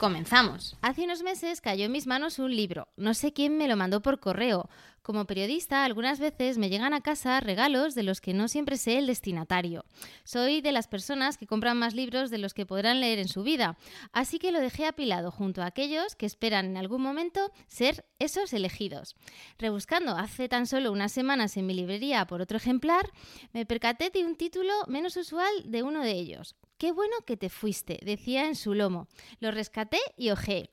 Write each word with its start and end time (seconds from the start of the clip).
Comenzamos. 0.00 0.78
Hace 0.80 1.04
unos 1.04 1.22
meses 1.22 1.60
cayó 1.60 1.84
en 1.84 1.92
mis 1.92 2.06
manos 2.06 2.38
un 2.38 2.56
libro. 2.56 2.88
No 2.96 3.12
sé 3.12 3.34
quién 3.34 3.58
me 3.58 3.68
lo 3.68 3.76
mandó 3.76 4.00
por 4.00 4.18
correo. 4.18 4.70
Como 5.02 5.26
periodista, 5.26 5.84
algunas 5.84 6.18
veces 6.18 6.56
me 6.56 6.70
llegan 6.70 6.94
a 6.94 7.02
casa 7.02 7.38
regalos 7.40 7.94
de 7.94 8.02
los 8.02 8.22
que 8.22 8.32
no 8.32 8.48
siempre 8.48 8.78
sé 8.78 8.96
el 8.96 9.06
destinatario. 9.06 9.84
Soy 10.24 10.62
de 10.62 10.72
las 10.72 10.88
personas 10.88 11.36
que 11.36 11.46
compran 11.46 11.76
más 11.76 11.92
libros 11.92 12.30
de 12.30 12.38
los 12.38 12.54
que 12.54 12.64
podrán 12.64 13.00
leer 13.00 13.18
en 13.18 13.28
su 13.28 13.42
vida, 13.42 13.76
así 14.10 14.38
que 14.38 14.52
lo 14.52 14.60
dejé 14.60 14.86
apilado 14.86 15.30
junto 15.30 15.60
a 15.60 15.66
aquellos 15.66 16.16
que 16.16 16.24
esperan 16.24 16.64
en 16.64 16.76
algún 16.78 17.02
momento 17.02 17.52
ser 17.66 18.06
esos 18.18 18.54
elegidos. 18.54 19.16
Rebuscando 19.58 20.16
hace 20.16 20.48
tan 20.48 20.66
solo 20.66 20.92
unas 20.92 21.12
semanas 21.12 21.58
en 21.58 21.66
mi 21.66 21.74
librería 21.74 22.26
por 22.26 22.40
otro 22.40 22.56
ejemplar, 22.56 23.10
me 23.52 23.66
percaté 23.66 24.08
de 24.08 24.24
un 24.24 24.36
título 24.36 24.72
menos 24.86 25.18
usual 25.18 25.52
de 25.66 25.82
uno 25.82 26.00
de 26.00 26.12
ellos. 26.12 26.56
Qué 26.80 26.92
bueno 26.92 27.14
que 27.26 27.36
te 27.36 27.50
fuiste, 27.50 28.00
decía 28.02 28.46
en 28.46 28.56
su 28.56 28.72
lomo. 28.72 29.06
Lo 29.38 29.50
rescaté 29.50 29.98
y 30.16 30.30
ojé. 30.30 30.70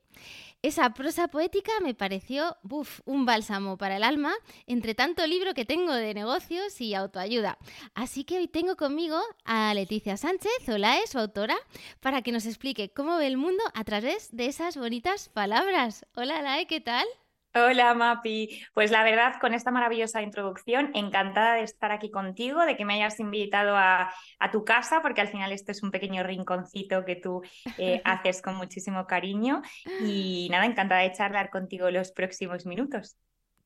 Esa 0.62 0.94
prosa 0.94 1.28
poética 1.28 1.70
me 1.82 1.92
pareció 1.92 2.56
buf, 2.62 3.00
un 3.04 3.26
bálsamo 3.26 3.76
para 3.76 3.98
el 3.98 4.02
alma 4.02 4.32
entre 4.66 4.94
tanto 4.94 5.26
libro 5.26 5.52
que 5.52 5.66
tengo 5.66 5.92
de 5.92 6.14
negocios 6.14 6.80
y 6.80 6.94
autoayuda. 6.94 7.58
Así 7.94 8.24
que 8.24 8.38
hoy 8.38 8.48
tengo 8.48 8.76
conmigo 8.76 9.20
a 9.44 9.74
Leticia 9.74 10.16
Sánchez, 10.16 10.66
Olae, 10.66 11.06
su 11.06 11.18
autora, 11.18 11.58
para 12.00 12.22
que 12.22 12.32
nos 12.32 12.46
explique 12.46 12.88
cómo 12.88 13.18
ve 13.18 13.26
el 13.26 13.36
mundo 13.36 13.62
a 13.74 13.84
través 13.84 14.34
de 14.34 14.46
esas 14.46 14.78
bonitas 14.78 15.28
palabras. 15.28 16.06
Hola, 16.14 16.40
Lae, 16.40 16.66
¿qué 16.66 16.80
tal? 16.80 17.06
Hola 17.54 17.94
Mapi, 17.94 18.62
pues 18.74 18.90
la 18.90 19.02
verdad 19.02 19.34
con 19.40 19.54
esta 19.54 19.70
maravillosa 19.70 20.20
introducción, 20.22 20.90
encantada 20.94 21.54
de 21.54 21.62
estar 21.62 21.90
aquí 21.90 22.10
contigo, 22.10 22.64
de 22.64 22.76
que 22.76 22.84
me 22.84 22.94
hayas 22.94 23.18
invitado 23.20 23.74
a, 23.76 24.12
tu 24.52 24.64
casa, 24.64 25.00
porque 25.02 25.22
al 25.22 25.28
final 25.28 25.52
este 25.52 25.72
es 25.72 25.82
un 25.82 25.90
pequeño 25.90 26.22
rinconcito 26.22 27.04
que 27.04 27.16
tú 27.16 27.42
eh, 27.78 28.02
haces 28.04 28.42
con 28.42 28.56
muchísimo 28.56 29.06
cariño 29.06 29.62
y 30.04 30.48
nada, 30.50 30.66
encantada 30.66 31.00
de 31.00 31.12
charlar 31.12 31.50
contigo 31.50 31.90
los 31.90 32.12
próximos 32.12 32.66
minutos. 32.66 33.16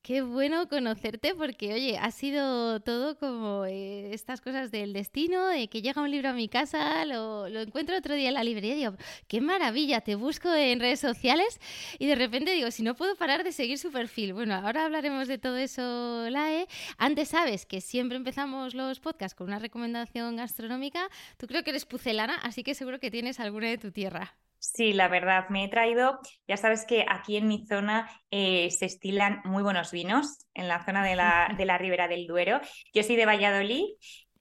Qué 0.03 0.21
bueno 0.21 0.67
conocerte 0.67 1.33
porque, 1.33 1.73
oye, 1.73 1.97
ha 1.97 2.11
sido 2.11 2.81
todo 2.81 3.17
como 3.17 3.63
eh, 3.63 4.13
estas 4.13 4.41
cosas 4.41 4.69
del 4.69 4.91
destino, 4.91 5.47
de 5.47 5.69
que 5.69 5.81
llega 5.81 6.01
un 6.01 6.11
libro 6.11 6.27
a 6.27 6.33
mi 6.33 6.49
casa, 6.49 7.05
lo, 7.05 7.47
lo, 7.47 7.61
encuentro 7.61 7.95
otro 7.97 8.13
día 8.13 8.27
en 8.27 8.33
la 8.33 8.43
librería 8.43 8.73
y 8.73 8.79
digo, 8.79 8.97
qué 9.29 9.39
maravilla, 9.39 10.01
te 10.01 10.15
busco 10.15 10.53
en 10.53 10.81
redes 10.81 10.99
sociales 10.99 11.57
y 11.99 12.07
de 12.07 12.15
repente 12.15 12.51
digo, 12.51 12.69
si 12.69 12.83
no 12.83 12.95
puedo 12.95 13.15
parar 13.15 13.45
de 13.45 13.53
seguir 13.53 13.77
su 13.77 13.93
perfil. 13.93 14.33
Bueno, 14.33 14.55
ahora 14.55 14.83
hablaremos 14.83 15.29
de 15.29 15.37
todo 15.37 15.55
eso, 15.55 16.29
Lae. 16.29 16.67
Antes 16.97 17.29
sabes 17.29 17.65
que 17.65 17.79
siempre 17.79 18.17
empezamos 18.17 18.75
los 18.75 18.99
podcasts 18.99 19.35
con 19.35 19.47
una 19.47 19.59
recomendación 19.59 20.35
gastronómica. 20.35 21.07
Tú 21.37 21.47
creo 21.47 21.63
que 21.63 21.69
eres 21.69 21.85
pucelana, 21.85 22.35
así 22.43 22.61
que 22.61 22.75
seguro 22.75 22.99
que 22.99 23.09
tienes 23.09 23.39
alguna 23.39 23.69
de 23.69 23.77
tu 23.77 23.89
tierra. 23.93 24.35
Sí, 24.65 24.93
la 24.93 25.09
verdad, 25.09 25.49
me 25.49 25.65
he 25.65 25.67
traído, 25.67 26.19
ya 26.47 26.55
sabes 26.55 26.85
que 26.85 27.05
aquí 27.09 27.35
en 27.35 27.49
mi 27.49 27.67
zona 27.67 28.09
eh, 28.31 28.71
se 28.71 28.85
estilan 28.85 29.41
muy 29.43 29.61
buenos 29.61 29.91
vinos, 29.91 30.47
en 30.53 30.69
la 30.69 30.83
zona 30.85 31.03
de 31.05 31.15
la, 31.17 31.53
de 31.57 31.65
la 31.65 31.77
Ribera 31.77 32.07
del 32.07 32.27
Duero. 32.27 32.61
Yo 32.93 33.03
soy 33.03 33.17
de 33.17 33.25
Valladolid 33.25 33.83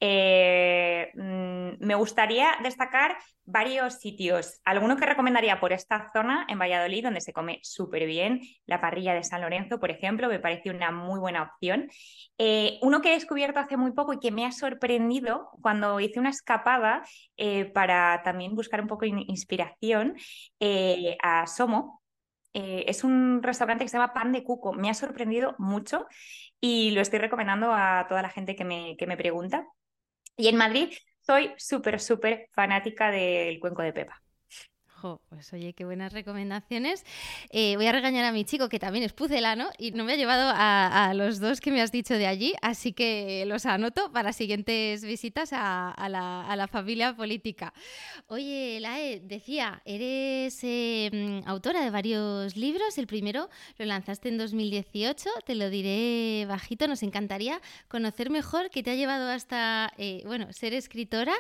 eh, 0.05 1.13
mm, 1.15 1.87
me 1.87 1.95
gustaría 1.95 2.57
destacar 2.61 3.17
varios 3.45 4.01
sitios. 4.01 4.61
Algunos 4.65 4.99
que 4.99 5.07
recomendaría 5.07 5.61
por 5.61 5.73
esta 5.73 6.11
zona 6.13 6.45
en 6.49 6.59
Valladolid, 6.59 7.05
donde 7.05 7.21
se 7.21 7.33
come 7.33 7.61
súper 7.63 8.05
bien. 8.07 8.41
La 8.67 8.81
parrilla 8.81 9.15
de 9.15 9.23
San 9.23 9.43
Lorenzo, 9.43 9.79
por 9.79 9.93
ejemplo, 9.93 10.29
me 10.29 10.41
parece 10.41 10.71
una 10.71 10.91
muy 10.91 11.21
buena 11.21 11.45
opción. 11.45 11.89
Eh, 12.37 12.81
uno 12.83 13.01
que 13.01 13.11
he 13.11 13.15
descubierto 13.15 13.61
hace 13.61 13.77
muy 13.77 13.93
poco 13.93 14.13
y 14.13 14.19
que 14.19 14.33
me 14.33 14.45
ha 14.45 14.51
sorprendido 14.51 15.51
cuando 15.63 16.01
hice 16.01 16.19
una 16.19 16.31
escapada 16.31 17.05
eh, 17.37 17.67
para 17.67 18.23
también 18.25 18.57
buscar 18.57 18.81
un 18.81 18.89
poco 18.89 19.03
de 19.03 19.25
inspiración 19.29 20.17
a 21.23 21.47
Somo, 21.47 22.03
es 22.55 23.03
un 23.05 23.41
restaurante 23.43 23.85
que 23.85 23.89
se 23.89 23.97
llama 23.97 24.13
Pan 24.13 24.33
de 24.33 24.43
Cuco. 24.43 24.73
Me 24.73 24.91
ha 24.91 24.95
sorprendido 24.95 25.55
mucho 25.59 26.07
y 26.61 26.91
lo 26.91 27.01
estoy 27.01 27.21
recomendando 27.21 27.73
a 27.73 28.07
toda 28.09 28.21
la 28.21 28.31
gente 28.31 28.57
que 28.57 28.65
me, 28.65 28.97
que 28.99 29.07
me 29.07 29.17
pregunta. 29.17 29.67
Y 30.37 30.49
en 30.49 30.57
Madrid 30.57 30.93
soy 31.21 31.53
súper, 31.59 32.01
súper 32.01 32.49
fanática 32.53 33.11
del 33.11 33.61
cuenco 33.61 33.83
de 33.83 33.93
Pepa 33.93 34.22
pues 35.29 35.53
oye, 35.53 35.73
qué 35.73 35.85
buenas 35.85 36.13
recomendaciones. 36.13 37.05
Eh, 37.51 37.77
voy 37.77 37.87
a 37.87 37.93
regañar 37.93 38.25
a 38.25 38.33
mi 38.33 38.45
chico, 38.45 38.69
que 38.69 38.79
también 38.79 39.05
es 39.05 39.13
pucelano, 39.13 39.71
y 39.79 39.91
no 39.91 40.05
me 40.05 40.13
ha 40.13 40.17
llevado 40.17 40.53
a, 40.55 41.13
los 41.15 41.41
dos 41.41 41.61
que 41.61 41.71
me 41.71 41.83
has 41.83 41.91
dicho 41.91 42.15
de 42.15 42.27
allí, 42.27 42.55
así 42.63 42.93
que 42.93 43.45
los 43.47 43.67
anoto 43.67 44.13
para 44.13 44.33
siguientes 44.33 45.05
visitas 45.05 45.51
a, 45.53 46.09
la, 46.09 46.69
familia 46.71 47.15
política. 47.15 47.75
Oye, 48.29 48.79
Lae, 48.81 49.21
decía, 49.21 49.83
eres 49.85 50.61
em, 50.63 51.43
autora 51.45 51.83
de 51.83 51.91
varios 51.91 52.57
libros. 52.57 52.97
El 52.99 53.07
primero 53.07 53.51
lo 53.79 53.85
lanzaste 53.85 54.29
en 54.29 54.39
2018, 54.39 55.29
te 55.45 55.55
lo 55.55 55.69
diré 55.69 56.47
bajito, 56.47 56.87
nos 56.87 57.03
encantaría 57.03 57.61
conocer 57.89 58.31
mejor 58.31 58.71
qué 58.71 58.83
te 58.83 58.93
ha 58.93 58.95
llevado 58.95 59.29
hasta, 59.29 59.93
eh, 59.99 60.23
bueno, 60.25 60.53
ser 60.53 60.73
escritora. 60.73 61.35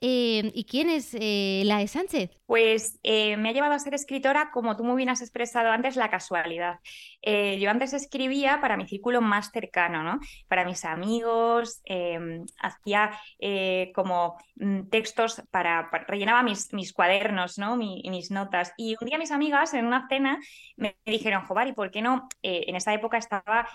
Em, 0.00 0.50
¿Y 0.54 0.64
quién 0.64 0.90
es 0.90 1.16
eh, 1.18 1.62
Lae 1.64 1.88
Sánchez? 1.88 2.30
Pues 2.46 2.98
eh, 3.08 3.36
me 3.36 3.50
ha 3.50 3.52
llevado 3.52 3.72
a 3.72 3.78
ser 3.78 3.94
escritora, 3.94 4.50
como 4.52 4.76
tú 4.76 4.82
muy 4.82 4.96
bien 4.96 5.08
has 5.10 5.20
expresado 5.20 5.70
antes, 5.70 5.94
la 5.94 6.10
casualidad. 6.10 6.80
Eh, 7.22 7.56
yo 7.60 7.70
antes 7.70 7.92
escribía 7.92 8.60
para 8.60 8.76
mi 8.76 8.88
círculo 8.88 9.20
más 9.20 9.52
cercano, 9.52 10.02
¿no? 10.02 10.18
Para 10.48 10.64
mis 10.64 10.84
amigos, 10.84 11.80
em, 11.84 12.44
hacía 12.58 13.12
eh, 13.38 13.92
como 13.94 14.36
mm, 14.56 14.88
textos 14.88 15.40
para, 15.52 15.88
rellenaba 16.08 16.42
mis, 16.42 16.92
cuadernos, 16.92 17.58
¿no? 17.58 17.76
mis 17.76 18.32
notas. 18.32 18.72
Y 18.76 18.96
un 19.00 19.06
día 19.06 19.18
mis 19.18 19.30
amigas 19.30 19.72
en 19.74 19.86
una 19.86 20.08
cena 20.08 20.40
me 20.76 20.96
dijeron, 21.06 21.44
Jovar, 21.44 21.68
¿y 21.68 21.74
por 21.74 21.92
qué 21.92 22.02
no? 22.02 22.28
en 22.42 22.74
esa 22.74 22.92
época 22.92 23.18
estaba 23.18 23.68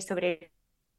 sobre 0.00 0.50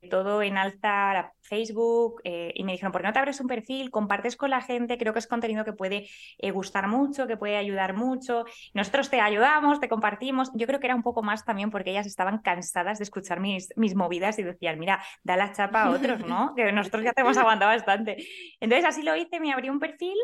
todo 0.09 0.41
en 0.41 0.57
alta 0.57 1.33
Facebook 1.41 2.21
eh, 2.23 2.51
y 2.55 2.63
me 2.63 2.71
dijeron, 2.73 2.91
¿por 2.91 3.01
qué 3.01 3.07
no 3.07 3.13
te 3.13 3.19
abres 3.19 3.39
un 3.39 3.47
perfil? 3.47 3.91
Compartes 3.91 4.35
con 4.35 4.49
la 4.49 4.61
gente, 4.61 4.97
creo 4.97 5.13
que 5.13 5.19
es 5.19 5.27
contenido 5.27 5.65
que 5.65 5.73
puede 5.73 6.07
eh, 6.37 6.51
gustar 6.51 6.87
mucho, 6.87 7.27
que 7.27 7.37
puede 7.37 7.57
ayudar 7.57 7.95
mucho. 7.95 8.45
Nosotros 8.73 9.09
te 9.09 9.19
ayudamos, 9.21 9.79
te 9.79 9.89
compartimos. 9.89 10.51
Yo 10.55 10.67
creo 10.67 10.79
que 10.79 10.87
era 10.87 10.95
un 10.95 11.03
poco 11.03 11.23
más 11.23 11.45
también 11.45 11.71
porque 11.71 11.91
ellas 11.91 12.07
estaban 12.07 12.39
cansadas 12.39 12.99
de 12.99 13.03
escuchar 13.03 13.39
mis, 13.39 13.69
mis 13.75 13.95
movidas 13.95 14.39
y 14.39 14.43
decían, 14.43 14.79
mira, 14.79 15.03
da 15.23 15.37
la 15.37 15.51
chapa 15.51 15.83
a 15.83 15.91
otros, 15.91 16.19
¿no? 16.27 16.53
que 16.55 16.71
nosotros 16.71 17.03
ya 17.03 17.13
te 17.13 17.21
hemos 17.21 17.37
aguantado 17.37 17.71
bastante. 17.71 18.17
Entonces 18.59 18.85
así 18.85 19.03
lo 19.03 19.15
hice, 19.15 19.39
me 19.39 19.53
abrí 19.53 19.69
un 19.69 19.79
perfil 19.79 20.17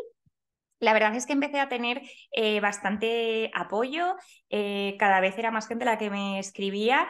la 0.82 0.94
verdad 0.94 1.14
es 1.14 1.26
que 1.26 1.34
empecé 1.34 1.60
a 1.60 1.68
tener 1.68 2.00
eh, 2.32 2.58
bastante 2.60 3.50
apoyo, 3.54 4.16
cada 4.98 5.20
vez 5.20 5.36
era 5.36 5.50
más 5.50 5.68
gente 5.68 5.84
la 5.84 5.98
que 5.98 6.08
me 6.08 6.38
escribía 6.38 7.06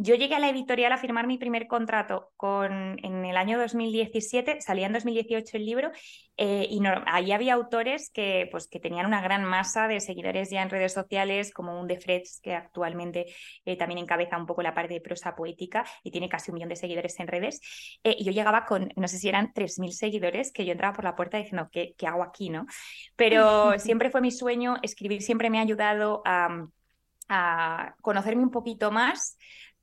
yo 0.00 0.14
llegué 0.14 0.36
a 0.36 0.38
la 0.38 0.48
editorial 0.48 0.92
a 0.92 0.96
firmar 0.96 1.26
mi 1.26 1.38
primer 1.38 1.66
contrato 1.66 2.30
con, 2.36 3.04
en 3.04 3.24
el 3.24 3.36
año 3.36 3.58
2017, 3.58 4.60
salía 4.60 4.86
en 4.86 4.92
2018 4.92 5.56
el 5.56 5.66
libro, 5.66 5.90
eh, 6.36 6.68
y 6.70 6.80
ahí 7.06 7.32
había 7.32 7.54
autores 7.54 8.08
que, 8.14 8.48
pues, 8.52 8.68
que 8.68 8.78
tenían 8.78 9.06
una 9.06 9.20
gran 9.20 9.44
masa 9.44 9.88
de 9.88 9.98
seguidores 9.98 10.50
ya 10.50 10.62
en 10.62 10.70
redes 10.70 10.92
sociales, 10.92 11.52
como 11.52 11.80
un 11.80 11.88
de 11.88 11.98
Freds, 11.98 12.40
que 12.40 12.54
actualmente 12.54 13.26
eh, 13.64 13.76
también 13.76 13.98
encabeza 13.98 14.38
un 14.38 14.46
poco 14.46 14.62
la 14.62 14.72
parte 14.72 14.94
de 14.94 15.00
prosa 15.00 15.34
poética 15.34 15.84
y 16.04 16.12
tiene 16.12 16.28
casi 16.28 16.52
un 16.52 16.54
millón 16.54 16.68
de 16.68 16.76
seguidores 16.76 17.18
en 17.18 17.26
redes. 17.26 17.60
Eh, 18.04 18.14
y 18.20 18.24
yo 18.24 18.30
llegaba 18.30 18.66
con, 18.66 18.92
no 18.94 19.08
sé 19.08 19.18
si 19.18 19.28
eran 19.28 19.52
3.000 19.52 19.90
seguidores, 19.90 20.52
que 20.52 20.64
yo 20.64 20.70
entraba 20.70 20.94
por 20.94 21.04
la 21.04 21.16
puerta 21.16 21.38
diciendo, 21.38 21.70
¿qué, 21.72 21.94
qué 21.98 22.06
hago 22.06 22.22
aquí? 22.22 22.50
¿no? 22.50 22.66
Pero 23.16 23.72
siempre 23.80 24.10
fue 24.10 24.20
mi 24.20 24.30
sueño, 24.30 24.76
escribir 24.82 25.22
siempre 25.22 25.50
me 25.50 25.58
ha 25.58 25.62
ayudado 25.62 26.22
a, 26.24 26.68
a 27.28 27.94
conocerme 28.00 28.42
un 28.42 28.50
poquito 28.50 28.92
más 28.92 29.36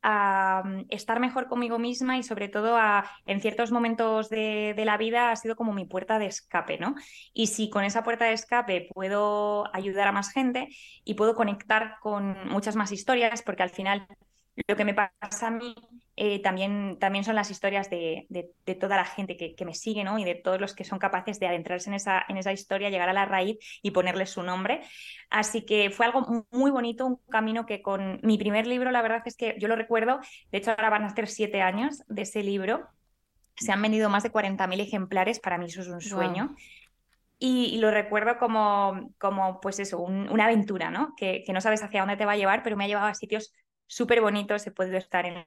a 0.07 0.61
mm, 0.63 0.85
estar 0.89 1.19
mejor 1.19 1.47
conmigo 1.47 1.79
misma 1.79 2.17
y 2.17 2.23
sobre 2.23 2.47
todo 2.47 2.77
a, 2.77 3.09
en 3.25 3.41
ciertos 3.41 3.71
momentos 3.71 4.29
de, 4.29 4.75
de, 4.77 4.85
la 4.85 4.97
vida 4.97 5.31
ha 5.31 5.35
sido 5.35 5.55
como 5.55 5.73
mi 5.73 5.85
puerta 5.85 6.19
de 6.19 6.27
escape, 6.27 6.77
¿no? 6.77 6.93
Y 7.33 7.47
si 7.47 7.71
con 7.71 7.83
esa 7.83 8.03
puerta 8.03 8.25
de 8.25 8.33
escape 8.33 8.87
puedo 8.93 9.65
ayudar 9.75 10.07
a 10.07 10.11
más 10.11 10.31
gente 10.31 10.69
y 11.03 11.15
puedo 11.15 11.33
conectar 11.33 11.95
con 12.01 12.47
muchas 12.47 12.75
más 12.75 12.91
historias, 12.91 13.41
porque 13.41 13.63
al 13.63 13.71
final 13.71 14.07
lo 14.67 14.75
que 14.75 14.85
me 14.85 14.93
pasa 14.93 15.47
a 15.47 15.51
mí 15.51 15.75
eh, 16.15 16.41
también, 16.41 16.97
también 16.97 17.25
son 17.25 17.35
las 17.35 17.51
historias 17.51 17.89
de, 17.89 18.25
de, 18.29 18.75
toda 18.75 18.95
la 18.95 19.03
gente 19.03 19.35
que, 19.35 19.53
que, 19.53 19.65
me 19.65 19.73
sigue 19.73 20.05
¿no? 20.05 20.17
y 20.17 20.23
de 20.23 20.35
todos 20.35 20.61
los 20.61 20.73
que 20.73 20.85
son 20.85 20.97
capaces 20.97 21.39
de 21.39 21.47
adentrarse 21.47 21.89
en 21.89 21.95
esa, 21.95 22.23
en 22.29 22.37
esa 22.37 22.53
historia, 22.53 22.89
llegar 22.89 23.09
a 23.09 23.13
la 23.13 23.25
raíz 23.25 23.57
y 23.81 23.91
ponerle 23.91 24.25
su 24.25 24.41
nombre. 24.43 24.81
Así 25.29 25.65
que 25.65 25.89
fue 25.89 26.05
algo 26.05 26.45
muy 26.51 26.71
bonito, 26.71 27.05
un 27.05 27.19
camino 27.29 27.65
que 27.65 27.81
con 27.81 28.19
mi 28.23 28.37
primer 28.37 28.65
libro, 28.65 28.91
la 28.91 29.01
verdad 29.01 29.23
es 29.25 29.35
que 29.35 29.55
yo 29.59 29.67
lo 29.67 29.75
recuerdo, 29.75 30.19
de 30.51 30.57
hecho 30.57 30.71
ahora 30.71 30.89
van 30.89 31.03
a 31.03 31.13
ser 31.13 31.27
siete 31.27 31.61
años 31.61 32.03
de 32.07 32.21
ese 32.21 32.41
libro, 32.41 32.87
se 33.57 33.73
han 33.73 33.81
vendido 33.81 34.09
más 34.09 34.23
de 34.23 34.31
40.000 34.31 34.79
ejemplares, 34.79 35.39
para 35.39 35.57
mí 35.57 35.65
eso 35.65 35.81
es 35.81 35.87
un 35.87 36.01
sueño. 36.01 36.55
Y, 37.37 37.77
lo 37.79 37.91
recuerdo 37.91 38.37
como, 38.37 39.11
como 39.17 39.59
pues 39.59 39.79
eso, 39.79 39.99
una 39.99 40.45
aventura, 40.45 40.89
¿no? 40.89 41.13
Que, 41.17 41.43
que, 41.45 41.51
no 41.51 41.59
sabes 41.59 41.83
hacia 41.83 41.99
dónde 41.99 42.15
te 42.15 42.23
va 42.23 42.31
a 42.31 42.37
llevar, 42.37 42.63
pero 42.63 42.77
me 42.77 42.85
ha 42.85 42.87
llevado 42.87 43.07
a 43.07 43.13
sitios 43.13 43.53
súper 43.87 44.21
bonitos. 44.21 44.65
He 44.67 44.71
podido 44.71 44.97
estar 44.97 45.25
en 45.25 45.45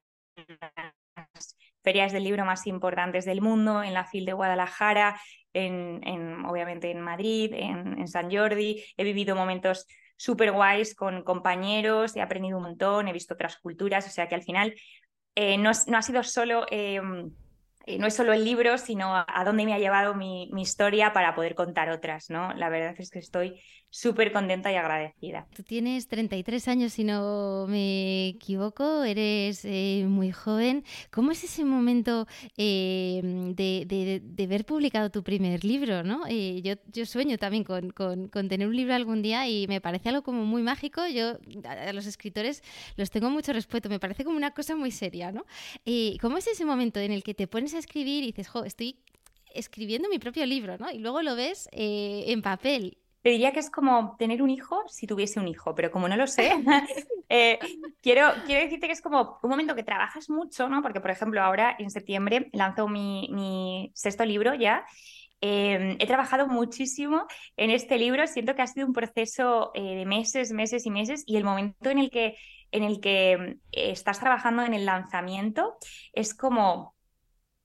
las 1.17 1.57
ferias 1.83 2.13
del 2.13 2.25
libro 2.25 2.45
más 2.45 2.67
importantes 2.67 3.25
del 3.25 3.41
mundo, 3.41 3.83
en 3.83 3.95
la 3.95 4.05
FIL 4.05 4.27
de 4.27 4.33
Guadalajara, 4.33 5.21
en, 5.53 6.01
en 6.07 6.45
obviamente 6.45 6.91
en 6.91 7.01
Madrid, 7.01 7.53
en, 7.55 8.07
San 8.09 8.31
Jordi. 8.31 8.85
He 8.97 9.05
vivido 9.05 9.35
momentos 9.35 9.87
súper 10.17 10.53
guays 10.53 10.95
con 10.95 11.23
compañeros, 11.23 12.17
he 12.17 12.21
aprendido 12.21 12.59
un 12.59 12.65
montón, 12.65 13.09
he 13.09 13.13
visto 13.13 13.35
otras 13.35 13.57
culturas, 13.59 14.07
o 14.07 14.11
sea 14.11 14.29
que 14.29 14.35
al 14.35 14.43
final 14.43 14.75
eh, 15.35 15.57
no, 15.59 15.71
no, 15.87 15.99
ha 15.99 16.03
sido 16.03 16.23
solo... 16.23 16.67
Eh, 16.71 17.01
no 17.97 18.07
es 18.07 18.15
solo 18.15 18.35
el 18.35 18.45
libro, 18.45 18.77
sino 18.77 19.15
a, 19.17 19.45
dónde 19.47 19.65
me 19.65 19.73
ha 19.73 19.79
llevado 19.79 20.15
mi, 20.15 20.51
mi, 20.53 20.61
historia 20.61 21.15
para 21.15 21.35
poder 21.35 21.55
contar 21.55 21.89
otras, 21.89 22.29
¿no? 22.29 22.53
La 22.53 22.69
verdad 22.69 22.95
es 22.99 23.11
que 23.11 23.19
estoy 23.19 23.63
súper 23.91 24.33
contenta 24.33 24.71
y 24.71 24.77
agradecida. 24.77 25.47
Tú 25.55 25.63
tienes 25.63 26.09
33 26.09 26.69
años, 26.69 26.93
si 26.93 27.05
no 27.05 27.67
me 27.69 28.29
equivoco, 28.29 29.03
eres 29.03 29.65
eh, 29.65 30.05
muy 30.07 30.31
joven. 30.31 30.85
¿Cómo 31.11 31.33
es 31.33 31.43
ese 31.45 31.65
momento 31.65 32.27
eh, 32.57 33.21
de, 33.25 33.85
de, 33.87 34.21
de, 34.23 34.47
ver 34.47 34.67
publicado 34.67 35.11
tu 35.11 35.23
primer 35.23 35.65
libro? 35.65 36.03
¿no? 36.03 36.27
Eh, 36.29 36.61
yo, 36.63 36.75
yo, 36.93 37.07
sueño 37.07 37.39
también 37.39 37.65
con, 37.65 37.91
con, 37.91 38.29
con, 38.29 38.49
tener 38.49 38.69
un 38.69 38.77
libro 38.77 38.95
algún 38.95 39.23
día 39.23 39.49
y 39.49 39.67
me 39.69 39.81
parece 39.81 40.11
algo 40.11 40.23
como 40.23 40.45
muy 40.45 40.63
mágico. 40.63 41.07
Yo 41.07 41.39
a, 41.65 41.93
los 41.93 42.07
escritores 42.07 42.63
los 42.97 43.11
tengo 43.11 43.31
mucho 43.31 43.53
respeto, 43.53 43.89
me 43.89 43.99
parece 43.99 44.25
como 44.25 44.37
una 44.37 44.53
cosa 44.53 44.77
muy 44.77 44.91
seria. 44.91 45.33
¿no? 45.33 45.45
¿Cómo 46.21 46.37
es 46.37 46.47
ese 46.47 46.65
momento 46.65 47.01
en 47.01 47.13
el 47.13 47.23
que 47.23 47.35
te 47.35 47.47
pones 47.47 47.75
a 47.75 47.79
escribir 47.79 48.23
y 48.23 48.29
dices, 48.29 48.49
jo, 48.49 48.65
estoy 48.65 48.97
escribiendo 49.55 50.11
mi 50.11 50.19
propio 50.19 50.45
libro, 50.45 50.77
¿no? 50.77 50.91
Y 50.91 50.99
luego 50.99 51.23
lo 51.23 51.35
ves 51.35 51.69
en 51.73 52.43
papel 52.43 52.99
te 53.29 53.33
diría 53.33 53.53
que 53.53 53.61
es 53.61 53.69
como 53.69 54.17
tener 54.19 54.41
un 54.41 54.49
hijo 54.49 54.85
si 54.89 55.07
tuviese 55.07 55.39
un 55.39 55.49
hijo, 55.49 55.75
pero 55.75 55.91
como 55.91 56.09
no 56.09 56.17
lo 56.17 56.27
sé, 56.27 56.51
eh, 57.29 57.59
quiero, 58.01 58.33
quiero 58.47 58.63
decirte 58.63 58.87
que 58.87 58.95
es 58.95 59.03
como 59.03 59.39
un 59.43 59.51
momento 59.51 59.75
que 59.75 59.83
trabajas 59.83 60.31
mucho, 60.31 60.67
¿no? 60.71 60.81
Porque, 60.81 61.03
por 61.03 61.11
ejemplo, 61.11 61.43
ahora 61.43 61.77
en 61.79 61.91
septiembre 61.91 62.49
lanzo 62.55 62.89
mi, 62.89 63.29
mi 63.31 63.93
sexto 63.95 64.25
libro 64.25 64.55
ya. 64.55 64.87
Eh, 65.43 65.97
he 65.99 66.07
trabajado 66.07 66.49
muchísimo 66.49 67.27
en 67.59 67.71
este 67.71 67.99
libro, 67.99 68.27
siento 68.27 68.55
que 68.55 68.63
ha 68.63 68.67
sido 68.67 68.87
un 68.87 68.95
proceso 68.95 69.73
eh, 69.75 69.95
de 69.95 70.07
meses, 70.07 70.51
meses 70.51 70.87
y 70.87 70.91
meses, 70.91 71.23
y 71.27 71.37
el 71.37 71.45
momento 71.45 71.91
en 71.91 71.99
el 71.99 72.09
que, 72.09 72.39
en 72.73 72.83
el 72.83 72.99
que 72.99 73.59
estás 73.73 74.21
trabajando 74.21 74.63
en 74.63 74.73
el 74.73 74.87
lanzamiento 74.87 75.77
es 76.15 76.35
como 76.35 76.95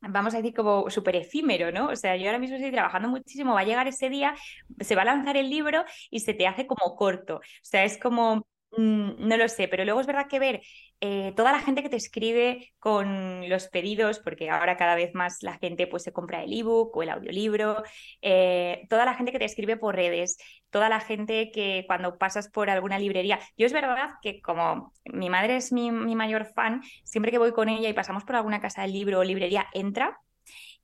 vamos 0.09 0.33
a 0.33 0.37
decir, 0.37 0.53
como 0.53 0.89
súper 0.89 1.15
efímero, 1.15 1.71
¿no? 1.71 1.89
O 1.89 1.95
sea, 1.95 2.15
yo 2.17 2.25
ahora 2.27 2.39
mismo 2.39 2.55
estoy 2.57 2.71
trabajando 2.71 3.09
muchísimo, 3.09 3.53
va 3.53 3.61
a 3.61 3.63
llegar 3.63 3.87
ese 3.87 4.09
día, 4.09 4.35
se 4.79 4.95
va 4.95 5.03
a 5.03 5.05
lanzar 5.05 5.37
el 5.37 5.49
libro 5.49 5.83
y 6.09 6.19
se 6.21 6.33
te 6.33 6.47
hace 6.47 6.67
como 6.67 6.95
corto. 6.95 7.37
O 7.37 7.41
sea, 7.61 7.83
es 7.85 7.97
como, 7.97 8.45
no 8.77 9.37
lo 9.37 9.47
sé, 9.47 9.67
pero 9.67 9.85
luego 9.85 10.01
es 10.01 10.07
verdad 10.07 10.27
que 10.27 10.39
ver 10.39 10.61
eh, 11.01 11.33
toda 11.35 11.51
la 11.51 11.59
gente 11.59 11.83
que 11.83 11.89
te 11.89 11.97
escribe 11.97 12.73
con 12.79 13.49
los 13.49 13.67
pedidos, 13.67 14.19
porque 14.19 14.49
ahora 14.49 14.77
cada 14.77 14.95
vez 14.95 15.13
más 15.13 15.43
la 15.43 15.57
gente 15.57 15.87
pues 15.87 16.03
se 16.03 16.13
compra 16.13 16.43
el 16.43 16.53
ebook 16.53 16.95
o 16.95 17.03
el 17.03 17.09
audiolibro, 17.09 17.83
eh, 18.21 18.85
toda 18.89 19.05
la 19.05 19.13
gente 19.15 19.31
que 19.31 19.39
te 19.39 19.45
escribe 19.45 19.77
por 19.77 19.95
redes, 19.95 20.37
toda 20.69 20.89
la 20.89 20.99
gente 20.99 21.51
que 21.51 21.83
cuando 21.87 22.17
pasas 22.17 22.49
por 22.49 22.69
alguna 22.69 22.99
librería, 22.99 23.39
yo 23.57 23.65
es 23.65 23.73
verdad 23.73 24.11
que 24.21 24.41
como 24.41 24.93
mi 25.05 25.29
madre 25.29 25.57
es 25.57 25.71
mi, 25.71 25.91
mi 25.91 26.15
mayor 26.15 26.45
fan, 26.45 26.81
siempre 27.03 27.31
que 27.31 27.37
voy 27.37 27.51
con 27.51 27.69
ella 27.69 27.89
y 27.89 27.93
pasamos 27.93 28.23
por 28.23 28.35
alguna 28.35 28.61
casa 28.61 28.81
del 28.83 28.93
libro 28.93 29.19
o 29.19 29.23
librería, 29.23 29.67
entra 29.73 30.19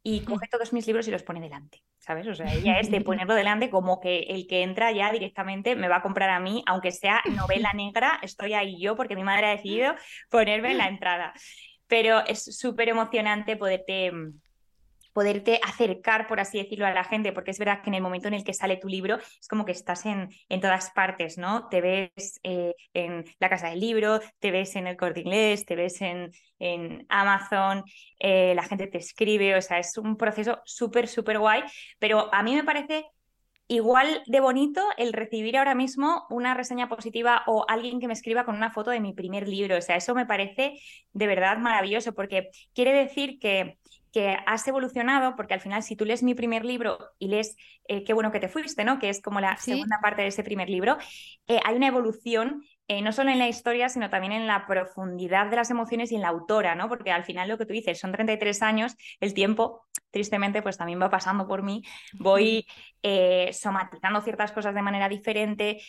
y 0.03 0.21
coge 0.21 0.47
todos 0.47 0.73
mis 0.73 0.87
libros 0.87 1.07
y 1.07 1.11
los 1.11 1.23
pone 1.23 1.41
delante. 1.41 1.83
¿sabes? 2.09 2.27
O 2.27 2.33
sea, 2.33 2.51
ella 2.51 2.79
es 2.79 2.89
de 2.89 3.01
ponerlo 3.01 3.35
delante 3.35 3.69
como 3.69 3.99
que 3.99 4.21
el 4.29 4.47
que 4.47 4.63
entra 4.63 4.91
ya 4.91 5.11
directamente 5.11 5.75
me 5.75 5.87
va 5.87 5.97
a 5.97 6.01
comprar 6.01 6.31
a 6.31 6.39
mí, 6.39 6.63
aunque 6.65 6.91
sea 6.91 7.21
novela 7.35 7.71
negra, 7.73 8.19
estoy 8.23 8.53
ahí 8.53 8.81
yo 8.81 8.95
porque 8.95 9.15
mi 9.15 9.23
madre 9.23 9.47
ha 9.47 9.51
decidido 9.51 9.93
ponerme 10.29 10.71
en 10.71 10.79
la 10.79 10.87
entrada. 10.87 11.33
Pero 11.87 12.25
es 12.25 12.57
súper 12.57 12.89
emocionante 12.89 13.57
poderte 13.57 14.11
poderte 15.19 15.59
acercar, 15.67 16.27
por 16.27 16.39
así 16.39 16.59
decirlo, 16.59 16.85
a 16.85 16.91
la 16.91 17.03
gente, 17.03 17.33
porque 17.33 17.51
es 17.51 17.59
verdad 17.59 17.81
que 17.83 17.89
en 17.89 17.95
el 17.95 18.01
momento 18.01 18.29
en 18.29 18.35
el 18.35 18.45
que 18.45 18.53
sale 18.53 18.77
tu 18.77 18.87
libro 18.87 19.17
es 19.17 19.49
como 19.49 19.65
que 19.65 19.73
estás 19.73 20.05
en, 20.05 20.29
en 20.47 20.61
todas 20.61 20.91
partes, 20.91 21.37
¿no? 21.37 21.67
Te 21.67 21.81
ves 21.81 22.39
eh, 22.43 22.73
en 22.93 23.25
la 23.37 23.49
casa 23.49 23.67
del 23.67 23.81
libro, 23.81 24.21
te 24.39 24.49
ves 24.49 24.77
en 24.77 24.87
el 24.87 24.95
corte 24.95 25.19
inglés, 25.19 25.65
te 25.65 25.75
ves 25.75 25.99
en, 26.01 26.31
en 26.57 27.05
Amazon, 27.09 27.83
eh, 28.17 28.53
la 28.55 28.63
gente 28.63 28.87
te 28.87 28.97
escribe, 28.97 29.57
o 29.57 29.61
sea, 29.61 29.79
es 29.79 29.97
un 29.97 30.15
proceso 30.15 30.61
súper, 30.63 31.09
súper 31.09 31.37
guay, 31.37 31.63
pero 31.99 32.33
a 32.33 32.41
mí 32.41 32.55
me 32.55 32.63
parece 32.63 33.03
igual 33.67 34.23
de 34.25 34.39
bonito 34.39 34.81
el 34.95 35.11
recibir 35.11 35.57
ahora 35.57 35.75
mismo 35.75 36.27
una 36.29 36.53
reseña 36.53 36.87
positiva 36.87 37.43
o 37.45 37.65
alguien 37.67 37.99
que 37.99 38.07
me 38.07 38.13
escriba 38.13 38.45
con 38.45 38.55
una 38.55 38.71
foto 38.71 38.89
de 38.89 39.01
mi 39.01 39.11
primer 39.11 39.49
libro. 39.49 39.77
O 39.77 39.81
sea, 39.81 39.97
eso 39.97 40.15
me 40.15 40.25
parece 40.25 40.79
de 41.11 41.27
verdad 41.27 41.57
maravilloso 41.57 42.13
porque 42.13 42.51
quiere 42.73 42.93
decir 42.93 43.37
que 43.37 43.77
que 44.11 44.37
has 44.45 44.67
evolucionado, 44.67 45.35
porque 45.35 45.53
al 45.53 45.61
final 45.61 45.83
si 45.83 45.95
tú 45.95 46.05
lees 46.05 46.23
mi 46.23 46.35
primer 46.35 46.65
libro 46.65 46.97
y 47.19 47.27
lees 47.27 47.55
eh, 47.89 48.03
Qué 48.03 48.13
bueno 48.13 48.31
que 48.31 48.39
te 48.39 48.47
fuiste, 48.47 48.85
¿no? 48.85 48.99
Que 48.99 49.09
es 49.09 49.19
como 49.19 49.41
la 49.41 49.57
segunda 49.57 49.97
parte 49.99 50.21
de 50.21 50.27
ese 50.27 50.43
primer 50.43 50.69
libro, 50.69 50.99
eh, 51.47 51.59
hay 51.65 51.75
una 51.75 51.87
evolución 51.87 52.63
eh, 52.87 53.01
no 53.01 53.11
solo 53.11 53.31
en 53.31 53.39
la 53.39 53.47
historia, 53.47 53.89
sino 53.89 54.11
también 54.11 54.31
en 54.31 54.45
la 54.45 54.67
profundidad 54.67 55.47
de 55.47 55.55
las 55.55 55.71
emociones 55.71 56.11
y 56.11 56.15
en 56.15 56.21
la 56.21 56.27
autora, 56.27 56.75
¿no? 56.75 56.87
Porque 56.87 57.11
al 57.11 57.23
final 57.23 57.49
lo 57.49 57.57
que 57.57 57.65
tú 57.65 57.73
dices, 57.73 57.99
son 57.99 58.11
33 58.11 58.61
años, 58.61 58.95
el 59.19 59.33
tiempo, 59.33 59.87
tristemente, 60.11 60.61
pues 60.61 60.77
también 60.77 61.01
va 61.01 61.09
pasando 61.09 61.47
por 61.47 61.63
mí, 61.63 61.83
voy 62.13 62.65
somatizando 63.53 64.21
ciertas 64.21 64.51
cosas 64.51 64.73
de 64.75 64.81
manera 64.81 65.07
diferente, 65.07 65.81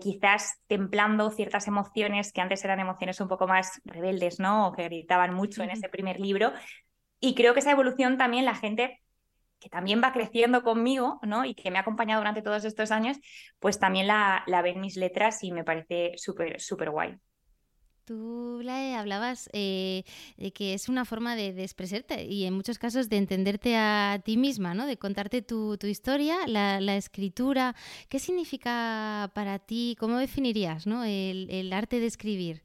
quizás 0.00 0.60
templando 0.66 1.30
ciertas 1.30 1.68
emociones 1.68 2.32
que 2.32 2.40
antes 2.40 2.64
eran 2.64 2.80
emociones 2.80 3.20
un 3.20 3.28
poco 3.28 3.46
más 3.46 3.80
rebeldes, 3.84 4.40
¿no? 4.40 4.68
O 4.68 4.72
que 4.72 4.84
gritaban 4.84 5.32
mucho 5.34 5.62
en 5.62 5.70
ese 5.70 5.88
primer 5.88 6.18
libro, 6.18 6.52
y 7.20 7.34
creo 7.34 7.54
que 7.54 7.60
esa 7.60 7.72
evolución 7.72 8.18
también 8.18 8.44
la 8.44 8.54
gente 8.54 9.00
que 9.60 9.68
también 9.68 10.00
va 10.02 10.12
creciendo 10.12 10.62
conmigo, 10.62 11.20
¿no? 11.22 11.44
Y 11.44 11.54
que 11.54 11.70
me 11.70 11.78
ha 11.78 11.82
acompañado 11.82 12.20
durante 12.20 12.42
todos 12.42 12.64
estos 12.64 12.90
años, 12.90 13.18
pues 13.58 13.78
también 13.78 14.06
la, 14.06 14.42
la 14.46 14.62
ve 14.62 14.70
en 14.70 14.80
mis 14.80 14.96
letras 14.96 15.44
y 15.44 15.52
me 15.52 15.64
parece 15.64 16.14
súper, 16.16 16.60
súper 16.60 16.90
guay. 16.90 17.16
Tú 18.06 18.60
Lae, 18.64 18.96
hablabas 18.96 19.48
eh, 19.52 20.02
de 20.36 20.52
que 20.52 20.74
es 20.74 20.88
una 20.88 21.04
forma 21.04 21.36
de, 21.36 21.52
de, 21.52 21.62
expresarte 21.62 22.24
y 22.24 22.44
en 22.44 22.54
muchos 22.54 22.78
casos 22.78 23.08
de 23.08 23.18
entenderte 23.18 23.76
a 23.76 24.20
ti 24.24 24.36
misma, 24.36 24.74
¿no? 24.74 24.86
De 24.86 24.96
contarte 24.96 25.42
tu, 25.42 25.76
tu 25.76 25.86
historia, 25.86 26.38
la, 26.46 26.80
la, 26.80 26.96
escritura. 26.96 27.76
¿Qué 28.08 28.18
significa 28.18 29.30
para 29.34 29.58
ti? 29.60 29.94
¿Cómo 30.00 30.16
definirías 30.16 30.86
¿no? 30.86 31.04
el, 31.04 31.48
el 31.50 31.72
arte 31.72 32.00
de 32.00 32.06
escribir? 32.06 32.62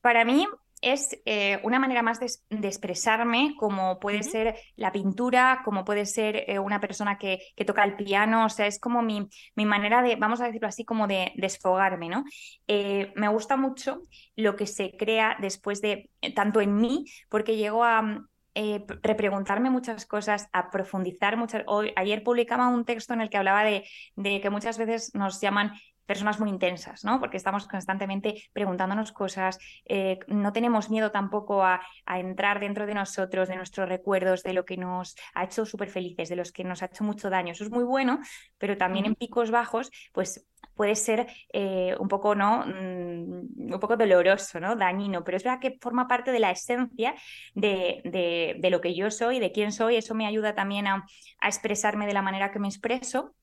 Para 0.00 0.24
mí, 0.24 0.46
es 0.80 1.20
eh, 1.24 1.60
una 1.62 1.78
manera 1.78 2.02
más 2.02 2.20
de, 2.20 2.30
de, 2.48 2.68
expresarme, 2.68 3.54
como 3.58 3.98
puede 3.98 4.18
uh 4.18 4.20
-huh. 4.20 4.30
ser 4.30 4.54
la 4.76 4.92
pintura, 4.92 5.60
como 5.64 5.84
puede 5.84 6.06
ser 6.06 6.44
eh, 6.46 6.58
una 6.58 6.80
persona 6.80 7.18
que, 7.18 7.38
que, 7.56 7.64
toca 7.64 7.84
el 7.84 7.96
piano, 7.96 8.46
o 8.46 8.48
sea, 8.48 8.66
es 8.66 8.78
como 8.78 9.02
mi, 9.02 9.28
mi, 9.56 9.66
manera 9.66 10.02
de, 10.02 10.16
vamos 10.16 10.40
a 10.40 10.46
decirlo 10.46 10.68
así, 10.68 10.84
como 10.84 11.06
de 11.06 11.32
desfogarme, 11.36 12.08
¿no? 12.08 12.24
Eh, 12.66 13.12
me 13.16 13.28
gusta 13.28 13.56
mucho 13.56 14.02
lo 14.36 14.56
que 14.56 14.66
se 14.66 14.96
crea 14.96 15.36
después 15.40 15.80
de, 15.80 16.10
tanto 16.34 16.60
en 16.60 16.76
mí, 16.76 17.04
porque 17.28 17.56
llego 17.56 17.84
a, 17.84 18.22
eh, 18.56 18.84
repreguntarme 19.02 19.70
muchas 19.70 20.06
cosas, 20.06 20.48
a 20.52 20.70
profundizar 20.70 21.36
muchas. 21.36 21.62
Hoy, 21.66 21.92
ayer 21.94 22.24
publicaba 22.24 22.66
un 22.68 22.84
texto 22.84 23.14
en 23.14 23.20
el 23.20 23.30
que 23.30 23.36
hablaba 23.36 23.62
de, 23.62 23.84
de, 24.16 24.40
que 24.40 24.50
muchas 24.50 24.76
veces 24.76 25.14
nos 25.14 25.40
llaman 25.40 25.72
personas 26.10 26.40
muy 26.40 26.50
intensas, 26.50 27.04
¿no? 27.04 27.20
Porque 27.20 27.36
estamos 27.36 27.68
constantemente 27.68 28.42
preguntándonos 28.52 29.12
cosas, 29.12 29.60
eh, 29.84 30.18
no 30.26 30.52
tenemos 30.52 30.90
miedo 30.90 31.12
tampoco 31.12 31.62
a, 31.62 31.80
entrar 32.04 32.58
dentro 32.58 32.84
de 32.84 32.94
nosotros, 32.94 33.46
de 33.48 33.54
nuestros 33.54 33.88
recuerdos, 33.88 34.42
de 34.42 34.52
lo 34.52 34.64
que 34.64 34.76
nos 34.76 35.14
ha 35.34 35.44
hecho 35.44 35.64
súper 35.64 35.88
felices, 35.88 36.28
de 36.28 36.34
los 36.34 36.50
que 36.50 36.64
nos 36.64 36.82
ha 36.82 36.86
hecho 36.86 37.04
mucho 37.04 37.30
daño. 37.30 37.52
Eso 37.52 37.62
es 37.62 37.70
muy 37.70 37.84
bueno, 37.84 38.18
pero 38.58 38.76
también 38.76 39.06
en 39.06 39.14
picos 39.14 39.52
bajos, 39.52 39.92
pues 40.12 40.44
puede 40.74 40.96
ser 40.96 41.28
eh, 41.52 41.94
un 42.00 42.08
poco, 42.08 42.34
¿no? 42.34 42.66
Mm, 42.66 43.72
un 43.72 43.78
poco 43.80 43.96
doloroso, 43.96 44.58
¿no? 44.58 44.74
Dañino, 44.74 45.22
pero 45.22 45.36
es 45.36 45.44
verdad 45.44 45.60
que 45.60 45.78
forma 45.80 46.08
parte 46.08 46.32
de 46.32 46.40
la 46.40 46.50
esencia 46.50 47.14
de, 47.54 48.58
lo 48.68 48.80
que 48.80 48.96
yo 48.96 49.12
soy, 49.12 49.38
de 49.38 49.52
quién 49.52 49.70
soy, 49.70 49.94
eso 49.94 50.16
me 50.16 50.26
ayuda 50.26 50.56
también 50.56 50.88
a, 50.88 51.06
a 51.40 51.46
expresarme 51.46 52.08
de 52.08 52.14
la 52.14 52.22
manera 52.22 52.50
que 52.50 52.58
me 52.58 52.66
expreso. 52.66 53.36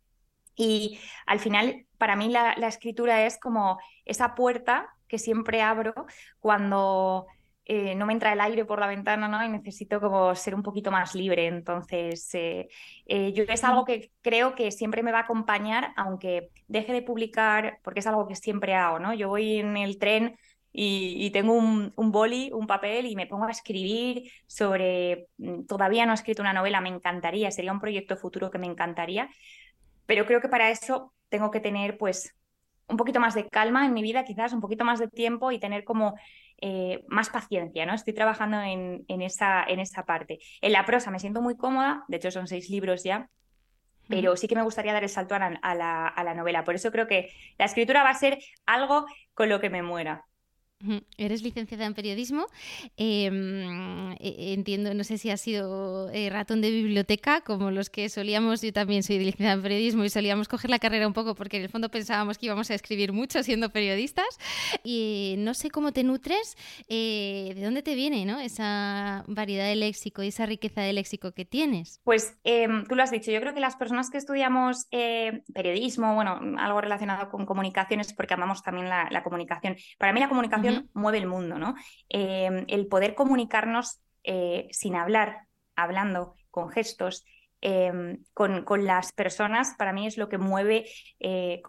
Y 0.58 1.00
al 1.28 1.40
final, 1.40 1.87
para 1.98 2.16
mí 2.16 2.30
la, 2.30 2.54
escritura 2.54 3.26
es 3.26 3.40
como 3.40 3.80
esa 4.06 4.36
puerta 4.36 4.94
que 5.08 5.20
siempre 5.20 5.62
abro 5.62 5.94
cuando 6.40 7.28
eh, 7.66 7.96
no 7.96 8.06
me 8.06 8.14
entra 8.14 8.34
el 8.34 8.42
aire 8.42 8.66
por 8.66 8.80
la 8.80 8.88
ventana, 8.88 9.28
¿no? 9.28 9.44
Y 9.44 9.50
necesito 9.50 10.00
como 10.00 10.36
ser 10.36 10.56
un 10.56 10.64
poquito 10.64 10.92
más 10.92 11.16
libre. 11.16 11.48
Entonces, 11.48 12.34
eh, 12.34 12.70
eh, 13.06 13.34
yo 13.34 13.44
es 13.48 13.64
algo 13.64 13.86
que 13.86 14.12
creo 14.22 14.56
que 14.56 14.72
siempre 14.72 15.04
me 15.04 15.12
va 15.12 15.20
a 15.20 15.22
acompañar, 15.24 15.94
aunque 15.98 16.52
deje 16.68 16.94
de 16.94 17.02
publicar, 17.02 17.80
porque 17.84 18.00
es 18.00 18.08
algo 18.08 18.28
que 18.28 18.36
siempre 18.36 18.74
hago, 18.76 19.00
¿no? 19.00 19.14
Yo 19.14 19.30
voy 19.30 19.58
en 19.58 19.76
el 19.78 19.98
tren 20.00 20.38
y, 20.80 21.32
tengo 21.32 21.54
un, 21.54 21.92
un, 21.96 22.12
boli, 22.12 22.52
un 22.54 22.68
papel 22.68 23.08
y 23.08 23.16
me 23.16 23.26
pongo 23.26 23.46
a 23.46 23.52
escribir 23.52 24.32
sobre, 24.46 25.28
mm, 25.38 25.66
todavía 25.66 26.06
no 26.06 26.12
he 26.12 26.16
escrito 26.16 26.44
una 26.44 26.54
novela, 26.54 26.82
me 26.82 26.90
encantaría, 26.90 27.50
sería 27.50 27.72
un 27.72 27.80
proyecto 27.80 28.16
futuro 28.16 28.52
que 28.52 28.60
me 28.60 28.68
encantaría, 28.68 29.30
pero 30.08 30.26
creo 30.26 30.42
que 30.42 30.50
para 30.50 30.72
eso 30.72 31.14
tengo 31.30 31.52
que 31.52 31.60
tener 31.60 32.00
pues 32.00 32.34
un 32.88 32.98
poquito 32.98 33.20
más 33.20 33.36
de 33.36 33.48
calma 33.48 33.86
en 33.86 33.94
mi 33.94 34.02
vida, 34.02 34.24
quizás 34.24 34.54
un 34.54 34.62
poquito 34.62 34.86
más 34.86 35.00
de 35.00 35.10
tiempo 35.10 35.52
y 35.52 35.60
tener 35.60 35.84
como 35.84 36.16
eh, 36.60 37.04
más 37.10 37.30
paciencia, 37.30 37.86
¿no? 37.86 37.94
Estoy 37.94 38.14
trabajando 38.14 38.62
en, 38.62 39.22
esa, 39.22 39.64
en 39.64 39.80
esa 39.80 40.06
parte. 40.06 40.40
En 40.62 40.72
la 40.72 40.86
prosa 40.86 41.12
me 41.12 41.20
siento 41.20 41.42
muy 41.42 41.58
cómoda, 41.58 42.06
de 42.08 42.18
hecho 42.18 42.32
son 42.32 42.48
seis 42.48 42.70
libros 42.70 43.04
ya, 43.04 43.30
pero 44.08 44.38
sí 44.38 44.48
que 44.48 44.56
me 44.56 44.64
gustaría 44.64 44.94
dar 44.94 45.04
el 45.04 45.10
salto 45.10 45.36
a 45.36 45.76
la, 45.76 46.08
a 46.08 46.24
la 46.24 46.34
novela. 46.34 46.64
Por 46.64 46.76
eso 46.76 46.92
creo 46.92 47.08
que 47.08 47.30
la 47.58 47.66
escritura 47.66 48.04
va 48.04 48.10
a 48.10 48.16
ser 48.16 48.40
algo 48.66 49.06
con 49.34 49.50
lo 49.50 49.60
que 49.60 49.70
me 49.70 49.84
muera. 49.84 50.27
Eres 51.18 51.42
licenciada 51.42 51.86
en 51.86 51.96
periodismo. 51.96 52.46
Em, 52.98 54.12
e, 54.20 54.54
entiendo, 54.54 54.94
no 54.94 55.04
sé 55.04 55.18
si 55.18 55.32
has 55.32 55.42
sido 55.42 56.10
eh, 56.12 56.30
ratón 56.30 56.62
de 56.62 56.70
biblioteca, 56.70 57.42
como 57.42 57.72
los 57.72 57.90
que 57.90 58.10
solíamos, 58.10 58.62
yo 58.62 58.72
también 58.72 59.02
soy 59.02 59.18
licenciada 59.18 59.54
en 59.54 59.64
periodismo 59.64 60.04
y 60.04 60.10
solíamos 60.10 60.48
coger 60.48 60.70
la 60.70 60.78
carrera 60.78 61.08
un 61.08 61.14
poco 61.14 61.34
porque 61.34 61.58
en 61.58 61.64
el 61.64 61.70
fondo 61.70 61.90
pensábamos 61.90 62.38
que 62.38 62.46
íbamos 62.46 62.70
a 62.70 62.76
escribir 62.76 63.12
mucho 63.12 63.42
siendo 63.42 63.72
periodistas. 63.72 64.28
Y 64.84 65.36
no 65.40 65.56
sé 65.56 65.72
cómo 65.72 65.94
te 65.94 66.04
nutres, 66.04 66.56
eh, 66.90 67.54
de 67.56 67.64
dónde 67.64 67.82
te 67.82 67.96
viene 67.96 68.26
¿no? 68.26 68.40
esa 68.40 69.24
variedad 69.28 69.66
de 69.66 69.76
léxico 69.76 70.22
y 70.22 70.28
esa 70.28 70.46
riqueza 70.46 70.82
de 70.82 70.94
léxico 70.94 71.32
que 71.32 71.46
tienes. 71.46 72.02
Pues 72.04 72.38
em, 72.44 72.86
tú 72.86 72.94
lo 72.94 73.02
has 73.02 73.10
dicho, 73.10 73.32
yo 73.32 73.42
creo 73.42 73.56
que 73.56 73.60
las 73.62 73.76
personas 73.78 74.12
que 74.12 74.20
estudiamos 74.20 74.86
eh, 74.92 75.42
periodismo, 75.56 76.14
bueno, 76.14 76.40
algo 76.60 76.82
relacionado 76.82 77.30
con 77.32 77.48
comunicaciones, 77.48 78.14
porque 78.14 78.36
amamos 78.36 78.62
también 78.62 78.90
la, 78.90 79.08
la 79.10 79.24
comunicación. 79.24 79.76
Para 79.98 80.14
mí 80.14 80.20
la 80.20 80.30
comunicación 80.30 80.67
mueve 80.94 81.18
el 81.18 81.28
mundo, 81.28 81.58
¿no? 81.58 81.76
Em, 82.10 82.66
el 82.68 82.88
poder 82.88 83.16
comunicarnos 83.16 84.02
eh, 84.24 84.68
sin 84.72 84.96
hablar, 84.96 85.48
hablando, 85.76 86.36
con 86.52 86.70
gestos, 86.70 87.26
em, 87.62 88.24
con, 88.34 88.86
las 88.86 89.12
personas, 89.14 89.76
para 89.78 89.94
mí 89.94 90.06
es 90.06 90.18
lo 90.18 90.30
que 90.30 90.38
mueve 90.38 90.86
eh, 91.20 91.62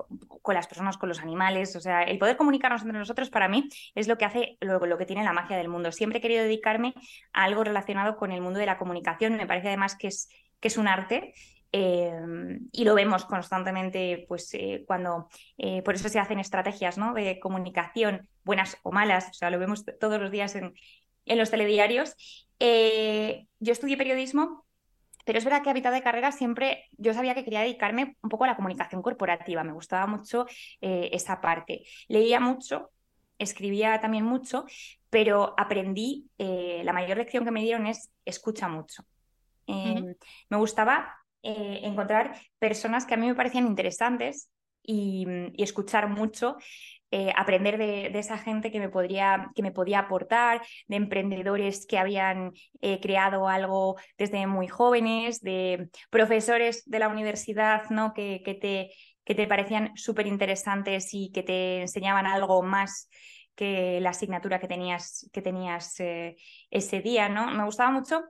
con, 0.43 0.55
las 0.55 0.67
personas, 0.67 0.97
con 0.97 1.09
los 1.09 1.21
animales. 1.21 1.76
O 1.76 1.81
sea, 1.81 2.02
el 2.02 2.19
poder 2.19 2.37
comunicarnos 2.37 2.83
entre 2.83 2.99
nosotros, 2.99 3.31
para 3.31 3.49
mí, 3.49 3.69
es 3.95 4.09
lo 4.09 4.19
que 4.19 4.25
hace 4.25 4.59
lo, 4.61 4.78
lo, 4.81 4.99
que 4.99 5.07
tiene 5.07 5.25
la 5.25 5.33
magia 5.33 5.57
del 5.57 5.69
mundo. 5.69 5.93
Siempre 5.93 6.19
he 6.19 6.23
querido 6.23 6.43
dedicarme 6.43 6.95
a 7.33 7.45
algo 7.45 7.64
relacionado 7.64 8.17
con 8.17 8.33
el 8.33 8.40
mundo 8.40 8.59
de 8.59 8.67
la 8.67 8.78
comunicación. 8.78 9.37
Me 9.37 9.47
parece 9.47 9.69
además 9.69 9.97
que 9.97 10.09
es, 10.09 10.28
que 10.61 10.69
es 10.69 10.76
un 10.78 10.88
arte 10.88 11.35
Em, 11.71 12.69
y 12.73 12.85
lo 12.85 12.95
vemos 12.95 13.27
constantemente, 13.27 14.25
pues 14.27 14.49
eh, 14.55 14.85
cuando, 14.87 15.29
eh, 15.59 15.83
por 15.83 15.95
eso 15.95 16.09
se 16.09 16.19
hacen 16.19 16.39
estrategias 16.39 16.97
¿no? 16.97 17.13
de 17.13 17.39
comunicación, 17.39 18.27
buenas 18.43 18.79
o 18.83 18.91
malas, 18.91 19.29
o 19.31 19.35
sea, 19.35 19.51
lo 19.51 19.59
vemos 19.59 19.85
todos 20.01 20.21
los 20.21 20.31
días 20.31 20.55
en, 20.55 20.75
en 21.27 21.39
los 21.39 21.51
telediarios. 21.51 22.15
Eh, 22.59 23.47
yo 23.59 23.73
estudié 23.73 23.99
periodismo, 23.99 24.65
pero 25.27 25.39
es 25.39 25.45
verdad 25.45 25.63
que 25.63 25.69
a 25.69 25.75
mitad 25.75 25.93
de 25.93 26.03
carrera 26.03 26.33
siempre 26.33 26.87
yo 26.93 27.13
sabía 27.13 27.35
que 27.35 27.45
quería 27.45 27.61
dedicarme 27.61 28.17
un 28.23 28.31
poco 28.31 28.45
a 28.45 28.47
la 28.47 28.57
comunicación 28.57 29.03
corporativa, 29.03 29.63
me 29.63 29.73
gustaba 29.73 30.07
mucho 30.07 30.47
esa 30.81 31.43
parte. 31.43 31.85
Leía 32.09 32.41
mucho, 32.41 32.93
escribía 33.37 34.01
también 34.01 34.25
mucho, 34.25 34.65
pero 35.11 35.55
aprendí, 35.59 36.31
la 36.39 36.95
mayor 36.95 37.19
lección 37.19 37.45
que 37.45 37.51
me 37.51 37.61
dieron 37.61 37.87
es 37.87 38.11
escucha 38.25 38.69
mucho. 38.69 39.05
Em, 39.67 40.15
me 40.49 40.57
gustaba 40.57 41.18
eh, 41.42 41.80
encontrar 41.85 42.37
personas 42.59 43.07
que 43.07 43.14
a 43.14 43.16
mí 43.16 43.26
me 43.26 43.35
parecían 43.35 43.66
interesantes 43.66 44.50
y, 44.83 45.26
escuchar 45.57 46.09
mucho, 46.09 46.57
eh, 47.11 47.33
aprender 47.37 47.78
de, 47.78 48.18
esa 48.18 48.38
gente 48.38 48.71
que 48.73 48.80
me, 48.80 48.88
podría, 48.88 49.50
que 49.54 49.62
me 49.62 49.71
podía 49.71 50.00
aportar, 50.00 50.62
de 50.88 50.97
emprendedores 50.97 51.87
que 51.87 51.99
habían 51.99 52.52
eh, 52.80 53.00
creado 53.00 53.49
algo 53.49 53.97
desde 54.16 54.47
muy 54.47 54.66
jóvenes, 54.66 55.40
de 55.40 55.90
profesores 56.11 56.83
de 56.87 56.99
la 56.99 57.09
universidad 57.09 57.88
¿no? 57.90 58.14
que, 58.14 58.42
que 58.45 58.54
te, 58.54 58.90
que 59.25 59.35
te 59.35 59.47
parecían 59.47 59.97
súper 59.97 60.26
interesantes 60.26 61.11
y 61.12 61.30
que 61.33 61.42
te 61.42 61.83
enseñaban 61.83 62.26
algo 62.26 62.62
más 62.62 63.09
que 63.54 64.00
la 64.00 64.11
asignatura 64.11 64.59
que 64.61 64.68
tenías, 64.68 65.28
que 65.33 65.42
tenías 65.42 65.97
ese 66.71 67.00
día, 67.00 67.28
¿no? 67.28 67.50
Me 67.50 67.64
gustaba 67.64 67.90
mucho 67.90 68.23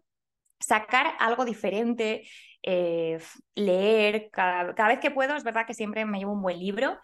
sacar 0.60 1.14
algo 1.18 1.44
diferente, 1.44 2.28
eh, 2.62 3.18
leer, 3.54 4.30
cada, 4.30 4.88
vez 4.88 4.98
que 5.00 5.10
puedo, 5.10 5.36
es 5.36 5.44
verdad 5.44 5.66
que 5.66 5.74
siempre 5.74 6.04
me 6.04 6.18
llevo 6.18 6.32
un 6.32 6.42
buen 6.42 6.58
libro. 6.58 6.98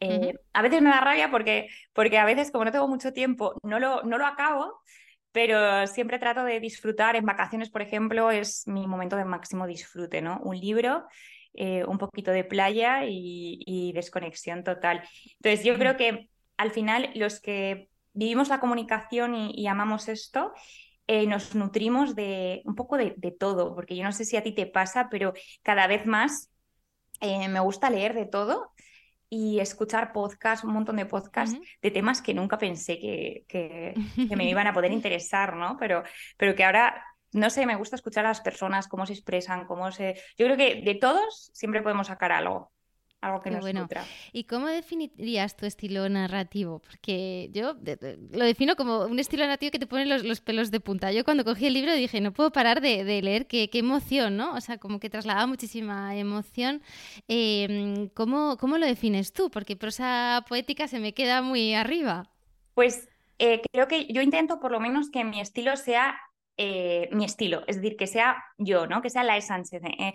Eh, 0.00 0.34
a 0.52 0.62
veces 0.62 0.82
me 0.82 0.90
da 0.90 1.00
rabia 1.00 1.30
porque, 1.30 1.68
porque 1.92 2.18
a 2.18 2.24
veces 2.24 2.50
como 2.50 2.64
no 2.64 2.72
tengo 2.72 2.88
mucho 2.88 3.12
tiempo, 3.12 3.54
no 3.62 3.78
lo, 3.78 4.02
no 4.02 4.18
lo 4.18 4.26
acabo, 4.26 4.80
pero 5.32 5.86
siempre 5.86 6.18
trato 6.18 6.44
de 6.44 6.60
disfrutar. 6.60 7.16
En 7.16 7.24
vacaciones, 7.24 7.70
por 7.70 7.82
ejemplo, 7.82 8.30
es 8.30 8.66
mi 8.66 8.86
momento 8.86 9.16
de 9.16 9.24
máximo 9.24 9.66
disfrute, 9.66 10.20
¿no? 10.22 10.40
Un 10.42 10.58
libro, 10.58 11.04
eh, 11.54 11.84
un 11.84 11.98
poquito 11.98 12.30
de 12.30 12.44
playa 12.44 13.04
y, 13.06 13.92
desconexión 13.94 14.64
total. 14.64 15.02
Entonces, 15.36 15.64
yo 15.64 15.76
creo 15.76 15.96
que 15.96 16.28
al 16.56 16.70
final 16.70 17.10
los 17.14 17.40
que 17.40 17.88
vivimos 18.12 18.48
la 18.48 18.60
comunicación 18.60 19.34
y 19.34 19.66
amamos 19.66 20.08
esto, 20.08 20.52
eh, 21.06 21.26
nos 21.26 21.54
nutrimos 21.54 22.14
de 22.14 22.62
un 22.64 22.74
poco 22.74 22.96
de, 22.96 23.36
todo, 23.38 23.74
porque 23.74 23.96
yo 23.96 24.04
no 24.04 24.12
sé 24.12 24.24
si 24.24 24.36
a 24.36 24.42
ti 24.42 24.52
te 24.52 24.66
pasa, 24.66 25.08
pero 25.10 25.34
cada 25.62 25.86
vez 25.86 26.06
más 26.06 26.50
eh, 27.20 27.48
me 27.48 27.60
gusta 27.60 27.90
leer 27.90 28.14
de 28.14 28.26
todo 28.26 28.72
y 29.28 29.60
escuchar 29.60 30.12
podcasts, 30.12 30.64
un 30.64 30.72
montón 30.72 30.96
de 30.96 31.06
podcasts 31.06 31.58
de 31.82 31.90
temas 31.90 32.22
que 32.22 32.34
nunca 32.34 32.56
pensé 32.56 32.98
que, 32.98 33.44
que, 33.48 33.94
me 34.36 34.48
iban 34.48 34.66
a 34.66 34.72
poder 34.72 34.92
interesar, 34.92 35.56
¿no? 35.56 35.76
Pero, 35.78 36.04
pero 36.36 36.54
que 36.54 36.64
ahora, 36.64 37.04
no 37.32 37.50
sé, 37.50 37.66
me 37.66 37.76
gusta 37.76 37.96
escuchar 37.96 38.24
a 38.24 38.28
las 38.28 38.40
personas, 38.40 38.88
cómo 38.88 39.06
se 39.06 39.12
expresan, 39.12 39.66
cómo 39.66 39.90
se... 39.92 40.14
Yo 40.38 40.46
creo 40.46 40.56
que 40.56 40.82
de 40.82 40.94
todos 40.94 41.50
siempre 41.52 41.82
podemos 41.82 42.06
sacar 42.06 42.32
algo 42.32 42.73
algo 43.24 43.40
que 43.40 43.50
nos 43.50 43.60
bueno. 43.60 43.88
¿Y 44.32 44.44
cómo 44.44 44.68
definirías 44.68 45.56
tu 45.56 45.66
estilo 45.66 46.08
narrativo? 46.08 46.80
Porque 46.80 47.48
yo 47.52 47.74
lo 48.32 48.44
defino 48.44 48.76
como 48.76 49.04
un 49.04 49.18
estilo 49.18 49.44
narrativo 49.44 49.70
que 49.70 49.78
te 49.78 49.86
pone 49.86 50.06
los, 50.06 50.40
pelos 50.40 50.70
de 50.70 50.80
punta. 50.80 51.12
Yo 51.12 51.24
cuando 51.24 51.44
cogí 51.44 51.66
el 51.66 51.74
libro 51.74 51.94
dije, 51.94 52.20
no 52.20 52.32
puedo 52.32 52.50
parar 52.52 52.80
de, 52.80 53.04
leer, 53.22 53.46
qué, 53.46 53.68
emoción, 53.72 54.36
¿no? 54.36 54.54
O 54.54 54.60
sea, 54.60 54.78
como 54.78 55.00
que 55.00 55.10
traslada 55.10 55.46
muchísima 55.46 56.16
emoción. 56.16 56.82
Em, 57.28 58.08
¿cómo, 58.08 58.56
lo 58.60 58.86
defines 58.86 59.32
tú? 59.32 59.50
Porque 59.50 59.76
prosa 59.76 60.44
poética 60.48 60.86
se 60.88 61.00
me 61.00 61.14
queda 61.14 61.42
muy 61.42 61.74
arriba. 61.74 62.30
Pues 62.74 63.08
eh, 63.38 63.62
creo 63.72 63.88
que 63.88 64.06
yo 64.12 64.20
intento 64.20 64.60
por 64.60 64.70
lo 64.70 64.80
menos 64.80 65.10
que 65.10 65.24
mi 65.24 65.40
estilo 65.40 65.76
sea 65.76 66.16
eh, 66.56 67.08
mi 67.10 67.24
estilo, 67.24 67.64
es 67.66 67.76
decir, 67.76 67.96
que 67.96 68.06
sea 68.06 68.44
yo, 68.58 68.86
¿no? 68.86 69.02
Que 69.02 69.10
sea 69.10 69.24
la 69.24 69.36
esencia. 69.36 69.80
Eh, 69.82 70.12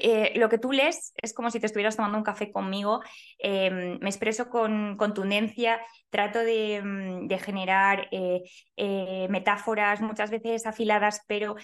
eh, 0.00 0.32
lo 0.36 0.48
que 0.48 0.58
tú 0.58 0.72
lees 0.72 1.12
es 1.22 1.32
como 1.32 1.50
si 1.50 1.60
te 1.60 1.66
estuvieras 1.66 1.96
tomando 1.96 2.18
un 2.18 2.24
café 2.24 2.50
conmigo, 2.52 3.00
em, 3.38 3.98
me 4.00 4.08
expreso 4.08 4.48
con 4.48 4.96
contundencia, 4.96 5.80
trato 6.10 6.38
de, 6.40 6.80
mm, 6.82 7.28
generar 7.38 8.08
metáforas 9.28 10.00
muchas 10.00 10.30
veces 10.30 10.66
afiladas, 10.66 11.22
pero 11.26 11.56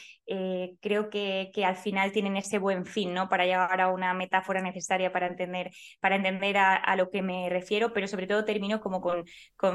creo 0.81 1.11
que, 1.11 1.51
al 1.65 1.77
final 1.77 2.13
tienen 2.13 2.37
ese 2.37 2.59
buen 2.59 2.85
fin, 2.87 3.15
¿no? 3.15 3.29
Para 3.29 3.45
llegar 3.45 3.81
a 3.81 3.89
una 3.89 4.15
metáfora 4.15 4.61
necesaria 4.61 5.13
para 5.13 5.27
entender, 5.29 5.71
para 6.01 6.17
entender 6.17 6.57
a, 6.59 6.97
lo 6.97 7.11
que 7.11 7.23
me 7.23 7.49
refiero, 7.49 7.93
pero 7.93 8.09
sobre 8.09 8.27
todo 8.27 8.45
termino 8.45 8.81
como 8.81 9.01
con, 9.01 9.25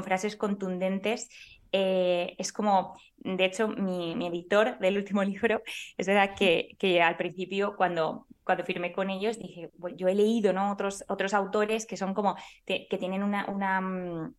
frases 0.04 0.36
contundentes 0.36 1.28
eh, 1.72 2.34
es 2.38 2.52
como, 2.52 2.96
de 3.16 3.44
hecho, 3.44 3.68
mi, 3.68 4.12
editor 4.26 4.78
del 4.78 4.96
último 4.96 5.22
libro, 5.24 5.62
es 5.96 6.06
verdad 6.06 6.34
que, 6.36 6.70
que 6.78 7.02
al 7.02 7.16
principio 7.16 7.76
cuando 7.76 8.26
cuando 8.46 8.64
firmé 8.64 8.92
con 8.92 9.10
ellos, 9.10 9.38
dije, 9.38 9.70
yo 9.96 10.06
he 10.06 10.14
leído 10.14 10.52
¿no? 10.52 10.70
otros, 10.70 11.04
otros 11.08 11.34
autores 11.34 11.84
que 11.84 11.96
son 11.96 12.14
como, 12.14 12.36
que 12.64 12.96
tienen 12.98 13.24
una, 13.24 13.46
una 13.46 13.80
mm, 13.80 14.34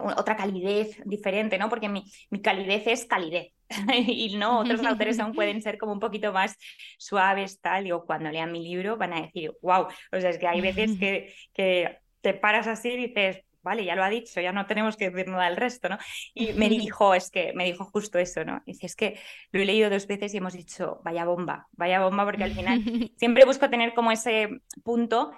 otra 0.00 0.36
calidez 0.36 1.00
diferente, 1.04 1.58
¿no? 1.58 1.68
Porque 1.68 1.88
mi, 1.88 2.04
mi 2.30 2.40
calidez 2.40 2.86
es 2.86 3.04
calidez 3.04 3.52
y 4.06 4.36
no, 4.36 4.60
otros 4.60 4.82
autores 4.84 5.18
aún 5.20 5.34
pueden 5.34 5.60
ser 5.60 5.78
como 5.78 5.92
un 5.92 6.00
poquito 6.00 6.32
más 6.32 6.56
suaves, 6.98 7.60
tal, 7.60 7.90
o 7.92 8.04
cuando 8.04 8.30
lean 8.30 8.52
mi 8.52 8.62
libro 8.62 8.96
van 8.96 9.12
a 9.12 9.22
decir, 9.22 9.52
wow, 9.60 9.86
o 10.12 10.20
sea, 10.20 10.30
es 10.30 10.38
que 10.38 10.48
hay 10.48 10.60
veces 10.60 10.92
que, 10.98 11.34
que 11.52 11.98
te 12.20 12.34
paras 12.34 12.66
así 12.66 12.90
y 12.90 13.08
dices, 13.08 13.44
vale, 13.62 13.84
ya 13.84 13.94
lo 13.94 14.04
ha 14.04 14.08
dicho, 14.08 14.40
ya 14.40 14.52
no 14.52 14.66
tenemos 14.66 14.96
que 14.96 15.10
decir 15.10 15.28
nada 15.28 15.44
del 15.44 15.56
resto, 15.56 15.88
¿no? 15.88 15.98
Y 16.34 16.52
me 16.54 16.68
dijo, 16.68 17.14
es 17.14 17.30
que 17.30 17.52
me 17.54 17.64
dijo 17.64 17.84
justo 17.84 18.18
eso, 18.18 18.44
¿no? 18.44 18.62
Dice, 18.66 18.86
es 18.86 18.96
que 18.96 19.18
lo 19.50 19.60
he 19.60 19.64
leído 19.64 19.90
dos 19.90 20.06
veces 20.06 20.34
y 20.34 20.38
hemos 20.38 20.54
dicho, 20.54 21.00
vaya 21.04 21.24
bomba, 21.24 21.68
vaya 21.72 22.02
bomba, 22.02 22.24
porque 22.24 22.44
al 22.44 22.52
final 22.52 22.82
siempre 23.16 23.44
busco 23.44 23.70
tener 23.70 23.94
como 23.94 24.12
ese 24.12 24.62
punto, 24.82 25.32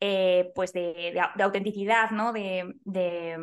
eh, 0.00 0.50
pues 0.54 0.72
de, 0.72 1.12
de, 1.36 1.42
autenticidad, 1.42 2.10
¿no? 2.10 2.32
De, 2.32 2.74
de, 2.84 3.38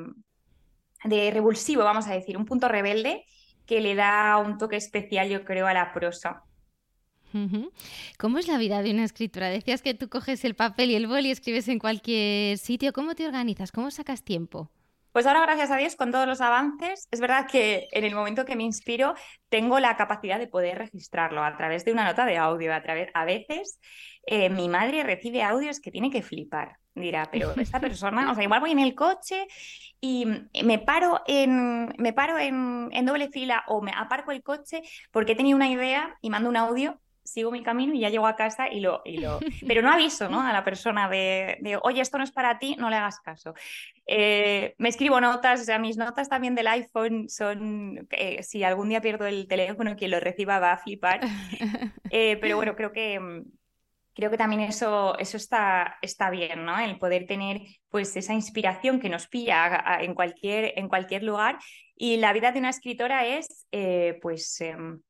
de 1.03 1.31
revulsivo, 1.31 1.83
vamos 1.83 2.07
a 2.07 2.13
decir, 2.13 2.37
un 2.37 2.45
punto 2.45 2.67
rebelde 2.67 3.25
que 3.65 3.79
le 3.81 3.95
da 3.95 4.37
un 4.37 4.57
toque 4.57 4.75
especial, 4.75 5.29
yo 5.29 5.45
creo, 5.45 5.67
a 5.67 5.73
la 5.73 5.93
prosa. 5.93 6.43
¿Cómo 8.17 8.37
es 8.37 8.47
la 8.47 8.57
vida 8.57 8.81
de 8.81 8.91
una 8.91 9.03
escritora? 9.03 9.49
Decías 9.49 9.81
que 9.81 9.93
tú 9.93 10.09
coges 10.09 10.45
el 10.45 10.55
papel 10.55 10.91
y 10.91 10.95
el 10.95 11.07
boli 11.07 11.29
y 11.29 11.31
escribes 11.31 11.67
en 11.67 11.79
cualquier 11.79 12.57
sitio. 12.57 12.93
¿Cómo 12.93 13.15
te 13.15 13.25
organizas? 13.25 13.71
¿Cómo 13.71 13.91
sacas 13.91 14.23
tiempo? 14.23 14.69
Pues 15.13 15.27
ahora, 15.27 15.41
gracias 15.41 15.69
a 15.69 15.77
Dios, 15.77 15.95
con 15.95 16.11
todos 16.11 16.25
los 16.25 16.41
avances, 16.41 17.07
es 17.11 17.19
verdad 17.19 17.45
que 17.47 17.87
en 17.91 18.03
el 18.03 18.15
momento 18.15 18.45
que 18.45 18.55
me 18.55 18.63
inspiro, 18.63 19.13
tengo 19.47 19.79
la 19.79 19.95
capacidad 19.95 20.39
de 20.39 20.47
poder 20.47 20.79
registrarlo 20.79 21.43
a 21.43 21.55
través 21.55 21.85
de 21.85 21.91
una 21.91 22.03
nota 22.03 22.25
de 22.25 22.37
audio. 22.37 22.73
A, 22.73 22.81
través, 22.81 23.09
a 23.13 23.23
veces 23.23 23.79
eh, 24.25 24.49
mi 24.49 24.69
madre 24.69 25.03
recibe 25.03 25.43
audios 25.43 25.79
que 25.79 25.91
tiene 25.91 26.09
que 26.09 26.23
flipar. 26.23 26.77
Dirá, 26.95 27.29
pero 27.31 27.53
esta 27.57 27.79
persona, 27.79 28.31
o 28.31 28.35
sea, 28.35 28.43
igual 28.43 28.61
voy 28.61 28.71
en 28.71 28.79
el 28.79 28.95
coche 28.95 29.45
y 30.01 30.25
me 30.63 30.79
paro 30.79 31.21
en, 31.27 31.93
me 31.99 32.13
paro 32.13 32.39
en, 32.39 32.89
en 32.91 33.05
doble 33.05 33.29
fila 33.29 33.63
o 33.67 33.83
me 33.83 33.91
aparco 33.91 34.31
el 34.31 34.41
coche 34.41 34.81
porque 35.11 35.33
he 35.33 35.35
tenido 35.35 35.55
una 35.55 35.69
idea 35.69 36.17
y 36.21 36.31
mando 36.31 36.49
un 36.49 36.57
audio 36.57 36.99
sigo 37.23 37.51
mi 37.51 37.63
camino 37.63 37.93
y 37.93 38.01
ya 38.01 38.09
llego 38.09 38.27
a 38.27 38.35
casa 38.35 38.69
y 38.69 38.79
lo... 38.79 39.01
Y 39.05 39.17
lo... 39.17 39.39
Pero 39.67 39.81
no 39.81 39.91
aviso 39.91 40.29
¿no? 40.29 40.41
a 40.41 40.53
la 40.53 40.63
persona 40.63 41.09
de, 41.09 41.57
de, 41.61 41.79
oye, 41.81 42.01
esto 42.01 42.17
no 42.17 42.23
es 42.23 42.31
para 42.31 42.59
ti, 42.59 42.75
no 42.77 42.89
le 42.89 42.97
hagas 42.97 43.19
caso. 43.19 43.53
Eh, 44.05 44.75
me 44.77 44.89
escribo 44.89 45.21
notas, 45.21 45.61
o 45.61 45.63
sea, 45.63 45.79
mis 45.79 45.97
notas 45.97 46.29
también 46.29 46.55
del 46.55 46.67
iPhone 46.67 47.29
son, 47.29 48.07
eh, 48.11 48.43
si 48.43 48.63
algún 48.63 48.89
día 48.89 49.01
pierdo 49.01 49.25
el 49.25 49.47
teléfono, 49.47 49.95
quien 49.95 50.11
lo 50.11 50.19
reciba 50.19 50.59
va 50.59 50.73
a 50.73 50.77
flipar. 50.77 51.21
Eh, 52.15 52.37
pero 52.39 52.57
bueno, 52.57 52.75
creo 52.75 52.91
que... 52.91 53.19
Creo 54.15 54.29
que 54.29 54.37
también 54.37 54.61
eso, 54.61 55.17
eso 55.17 55.37
está, 55.37 55.97
está 56.03 56.29
bien, 56.29 56.65
¿no? 56.65 56.77
El 56.77 56.99
poder 56.99 57.25
tener 57.25 57.61
pues 57.89 58.15
esa 58.15 58.35
inspiración 58.35 58.99
que 58.99 59.09
nos 59.09 59.27
pilla 59.27 59.97
en 60.01 60.13
cualquier, 60.13 60.73
en 60.77 60.87
cualquier 60.87 61.23
lugar. 61.23 61.57
Y 61.95 62.17
la 62.17 62.31
vida 62.31 62.51
de 62.51 62.59
una 62.59 62.69
escritora 62.69 63.25
es 63.25 63.67
pues 64.21 64.61
em, 64.61 65.01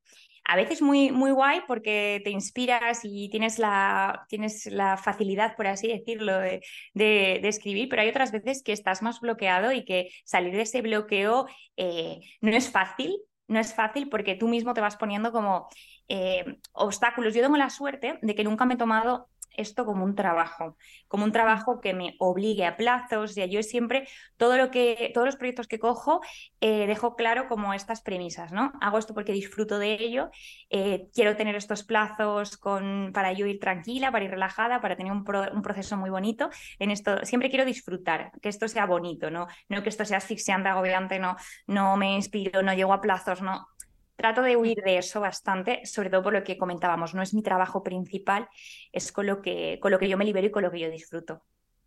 a 0.46 0.56
veces 0.56 0.82
muy, 0.82 1.12
muy 1.12 1.32
guay 1.32 1.62
porque 1.68 2.22
te 2.24 2.30
inspiras 2.30 3.02
y 3.04 3.30
tienes 3.30 3.60
la, 3.60 4.26
tienes 4.28 4.66
la 4.66 4.98
facilidad, 4.98 5.56
por 5.56 5.68
así 5.68 5.88
decirlo, 5.88 6.38
de, 6.38 6.62
de, 6.94 7.48
escribir, 7.48 7.90
pero 7.90 8.02
hay 8.02 8.10
otras 8.10 8.32
veces 8.32 8.62
que 8.64 8.74
estás 8.74 9.02
más 9.02 9.20
bloqueado 9.20 9.72
y 9.72 9.86
que 9.86 10.10
salir 10.26 10.56
de 10.56 10.64
ese 10.64 10.82
bloqueo 10.82 11.48
eh, 11.78 12.20
no 12.42 12.56
es 12.56 12.70
fácil, 12.70 13.18
no 13.48 13.60
es 13.60 13.74
fácil 13.74 14.10
porque 14.10 14.36
tú 14.36 14.48
mismo 14.48 14.74
te 14.74 14.82
vas 14.82 14.98
poniendo 14.98 15.32
como 15.32 15.68
eh, 16.08 16.58
obstáculos. 16.74 17.34
Yo 17.34 17.42
tengo 17.42 17.58
la 17.58 17.70
suerte 17.70 18.20
de 18.22 18.36
que 18.36 18.44
nunca 18.44 18.66
me 18.66 18.74
he 18.76 18.78
tomado 18.78 19.30
esto 19.53 19.86
como 19.86 20.03
un 20.03 20.15
trabajo, 20.15 20.77
como 21.07 21.25
un 21.25 21.31
trabajo 21.31 21.79
que 21.79 21.93
me 21.93 22.15
obligue 22.19 22.65
a 22.65 22.77
plazos. 22.77 23.31
O 23.31 23.33
sea, 23.33 23.45
yo 23.45 23.63
siempre, 23.63 24.07
todo 24.38 24.57
lo 24.57 24.72
que, 24.72 25.12
todos 25.13 25.25
los 25.25 25.36
proyectos 25.36 25.67
que 25.67 25.79
cojo, 25.79 26.22
eh, 26.62 26.88
dejo 26.88 27.15
claro 27.15 27.48
como 27.48 27.74
estas 27.74 28.01
premisas, 28.01 28.51
¿no? 28.51 28.74
Hago 28.81 28.98
esto 28.98 29.13
porque 29.13 29.31
disfruto 29.33 29.79
de 29.79 29.93
ello, 29.93 30.29
eh, 30.69 31.07
quiero 31.13 31.36
tener 31.36 31.55
estos 31.55 31.83
plazos 31.83 32.57
con, 32.57 33.12
para 33.13 33.33
yo 33.33 33.45
ir 33.45 33.60
tranquila, 33.60 34.12
para 34.12 34.25
ir 34.25 34.31
relajada, 34.31 34.81
para 34.81 34.95
tener 34.95 35.12
un, 35.12 35.25
un, 35.53 35.62
proceso 35.62 35.98
muy 35.98 36.10
bonito. 36.10 36.50
En 36.79 36.91
esto, 36.91 37.25
siempre 37.25 37.50
quiero 37.50 37.65
disfrutar, 37.65 38.31
que 38.41 38.50
esto 38.50 38.67
sea 38.67 38.86
bonito, 38.86 39.29
¿no? 39.29 39.48
No 39.69 39.83
que 39.83 39.89
esto 39.89 40.05
sea 40.05 40.17
asfixiante, 40.17 40.69
agobiante, 40.69 41.19
no, 41.19 41.36
no 41.67 41.98
me 41.98 42.15
inspiro, 42.15 42.62
no 42.62 42.74
llego 42.74 42.93
a 42.93 43.01
plazos, 43.01 43.41
no 43.41 43.67
trato 44.15 44.41
de 44.41 44.58
huir 44.58 44.82
de 44.84 44.98
eso 44.98 45.20
bastante, 45.20 45.86
sobre 45.86 46.10
todo 46.10 46.24
por 46.24 46.34
lo 46.34 46.43
que 46.43 46.58
comentábamos, 46.58 47.13
no 47.13 47.22
es 47.22 47.34
mi 47.34 47.43
trabajo 47.43 47.84
principal, 47.84 48.48
es 48.91 49.12
con 49.12 49.27
lo 49.27 49.41
que, 49.41 49.79
con 49.82 49.91
lo 49.91 50.00
que 50.00 50.10
yo 50.10 50.17
me 50.17 50.25
libero 50.25 50.48
y 50.48 50.51
con 50.51 50.63
lo 50.63 50.72
que 50.72 50.79
yo 50.79 50.89
disfruto. 50.89 51.43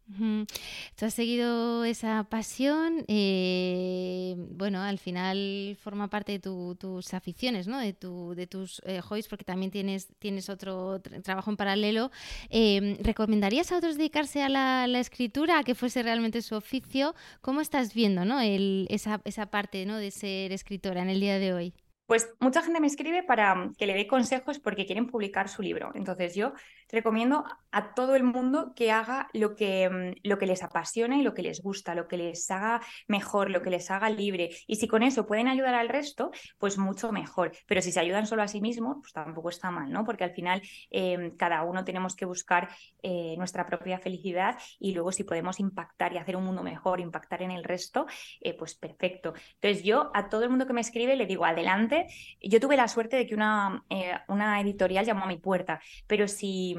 Tú 0.09 1.05
has 1.05 1.15
seguido 1.15 1.85
esa 1.85 2.23
pasión, 2.31 3.05
eh, 3.09 4.37
bueno, 4.37 4.81
al 4.81 4.99
final 4.99 5.77
forma 5.83 6.09
parte 6.09 6.39
de 6.39 6.39
tus 6.39 7.13
aficiones, 7.13 7.67
¿no? 7.67 7.81
De, 7.81 7.93
tu, 7.93 8.35
de 8.37 8.47
tus 8.47 8.81
eh, 8.85 9.01
hobbies, 9.01 9.27
porque 9.27 9.45
también 9.45 9.73
tienes, 9.73 10.09
tienes 10.21 10.49
otro 10.49 11.01
trabajo 11.25 11.51
en 11.51 11.57
paralelo. 11.57 12.13
Em, 12.51 12.97
¿Recomendarías 13.03 13.73
a 13.73 13.79
otros 13.79 13.97
dedicarse 13.97 14.45
a 14.45 14.49
la, 14.49 15.01
escritura, 15.01 15.59
a 15.59 15.65
que 15.65 15.75
fuese 15.75 16.05
realmente 16.05 16.41
su 16.41 16.55
oficio? 16.55 17.17
¿Cómo 17.41 17.61
estás 17.61 17.93
viendo, 17.93 18.25
¿no? 18.25 18.41
esa, 18.41 19.21
esa 19.25 19.47
parte, 19.47 19.87
¿no? 19.87 19.97
De 19.97 20.13
ser 20.13 20.53
escritora 20.53 21.03
en 21.03 21.11
el 21.11 21.19
día 21.21 21.41
de 21.41 21.53
hoy. 21.53 21.75
Pues 22.07 22.33
mucha 22.41 22.63
gente 22.63 22.81
me 22.81 22.87
escribe 22.87 23.23
para 23.25 23.71
que 23.77 23.87
le 23.87 23.95
dé 23.95 24.07
consejos 24.07 24.59
porque 24.59 24.87
quieren 24.87 25.07
publicar 25.07 25.49
su 25.49 25.61
libro. 25.63 25.91
Entonces 25.95 26.35
yo 26.35 26.53
recomiendo 26.91 27.45
a 27.71 27.95
todo 27.95 28.17
el 28.17 28.23
mundo 28.23 28.73
que 28.75 28.91
haga 28.91 29.29
lo 29.33 29.55
que, 29.55 29.89
mm, 29.91 30.27
lo 30.29 30.39
que 30.39 30.47
les 30.47 30.63
apasiona 30.63 31.19
y 31.19 31.23
lo 31.23 31.35
que 31.35 31.43
les 31.43 31.63
gusta, 31.63 31.95
lo 31.95 32.09
que 32.09 32.17
les 32.17 32.51
haga 32.51 32.81
mejor, 33.07 33.51
lo 33.51 33.63
que 33.63 33.71
les 33.71 33.91
haga 33.91 34.09
libre. 34.09 34.51
Y 34.67 34.77
si 34.77 34.89
con 34.89 35.03
eso 35.03 35.27
pueden 35.27 35.49
ayudar 35.49 35.75
al 35.75 35.89
resto, 35.89 36.31
pues 36.59 36.79
mucho 36.79 37.13
mejor. 37.13 37.53
Pero 37.67 37.83
si 37.83 37.93
se 37.93 38.01
ayudan 38.01 38.27
solo 38.27 38.43
a 38.43 38.49
sí 38.49 38.61
mismos, 38.61 38.97
pues 39.01 39.13
tampoco 39.13 39.51
está 39.51 39.71
mal, 39.71 39.91
¿no? 39.91 40.05
Porque 40.05 40.25
al 40.25 40.33
final 40.33 40.63
em, 40.91 41.37
cada 41.37 41.63
uno 41.65 41.85
tenemos 41.85 42.17
que 42.17 42.25
buscar 42.25 42.69
eh, 43.03 43.35
nuestra 43.37 43.67
propia 43.67 43.99
felicidad 43.99 44.59
y 44.79 44.93
luego 44.93 45.13
si 45.13 45.25
podemos 45.25 45.61
impactar 45.61 46.13
y 46.13 46.19
hacer 46.19 46.37
un 46.37 46.45
mundo 46.45 46.63
mejor, 46.63 47.01
impactar 47.01 47.43
en 47.43 47.51
el 47.51 47.65
resto, 47.65 48.07
eh, 48.41 48.55
pues 48.55 48.75
perfecto. 48.75 49.35
Entonces 49.55 49.85
yo 49.85 50.11
a 50.15 50.29
todo 50.29 50.45
el 50.45 50.51
mundo 50.51 50.67
que 50.67 50.73
me 50.73 50.81
escribe 50.81 51.17
le 51.17 51.27
digo, 51.27 51.45
adelante 51.45 52.07
yo 52.43 52.61
tuve 52.61 52.77
la 52.77 52.89
suerte 52.89 53.17
de 53.17 53.27
que 53.27 53.35
una, 53.35 53.85
eh, 53.91 54.13
una 54.29 54.61
editorial 54.61 55.05
llamó 55.05 55.25
a 55.25 55.29
mi 55.29 55.39
puerta, 55.39 55.81
pero 56.07 56.29
si, 56.29 56.76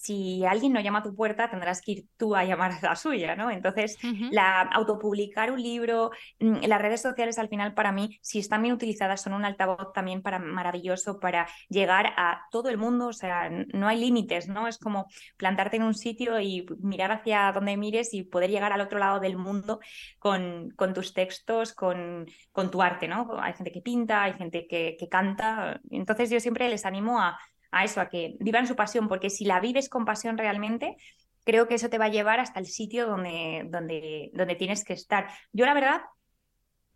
si 0.00 0.44
alguien 0.44 0.72
no 0.72 0.80
llama 0.80 1.00
a 1.00 1.02
tu 1.02 1.14
puerta, 1.14 1.50
tendrás 1.50 1.82
que 1.82 1.92
ir 1.92 2.04
tú 2.16 2.36
a 2.36 2.44
llamar 2.44 2.72
a 2.72 2.80
la 2.80 2.96
suya, 2.96 3.34
¿no? 3.34 3.50
Entonces, 3.50 3.98
la 4.30 4.62
autopublicar 4.62 5.50
un 5.50 5.60
libro, 5.60 6.12
mm, 6.38 6.64
las 6.66 6.80
redes 6.80 7.02
sociales 7.02 7.38
al 7.38 7.48
final 7.48 7.74
para 7.74 7.90
mí, 7.90 8.18
si 8.22 8.38
están 8.38 8.62
bien 8.62 8.74
utilizadas, 8.74 9.22
son 9.22 9.32
un 9.32 9.44
altavoz 9.44 9.92
también 9.92 10.22
para 10.22 10.38
maravilloso 10.38 11.18
para 11.18 11.48
llegar 11.68 12.14
a 12.16 12.42
todo 12.52 12.68
el 12.68 12.78
mundo, 12.78 13.08
o 13.08 13.12
sea, 13.12 13.50
no 13.50 13.88
hay 13.88 13.98
límites, 13.98 14.48
¿no? 14.48 14.68
Es 14.68 14.78
como 14.78 15.06
plantarte 15.36 15.76
en 15.76 15.82
un 15.82 15.94
sitio 15.94 16.40
y 16.40 16.64
mirar 16.80 17.10
hacia 17.10 17.50
donde 17.52 17.76
mires 17.76 18.14
y 18.14 18.22
poder 18.22 18.50
llegar 18.50 18.72
al 18.72 18.80
otro 18.80 18.98
lado 19.00 19.18
del 19.18 19.36
mundo 19.36 19.80
con, 20.20 20.70
con 20.76 20.94
tus 20.94 21.12
textos, 21.12 21.72
con, 21.74 22.26
con 22.52 22.70
tu 22.70 22.82
arte, 22.82 23.08
¿no? 23.08 23.28
Hay 23.40 23.54
gente 23.54 23.72
que 23.72 23.82
pinta, 23.82 24.22
hay 24.22 24.34
gente 24.34 24.66
que, 24.68 24.96
que 24.98 25.08
canta, 25.08 25.80
entonces 25.90 26.30
yo 26.30 26.38
siempre 26.38 26.68
les 26.68 26.86
animo 26.86 27.20
a 27.20 27.38
a 27.70 27.84
eso, 27.84 28.00
a 28.00 28.08
que 28.08 28.36
vivan 28.40 28.66
su 28.66 28.76
pasión, 28.76 29.08
porque 29.08 29.30
si 29.30 29.44
la 29.44 29.60
vives 29.60 29.88
con 29.88 30.04
pasión 30.04 30.38
realmente, 30.38 30.96
creo 31.44 31.66
que 31.66 31.74
eso 31.76 31.88
te 31.88 31.98
va 31.98 32.06
a 32.06 32.10
llevar 32.10 32.40
hasta 32.40 32.60
el 32.60 32.66
sitio 32.66 33.06
donde, 33.06 33.66
donde, 33.70 34.30
donde 34.34 34.54
tienes 34.54 34.84
que 34.84 34.92
estar. 34.92 35.28
Yo 35.52 35.64
la 35.66 35.74
verdad, 35.74 36.02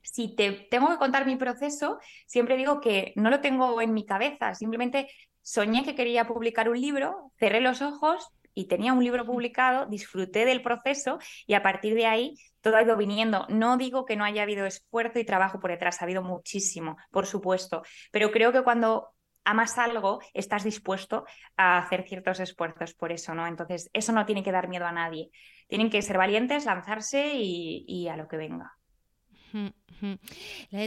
si 0.03 0.35
te 0.35 0.53
tengo 0.71 0.89
que 0.89 0.99
contar 0.99 1.27
mi 1.27 1.37
proceso, 1.37 1.99
siempre 2.27 2.57
digo 2.57 2.81
que 2.81 3.13
no 3.17 3.31
lo 3.31 3.41
tengo 3.41 3.81
en 3.81 3.95
mi 3.95 4.05
cabeza, 4.05 4.55
simplemente 4.55 5.09
soñé 5.41 5.85
que 5.85 5.95
quería 5.95 6.27
publicar 6.27 6.69
un 6.69 6.81
libro, 6.81 7.33
cerré 7.39 7.61
los 7.61 7.83
ojos 7.83 8.29
y 8.55 8.67
tenía 8.67 8.93
un 8.93 9.03
libro 9.03 9.25
publicado, 9.25 9.87
disfruté 9.87 10.45
del 10.45 10.63
proceso 10.63 11.19
y 11.47 11.55
a 11.55 11.63
partir 11.63 11.95
de 11.95 12.07
ahí 12.07 12.35
todo 12.61 12.77
ha 12.77 12.83
ido 12.83 12.97
viniendo. 12.97 13.47
No 13.49 13.77
digo 13.77 14.05
que 14.05 14.17
no 14.17 14.25
haya 14.25 14.43
habido 14.43 14.67
esfuerzo 14.67 15.19
y 15.19 15.25
trabajo 15.25 15.61
por 15.61 15.71
detrás, 15.71 16.01
ha 16.01 16.05
habido 16.05 16.23
muchísimo, 16.23 16.97
por 17.11 17.27
supuesto, 17.27 17.83
pero 18.11 18.31
creo 18.31 18.53
que 18.53 18.63
cuando 18.63 19.12
amas 19.45 19.79
algo, 19.79 20.21
estás 20.35 20.65
dispuesto 20.65 21.25
a 21.57 21.79
hacer 21.79 22.05
ciertos 22.09 22.41
esfuerzos 22.41 22.95
por 22.95 23.13
eso, 23.13 23.35
¿no? 23.35 23.47
Entonces, 23.47 23.91
eso 23.93 24.13
no 24.13 24.27
tiene 24.27 24.43
que 24.43 24.53
dar 24.53 24.69
miedo 24.69 24.87
a 24.87 24.93
nadie. 24.93 25.31
Tienen 25.69 25.91
que 25.91 26.03
ser 26.03 26.19
valientes, 26.19 26.65
lanzarse 26.65 27.33
y, 27.35 28.09
a 28.09 28.17
lo 28.17 28.29
que 28.29 28.37
venga. 28.37 28.73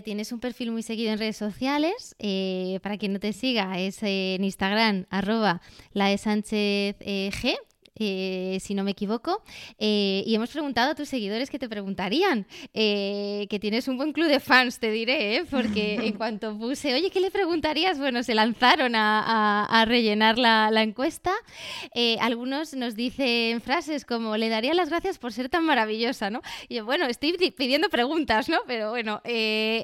Tienes 0.04 0.32
un 0.32 0.40
perfil 0.40 0.72
muy 0.72 0.84
seguido 0.84 1.12
en 1.12 1.20
redes 1.20 1.38
sociales. 1.38 2.16
Eh, 2.20 2.80
para 2.82 2.98
quien 2.98 3.14
no 3.14 3.20
te 3.20 3.34
siga, 3.34 3.80
es 3.80 4.02
en 4.02 4.44
Instagram, 4.44 5.06
arroba 5.10 5.62
la 5.92 6.08
de 6.08 6.18
Sánchez 6.18 6.98
eh, 7.00 7.30
G. 7.32 7.56
eh, 7.98 8.58
si 8.60 8.74
no 8.74 8.84
me 8.84 8.92
equivoco, 8.92 9.42
eh, 9.80 10.24
y 10.26 10.36
hemos 10.36 10.50
preguntado 10.50 10.92
a 10.92 10.96
tus 10.96 11.08
seguidores 11.08 11.50
que 11.50 11.60
te 11.60 11.70
preguntarían, 11.70 12.46
eh, 12.74 13.48
que 13.50 13.60
tienes 13.60 13.88
un 13.88 13.98
buen 13.98 14.12
club 14.12 14.28
de 14.28 14.40
fans, 14.40 14.80
te 14.80 14.92
diré, 14.92 15.46
porque 15.50 15.96
en 16.04 16.14
cuanto 16.14 16.58
puse, 16.58 16.94
oye, 16.94 17.10
¿qué 17.10 17.22
le 17.22 17.32
preguntarías? 17.32 17.98
Bueno, 17.98 18.22
se 18.24 18.36
lanzaron 18.36 18.96
a, 18.96 19.86
rellenar 19.88 20.38
la, 20.38 20.84
encuesta. 20.84 21.32
algunos 22.20 22.74
nos 22.74 22.96
dicen 22.96 23.62
frases 23.62 24.04
como, 24.06 24.38
le 24.38 24.50
daría 24.50 24.74
las 24.74 24.90
gracias 24.90 25.18
por 25.18 25.32
ser 25.32 25.50
tan 25.50 25.64
maravillosa, 25.66 26.30
¿no? 26.30 26.42
Y 26.68 26.76
yo, 26.76 26.86
bueno, 26.86 27.06
estoy 27.06 27.34
pidiendo 27.52 27.90
preguntas, 27.90 28.50
¿no? 28.50 28.58
Pero 28.68 28.90
bueno, 28.90 29.22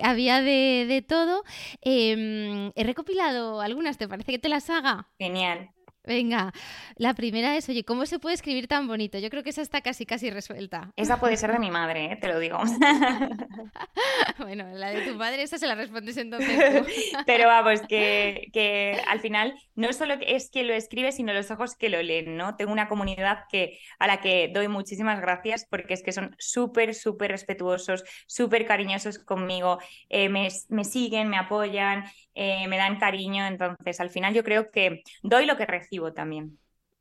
había 0.04 0.42
de, 0.42 0.86
de 0.88 1.02
todo. 1.02 1.44
Em, 1.82 2.72
he 2.76 2.84
recopilado 2.84 3.62
algunas, 3.62 3.98
¿te 3.98 4.08
parece 4.08 4.32
que 4.32 4.40
te 4.40 4.50
las 4.50 4.70
haga? 4.70 5.08
Genial. 5.18 5.72
Venga, 6.04 6.52
la 6.96 7.14
primera 7.14 7.56
es, 7.58 7.70
oye, 7.70 7.84
¿cómo 7.84 8.08
se 8.08 8.18
puede 8.18 8.34
escribir 8.34 8.68
tan 8.68 8.88
bonito? 8.88 9.20
Yo 9.20 9.30
creo 9.30 9.44
que 9.44 9.52
esa 9.52 9.62
está 9.62 9.82
casi, 9.82 10.08
casi 10.08 10.32
resuelta. 10.32 10.92
Esa 10.96 11.20
puede 11.20 11.38
ser 11.38 11.52
de 11.52 11.60
mi 11.60 11.70
madre, 11.70 12.14
¿eh? 12.14 12.16
te 12.16 12.28
lo 12.28 12.40
digo. 12.40 12.58
bueno, 14.40 14.68
la 14.74 14.90
de 14.90 15.02
tu 15.02 15.16
madre, 15.16 15.44
esa 15.44 15.60
se 15.60 15.68
la 15.68 15.76
respondes 15.76 16.18
entonces 16.18 16.86
Pero 17.28 17.48
vamos, 17.48 17.82
que, 17.88 18.48
que, 18.52 19.00
al 19.08 19.20
final 19.20 19.54
no 19.76 19.94
solo 19.94 20.16
es 20.26 20.50
que 20.50 20.64
lo 20.64 20.74
escribe, 20.74 21.12
sino 21.12 21.34
los 21.34 21.52
ojos 21.52 21.76
que 21.76 21.90
lo 21.90 22.02
leen, 22.02 22.36
¿no? 22.36 22.56
Tengo 22.56 22.72
una 22.72 22.90
comunidad 22.90 23.46
que, 23.52 23.78
a 24.00 24.08
la 24.08 24.22
que 24.22 24.50
doy 24.52 24.68
muchísimas 24.68 25.22
gracias 25.22 25.68
porque 25.70 25.94
es 25.94 26.02
que 26.02 26.14
son 26.14 26.36
súper, 26.40 26.96
súper 26.96 27.30
respetuosos, 27.30 28.04
súper 28.26 28.66
cariñosos 28.66 29.20
conmigo, 29.20 29.78
eh, 30.10 30.30
me, 30.30 30.48
me, 30.70 30.84
siguen, 30.84 31.30
me 31.30 31.38
apoyan, 31.38 32.06
eh, 32.34 32.68
me 32.68 32.78
dan 32.78 32.98
cariño, 32.98 33.46
entonces 33.46 34.00
al 34.00 34.10
final 34.10 34.34
yo 34.34 34.44
creo 34.44 34.72
que 34.72 35.04
doy 35.22 35.46
lo 35.46 35.58
que 35.58 35.68
recibo 35.68 35.91
también. 36.14 36.58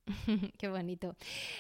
Qué 0.59 0.69
bonito. 0.69 1.17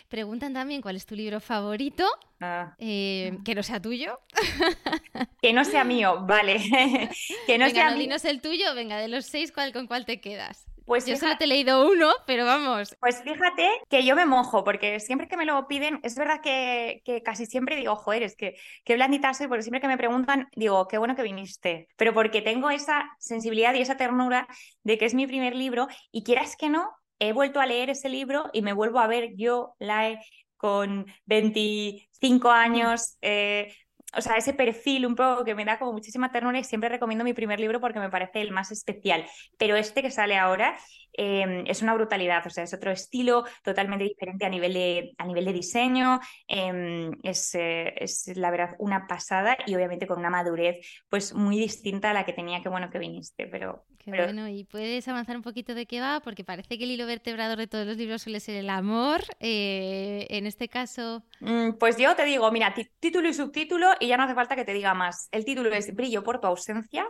Preguntan 0.08 0.52
también 0.52 0.82
cuál 0.82 0.96
es 0.96 1.06
tu 1.06 1.14
libro 1.14 1.40
favorito, 1.40 2.04
ah. 2.40 2.74
eh, 2.78 3.38
que 3.44 3.54
no 3.54 3.62
sea 3.62 3.80
tuyo. 3.80 4.20
que 5.42 5.52
no 5.52 5.64
sea 5.64 5.84
mío, 5.84 6.24
vale. 6.26 6.58
que 7.46 7.58
no 7.58 7.68
sea 7.70 7.90
mío. 7.92 8.16
el 8.22 8.40
tuyo, 8.40 8.74
venga, 8.74 8.98
de 8.98 9.08
los 9.08 9.26
seis, 9.26 9.52
¿cuál, 9.52 9.72
¿con 9.72 9.86
cuál 9.86 10.04
te 10.04 10.20
quedas? 10.20 10.66
Pues 10.86 11.06
yo 11.06 11.14
solo 11.14 11.36
te 11.36 11.44
he 11.44 11.46
leído 11.46 11.88
uno, 11.88 12.10
pero 12.26 12.44
vamos. 12.44 12.96
Pues 12.98 13.22
fíjate 13.22 13.64
que 13.88 14.04
yo 14.04 14.16
me 14.16 14.26
mojo, 14.26 14.64
porque 14.64 14.98
siempre 14.98 15.28
que 15.28 15.36
me 15.36 15.44
lo 15.44 15.68
piden, 15.68 16.00
es 16.02 16.16
verdad 16.16 16.40
que, 16.42 17.22
casi 17.24 17.46
siempre 17.46 17.76
digo, 17.76 17.94
joder, 17.94 18.24
es 18.24 18.34
que 18.34 18.56
qué 18.84 18.96
blandita 18.96 19.32
soy, 19.32 19.46
porque 19.46 19.62
siempre 19.62 19.80
que 19.80 19.86
me 19.86 19.96
preguntan, 19.96 20.48
digo, 20.56 20.88
qué 20.88 20.98
bueno 20.98 21.14
que 21.14 21.22
viniste. 21.22 21.86
Pero 21.96 22.12
porque 22.12 22.42
tengo 22.42 22.70
esa 22.70 23.08
sensibilidad 23.20 23.72
y 23.74 23.82
esa 23.82 23.96
ternura 23.96 24.48
de 24.82 24.98
que 24.98 25.04
es 25.04 25.14
mi 25.14 25.28
primer 25.28 25.54
libro, 25.54 25.86
y 26.10 26.24
quieras 26.24 26.56
que 26.56 26.68
no, 26.68 26.90
he 27.20 27.32
vuelto 27.32 27.60
a 27.60 27.66
leer 27.66 27.90
ese 27.90 28.08
libro 28.08 28.50
y 28.52 28.62
me 28.62 28.72
vuelvo 28.72 28.98
a 28.98 29.06
ver 29.06 29.36
yo, 29.36 29.76
Lae, 29.78 30.20
con 30.56 31.06
25 31.26 32.50
años, 32.50 33.16
eh, 33.22 33.72
o 34.16 34.20
sea, 34.20 34.36
ese 34.36 34.54
perfil 34.54 35.06
un 35.06 35.14
poco 35.14 35.44
que 35.44 35.54
me 35.54 35.64
da 35.64 35.78
como 35.78 35.92
muchísima 35.92 36.32
ternura 36.32 36.58
y 36.58 36.64
siempre 36.64 36.88
recomiendo 36.88 37.24
mi 37.24 37.32
primer 37.32 37.60
libro 37.60 37.80
porque 37.80 38.00
me 38.00 38.10
parece 38.10 38.40
el 38.40 38.50
más 38.50 38.72
especial. 38.72 39.24
Pero 39.58 39.76
este 39.76 40.02
que 40.02 40.10
sale 40.10 40.36
ahora 40.36 40.76
em, 41.22 41.64
es 41.66 41.82
una 41.82 41.92
brutalidad, 41.92 42.46
o 42.46 42.50
sea, 42.50 42.64
es 42.64 42.72
otro 42.72 42.90
estilo 42.90 43.44
totalmente 43.62 44.04
diferente 44.04 44.46
a 44.46 44.48
nivel 44.48 44.72
de, 44.72 45.12
a 45.18 45.26
nivel 45.26 45.44
de 45.44 45.52
diseño, 45.52 46.18
em, 46.48 47.10
es, 47.22 47.54
eh, 47.54 47.92
es, 47.96 48.32
la 48.36 48.50
verdad 48.50 48.74
una 48.78 49.06
pasada 49.06 49.58
y 49.66 49.74
obviamente 49.74 50.06
con 50.06 50.18
una 50.18 50.30
madurez 50.30 50.78
pues 51.10 51.34
muy 51.34 51.58
distinta 51.58 52.10
a 52.10 52.14
la 52.14 52.24
que 52.24 52.32
tenía 52.32 52.62
que 52.62 52.70
bueno 52.70 52.88
que 52.88 52.98
viniste, 52.98 53.46
pero... 53.46 53.84
Qué 54.02 54.12
bueno, 54.12 54.48
y 54.48 54.64
puedes 54.64 55.06
avanzar 55.08 55.36
un 55.36 55.42
poquito 55.42 55.74
de 55.74 55.84
qué 55.84 56.00
va, 56.00 56.20
porque 56.20 56.42
parece 56.42 56.78
que 56.78 56.84
el 56.84 56.90
hilo 56.92 57.06
vertebrador 57.06 57.58
de 57.58 57.66
todos 57.66 57.86
los 57.86 57.98
libros 57.98 58.22
suele 58.22 58.40
ser 58.40 58.54
el 58.54 58.70
amor. 58.70 59.20
Eh, 59.40 60.26
en 60.30 60.46
este 60.46 60.68
caso. 60.70 61.22
Mm, 61.40 61.72
pues 61.72 61.98
yo 61.98 62.16
te 62.16 62.24
digo, 62.24 62.50
mira, 62.50 62.74
título 62.98 63.28
y 63.28 63.34
subtítulo, 63.34 63.90
y 64.00 64.08
ya 64.08 64.16
no 64.16 64.22
hace 64.22 64.34
falta 64.34 64.56
que 64.56 64.64
te 64.64 64.72
diga 64.72 64.94
más. 64.94 65.28
El 65.32 65.44
título 65.44 65.70
es 65.70 65.94
Brillo 65.94 66.22
por 66.22 66.40
tu 66.40 66.46
ausencia 66.46 67.06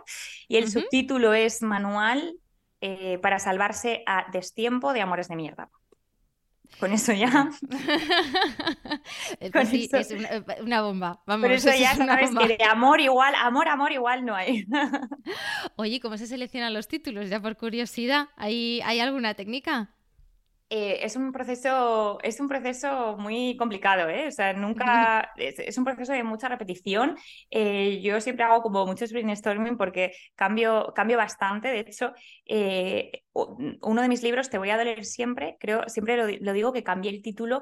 y 0.49 0.57
el 0.57 0.69
subtítulo 0.69 1.33
es 1.33 1.61
Manual 1.61 2.35
eh, 2.81 3.19
para 3.19 3.39
salvarse 3.39 4.03
a 4.07 4.25
destiempo 4.31 4.93
de 4.93 5.01
amores 5.01 5.27
de 5.27 5.35
mierda. 5.35 5.69
Con 6.79 6.93
eso 6.93 7.13
ya. 7.13 7.49
Pues 9.51 9.73
es 9.93 10.11
una, 10.61 10.81
bomba. 10.81 11.21
Vamos, 11.25 11.45
Por 11.45 11.51
eso 11.55 11.69
ya 11.77 11.95
sabes 11.95 12.31
que 12.31 12.57
de 12.57 12.63
amor 12.63 12.99
igual, 12.99 13.35
amor, 13.35 13.67
amor 13.67 13.91
igual 13.91 14.25
no 14.25 14.35
hay. 14.35 14.65
Oye, 15.75 15.99
¿cómo 15.99 16.17
se 16.17 16.27
seleccionan 16.27 16.73
los 16.73 16.87
títulos? 16.87 17.29
Ya 17.29 17.41
por 17.41 17.57
curiosidad, 17.57 18.29
¿hay, 18.35 18.81
¿hay 18.83 18.99
alguna 18.99 19.33
técnica? 19.35 19.93
Eh, 20.73 21.03
es 21.05 21.17
un 21.17 21.33
proceso, 21.33 22.17
es 22.23 22.39
un 22.39 22.47
proceso 22.47 23.17
muy 23.17 23.57
complicado, 23.57 24.07
¿eh? 24.07 24.27
O 24.27 24.31
sea, 24.31 24.53
nunca, 24.53 25.33
es, 25.35 25.77
un 25.77 25.83
proceso 25.83 26.13
de 26.13 26.23
mucha 26.23 26.47
repetición. 26.47 27.17
Eh, 27.49 27.99
yo 28.01 28.21
siempre 28.21 28.45
hago 28.45 28.61
como 28.61 28.85
muchos 28.85 29.11
brainstorming 29.11 29.75
porque 29.75 30.13
cambio, 30.33 30.93
cambio 30.95 31.17
bastante. 31.17 31.67
De 31.67 31.79
hecho, 31.81 32.13
eh, 32.45 33.23
uno 33.33 34.01
de 34.01 34.07
mis 34.07 34.23
libros, 34.23 34.49
Te 34.49 34.57
voy 34.57 34.69
a 34.69 34.77
doler 34.77 35.03
siempre, 35.03 35.57
creo, 35.59 35.89
siempre 35.89 36.39
lo, 36.39 36.53
digo 36.53 36.71
que 36.71 36.83
cambié 36.83 37.11
el 37.11 37.21
título 37.21 37.61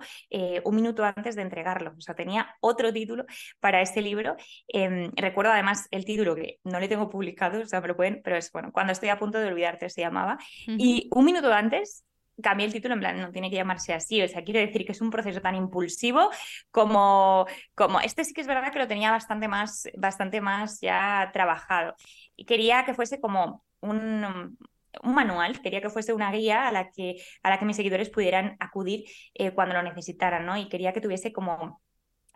un 0.63 0.76
minuto 0.76 1.04
antes 1.04 1.36
de 1.36 1.41
entregarlo. 1.41 1.95
O 1.98 2.02
sea, 2.02 2.13
tenía 2.13 2.56
otro 2.62 2.93
título 2.93 3.26
para 3.60 3.82
este 3.82 4.04
libro. 4.04 4.36
Em, 4.67 5.12
recuerdo 5.15 5.52
además 5.52 5.88
el 5.89 6.06
título 6.06 6.36
que 6.36 6.60
no 6.63 6.80
le 6.80 6.88
tengo 6.88 7.10
publicado, 7.10 7.62
o 7.62 7.65
sea, 7.65 7.82
me 7.82 7.88
lo 7.88 7.95
pueden, 7.95 8.22
pero 8.24 8.38
es 8.38 8.52
bueno, 8.52 8.72
cuando 8.72 8.93
estoy 8.93 9.10
a 9.10 9.17
punto 9.17 9.39
de 9.39 9.48
olvidarte 9.48 9.89
se 9.89 10.02
llamaba. 10.02 10.38
Y 10.67 11.10
un 11.12 11.26
minuto 11.26 11.52
antes 11.52 12.06
cambié 12.41 12.65
el 12.65 12.73
título 12.73 12.93
en 12.93 12.99
plan, 12.99 13.19
no 13.19 13.32
tiene 13.32 13.49
que 13.49 13.56
llamarse 13.56 13.93
así, 13.93 14.21
o 14.21 14.28
sea, 14.28 14.43
quiero 14.43 14.60
decir 14.60 14.86
que 14.86 14.91
es 14.91 15.02
un 15.02 15.10
proceso 15.10 15.41
tan 15.41 15.56
impulsivo 15.56 16.30
como, 16.71 17.45
como 17.75 17.99
este 17.99 18.23
sí 18.23 18.34
que 18.34 18.41
es 18.41 18.47
verdad 18.47 18.71
que 18.71 18.80
lo 18.80 18.88
tenía 18.88 19.12
bastante 19.12 19.47
más, 19.47 19.88
bastante 19.97 20.41
más 20.41 20.80
ya 20.82 21.30
trabajado. 21.34 21.95
Y 22.36 22.45
quería 22.45 22.86
que 22.86 22.93
fuese 22.93 23.19
como 23.19 23.63
un, 23.82 24.58
un 25.04 25.13
manual, 25.13 25.62
quería 25.62 25.82
que 25.82 25.89
fuese 25.89 26.13
una 26.13 26.32
guía 26.32 26.67
a 26.67 26.71
la 26.71 26.91
que, 26.91 27.15
a 27.43 27.49
la 27.49 27.60
que 27.60 27.65
mis 27.65 27.75
seguidores 27.75 28.10
pudieran 28.10 28.56
acudir 28.60 29.06
eh, 29.34 29.52
cuando 29.52 29.75
lo 29.75 29.84
necesitaran, 29.84 30.45
¿no? 30.45 30.58
Y 30.58 30.69
quería 30.69 30.93
que 30.93 31.02
tuviese 31.02 31.32
como 31.34 31.82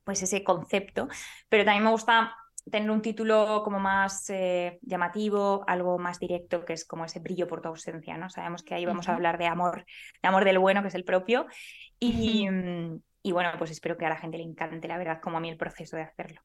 pues 0.04 0.22
ese 0.22 0.44
concepto, 0.44 1.08
pero 1.50 1.64
también 1.64 1.84
me 1.86 1.92
gusta 1.92 2.36
tener 2.70 2.90
un 2.90 3.02
título 3.02 3.62
como 3.64 3.80
más 3.80 4.30
eh, 4.30 4.80
llamativo, 4.82 5.64
algo 5.68 5.98
más 6.00 6.20
directo, 6.20 6.64
que 6.64 6.74
es 6.74 6.86
como 6.86 7.06
ese 7.06 7.20
brillo 7.20 7.48
por 7.48 7.62
tu 7.62 7.68
ausencia, 7.70 8.18
¿no? 8.18 8.30
Sabemos 8.30 8.64
que 8.64 8.74
ahí 8.74 8.86
vamos 8.86 9.10
a 9.10 9.16
hablar 9.16 9.38
de 9.38 9.48
amor, 9.48 9.86
de 10.22 10.30
amor 10.30 10.46
del 10.46 10.60
bueno, 10.60 10.82
que 10.82 10.88
es 10.88 10.96
el 10.96 11.04
propio. 11.04 11.46
Y, 12.00 12.48
mm, 12.50 13.00
y, 13.24 13.32
bueno, 13.32 13.52
pues 13.58 13.72
espero 13.72 13.98
que 13.98 14.06
a 14.06 14.10
la 14.10 14.18
gente 14.18 14.38
le 14.38 14.44
encante, 14.44 14.88
la 14.88 14.98
verdad, 14.98 15.20
como 15.22 15.38
a 15.38 15.40
mí 15.40 15.50
el 15.50 15.58
proceso 15.58 15.98
de 15.98 16.04
hacerlo. 16.04 16.42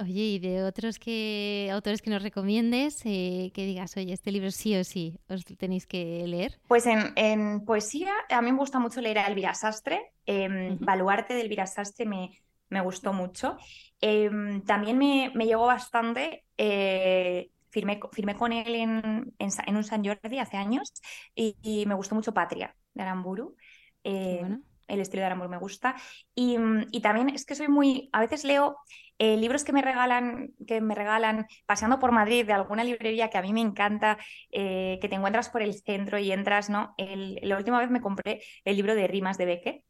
Oye, 0.00 0.22
y 0.22 0.38
de 0.38 0.62
otros 0.62 1.00
que 1.00 1.68
autores 1.72 2.02
que 2.02 2.10
nos 2.10 2.22
recomiendes, 2.22 3.04
eh, 3.04 3.50
que 3.52 3.66
digas, 3.66 3.96
oye, 3.96 4.12
este 4.12 4.30
libro 4.30 4.52
sí 4.52 4.76
o 4.76 4.84
sí 4.84 5.18
os 5.28 5.44
tenéis 5.44 5.88
que 5.88 6.24
leer. 6.24 6.60
Pues 6.68 6.86
en, 6.86 7.12
en 7.16 7.64
poesía, 7.64 8.12
a 8.30 8.40
mí 8.40 8.52
me 8.52 8.58
gusta 8.58 8.78
mucho 8.78 9.00
leer 9.00 9.18
a 9.18 9.26
Elvira 9.26 9.54
Sastre. 9.54 10.12
Eh, 10.24 10.76
Baluarte 10.78 11.34
de 11.34 11.40
Elvira 11.40 11.66
Sastre 11.66 12.06
me, 12.06 12.30
me 12.70 12.80
gustó 12.80 13.12
mucho. 13.12 13.56
Em, 14.00 14.62
también 14.62 14.98
me, 14.98 15.30
me, 15.34 15.46
llegó 15.46 15.66
bastante, 15.66 16.44
eh, 16.56 17.50
firmé, 17.70 18.00
firmé, 18.12 18.36
con 18.36 18.52
él 18.52 18.74
en, 18.74 19.34
en, 19.38 19.76
un 19.76 19.84
San 19.84 20.04
Jordi 20.04 20.38
hace 20.38 20.56
años 20.56 20.92
y, 21.34 21.84
me 21.86 21.94
gustó 21.94 22.14
mucho 22.14 22.32
Patria 22.32 22.74
de 22.94 23.02
Aramburu. 23.02 23.56
Eh, 24.04 24.46
el 24.86 25.00
estilo 25.00 25.20
de 25.20 25.26
Aramburu 25.26 25.50
me 25.50 25.58
gusta. 25.58 25.96
Y, 26.34 26.56
y, 26.92 27.00
también 27.00 27.28
es 27.30 27.44
que 27.44 27.54
soy 27.54 27.68
muy, 27.68 28.08
a 28.12 28.20
veces 28.20 28.44
leo 28.44 28.76
eh, 29.18 29.36
libros 29.36 29.64
que 29.64 29.72
me 29.72 29.82
regalan, 29.82 30.54
que 30.66 30.80
me 30.80 30.94
regalan 30.94 31.46
paseando 31.66 31.98
por 31.98 32.12
Madrid 32.12 32.46
de 32.46 32.52
alguna 32.52 32.84
librería 32.84 33.28
que 33.28 33.38
a 33.38 33.42
mí 33.42 33.52
me 33.52 33.60
encanta, 33.60 34.16
que 34.50 34.98
te 35.00 35.14
encuentras 35.14 35.50
por 35.50 35.62
el 35.62 35.74
centro 35.74 36.18
y 36.18 36.32
entras, 36.32 36.70
¿no? 36.70 36.94
El, 36.96 37.38
la 37.42 37.56
última 37.56 37.80
vez 37.80 37.90
me 37.90 38.00
compré 38.00 38.40
el 38.64 38.76
libro 38.76 38.94
de 38.94 39.08
rimas 39.08 39.36
de 39.38 39.46
Becker 39.46 39.82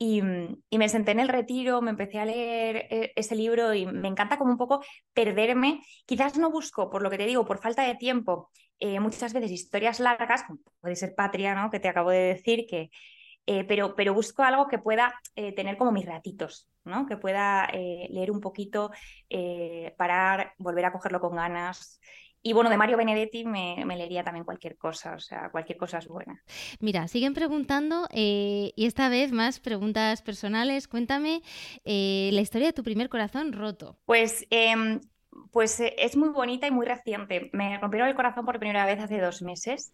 Mm, 0.00 0.54
y, 0.70 0.78
me 0.78 0.88
senté 0.88 1.10
en 1.12 1.20
el 1.20 1.28
retiro, 1.28 1.82
me 1.82 1.90
empecé 1.90 2.18
a 2.18 2.24
leer 2.24 2.86
eh, 2.90 3.12
ese 3.16 3.34
libro 3.36 3.74
y 3.74 3.84
me 3.86 4.08
encanta 4.08 4.38
como 4.38 4.50
un 4.50 4.56
poco 4.58 4.82
perderme. 5.12 5.82
Quizás 6.06 6.38
no 6.38 6.50
busco, 6.50 6.88
por 6.90 7.02
lo 7.02 7.10
que 7.10 7.18
te 7.18 7.26
digo, 7.26 7.44
por 7.44 7.60
falta 7.60 7.82
de 7.82 7.96
tiempo, 7.96 8.50
eh, 8.78 8.98
muchas 8.98 9.32
veces 9.34 9.50
historias 9.50 10.00
largas, 10.00 10.44
como 10.44 10.60
puede 10.80 10.96
ser 10.96 11.14
Patria, 11.14 11.54
¿no? 11.54 11.70
que 11.70 11.80
te 11.80 11.88
acabo 11.88 12.10
de 12.10 12.34
decir, 12.34 12.66
que, 12.66 12.90
eh, 13.46 13.64
pero, 13.64 13.94
pero 13.94 14.14
busco 14.14 14.42
algo 14.42 14.68
que 14.68 14.78
pueda 14.78 15.14
tener 15.34 15.76
como 15.76 15.92
mis 15.92 16.06
ratitos, 16.06 16.70
¿no? 16.84 17.06
que 17.06 17.16
pueda 17.16 17.68
leer 17.72 18.30
un 18.30 18.40
poquito, 18.40 18.90
parar, 19.96 20.54
volver 20.58 20.86
a 20.86 20.92
cogerlo 20.92 21.20
con 21.20 21.36
ganas. 21.36 22.00
Y 22.42 22.54
bueno, 22.54 22.70
de 22.70 22.78
Mario 22.78 22.96
Benedetti 22.96 23.44
me, 23.44 23.84
leería 23.84 24.24
también 24.24 24.44
cualquier 24.44 24.78
cosa, 24.78 25.14
o 25.14 25.20
sea, 25.20 25.50
cualquier 25.50 25.76
cosa 25.76 25.98
es 25.98 26.08
buena. 26.08 26.42
Mira, 26.80 27.06
siguen 27.06 27.34
preguntando, 27.34 28.08
eh, 28.10 28.72
y 28.76 28.86
esta 28.86 29.10
vez 29.10 29.30
más 29.30 29.60
preguntas 29.60 30.22
personales. 30.22 30.88
Cuéntame 30.88 31.42
eh, 31.84 32.30
la 32.32 32.40
historia 32.40 32.68
de 32.68 32.72
tu 32.72 32.82
primer 32.82 33.10
corazón 33.10 33.52
roto. 33.52 33.98
Pues 34.06 34.46
em, 34.50 35.00
pues 35.52 35.80
eh, 35.80 35.94
es 35.98 36.16
muy 36.16 36.28
bonita 36.30 36.66
y 36.66 36.70
muy 36.70 36.86
reciente. 36.86 37.50
Me 37.52 37.78
rompieron 37.78 38.08
el 38.08 38.14
corazón 38.14 38.44
por 38.44 38.58
primera 38.58 38.86
vez 38.86 39.00
hace 39.00 39.20
dos 39.20 39.42
meses. 39.42 39.92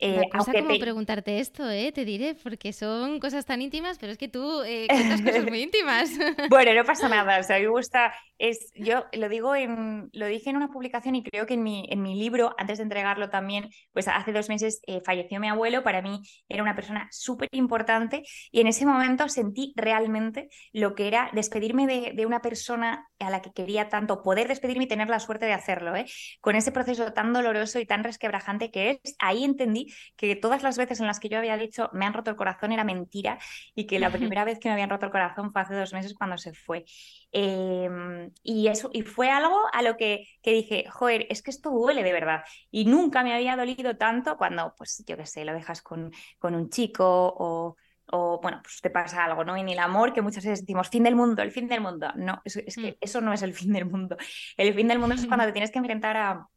Eh, 0.00 0.22
cosa 0.32 0.52
como 0.52 0.76
preguntarte 0.78 1.38
esto, 1.38 1.70
¿eh? 1.70 1.92
te 1.92 2.04
diré, 2.04 2.34
porque 2.34 2.72
son 2.72 3.20
cosas 3.20 3.46
tan 3.46 3.62
íntimas, 3.62 3.96
pero 3.98 4.10
es 4.10 4.18
que 4.18 4.28
tú 4.28 4.62
eh, 4.62 4.86
cuentas 4.88 5.22
cosas 5.22 5.44
muy 5.44 5.62
íntimas. 5.62 6.10
bueno, 6.50 6.74
no 6.74 6.84
pasa 6.84 7.08
nada, 7.08 7.38
o 7.38 7.42
sea, 7.42 7.56
a 7.56 7.58
mí 7.60 7.64
me 7.64 7.70
gusta, 7.70 8.12
es, 8.38 8.72
yo 8.74 9.04
lo 9.12 9.28
digo 9.28 9.54
en, 9.54 10.10
lo 10.12 10.26
dije 10.26 10.50
en 10.50 10.56
una 10.56 10.68
publicación 10.68 11.14
y 11.14 11.22
creo 11.22 11.46
que 11.46 11.54
en 11.54 11.62
mi, 11.62 11.86
en 11.88 12.02
mi 12.02 12.16
libro, 12.16 12.54
antes 12.58 12.78
de 12.78 12.84
entregarlo 12.84 13.30
también, 13.30 13.70
pues 13.92 14.08
hace 14.08 14.32
dos 14.32 14.48
meses 14.48 14.80
eh, 14.86 15.00
falleció 15.04 15.38
mi 15.38 15.48
abuelo, 15.48 15.84
para 15.84 16.02
mí 16.02 16.20
era 16.48 16.62
una 16.62 16.74
persona 16.74 17.08
súper 17.12 17.48
importante 17.52 18.24
y 18.50 18.60
en 18.60 18.66
ese 18.66 18.86
momento 18.86 19.28
sentí 19.28 19.72
realmente 19.76 20.48
lo 20.72 20.96
que 20.96 21.06
era 21.06 21.30
despedirme 21.32 21.86
de, 21.86 22.12
de, 22.14 22.26
una 22.26 22.42
persona 22.42 23.08
a 23.20 23.30
la 23.30 23.42
que 23.42 23.52
quería 23.52 23.88
tanto, 23.88 24.22
poder 24.22 24.48
despedirme 24.48 24.83
y 24.84 24.86
tener 24.86 25.08
la 25.08 25.20
suerte 25.20 25.46
de 25.46 25.52
hacerlo, 25.52 25.94
¿eh? 25.96 26.06
con 26.40 26.56
ese 26.56 26.72
proceso 26.72 27.12
tan 27.12 27.32
doloroso 27.32 27.78
y 27.78 27.86
tan 27.86 28.04
resquebrajante 28.04 28.70
que 28.70 29.00
es, 29.02 29.16
ahí 29.18 29.44
entendí 29.44 29.92
que 30.16 30.36
todas 30.36 30.62
las 30.62 30.78
veces 30.78 31.00
en 31.00 31.06
las 31.06 31.20
que 31.20 31.28
yo 31.28 31.38
había 31.38 31.56
dicho 31.56 31.90
me 31.92 32.06
han 32.06 32.14
roto 32.14 32.30
el 32.30 32.36
corazón 32.36 32.72
era 32.72 32.84
mentira 32.84 33.38
y 33.74 33.86
que 33.86 33.98
la 33.98 34.10
primera 34.10 34.44
vez 34.44 34.58
que 34.58 34.68
me 34.68 34.74
habían 34.74 34.90
roto 34.90 35.06
el 35.06 35.12
corazón 35.12 35.52
fue 35.52 35.62
hace 35.62 35.74
dos 35.74 35.92
meses 35.92 36.14
cuando 36.14 36.38
se 36.38 36.52
fue. 36.54 36.84
Em, 37.32 38.30
y 38.42 38.68
eso 38.68 38.90
y 38.92 39.02
fue 39.02 39.30
algo 39.30 39.56
a 39.72 39.82
lo 39.82 39.96
que, 39.96 40.26
que, 40.42 40.52
dije, 40.52 40.84
joder, 40.88 41.26
es 41.30 41.42
que 41.42 41.50
esto 41.50 41.70
duele 41.70 42.02
de 42.02 42.12
verdad. 42.12 42.44
Y 42.70 42.84
nunca 42.84 43.22
me 43.24 43.34
había 43.34 43.56
dolido 43.56 43.96
tanto 43.96 44.36
cuando, 44.36 44.74
pues 44.76 45.02
yo 45.06 45.16
qué 45.16 45.26
sé, 45.26 45.44
lo 45.44 45.52
dejas 45.52 45.82
con, 45.82 46.12
con 46.38 46.54
un 46.54 46.70
chico 46.70 47.04
o 47.36 47.76
o 48.10 48.40
bueno, 48.40 48.60
pues 48.62 48.80
te 48.80 48.90
pasa 48.90 49.24
algo, 49.24 49.44
¿no? 49.44 49.56
Y 49.56 49.62
ni 49.62 49.72
el 49.72 49.78
amor, 49.78 50.12
que 50.12 50.22
muchas 50.22 50.44
veces 50.44 50.60
decimos, 50.60 50.88
fin 50.88 51.02
del 51.02 51.16
mundo, 51.16 51.42
el 51.42 51.52
fin 51.52 51.68
del 51.68 51.80
mundo. 51.80 52.12
No, 52.16 52.40
es, 52.44 52.56
es 52.56 52.76
que 52.76 52.92
mm. 52.92 52.96
eso 53.00 53.20
no 53.20 53.32
es 53.32 53.42
el 53.42 53.54
fin 53.54 53.72
del 53.72 53.86
mundo. 53.86 54.16
El 54.56 54.74
fin 54.74 54.88
del 54.88 54.98
mundo 54.98 55.14
es 55.14 55.26
cuando 55.26 55.44
te 55.46 55.52
tienes 55.52 55.70
que 55.70 55.78
enfrentar 55.78 56.16
a, 56.16 56.48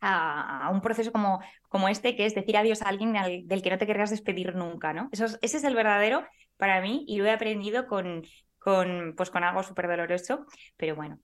a, 0.00 0.70
un 0.70 0.80
proceso 0.80 1.12
como, 1.12 1.40
como 1.68 1.88
este, 1.88 2.16
que 2.16 2.26
es 2.26 2.34
decir 2.34 2.56
adiós 2.56 2.82
a 2.82 2.88
alguien 2.88 3.12
del 3.46 3.62
que 3.62 3.70
no 3.70 3.78
te 3.78 3.86
querrás 3.86 4.10
despedir 4.10 4.54
nunca, 4.54 4.92
¿no? 4.92 5.08
Eso 5.12 5.26
ese 5.40 5.56
es 5.56 5.64
el 5.64 5.74
verdadero 5.74 6.26
para 6.56 6.80
mí 6.80 7.04
y 7.08 7.18
lo 7.18 7.26
he 7.26 7.30
aprendido 7.30 7.86
con, 7.86 8.22
con, 8.58 9.14
pues, 9.16 9.30
con 9.30 9.44
algo 9.44 9.62
súper 9.62 9.88
doloroso, 9.88 10.46
pero 10.76 10.96
bueno, 10.96 11.18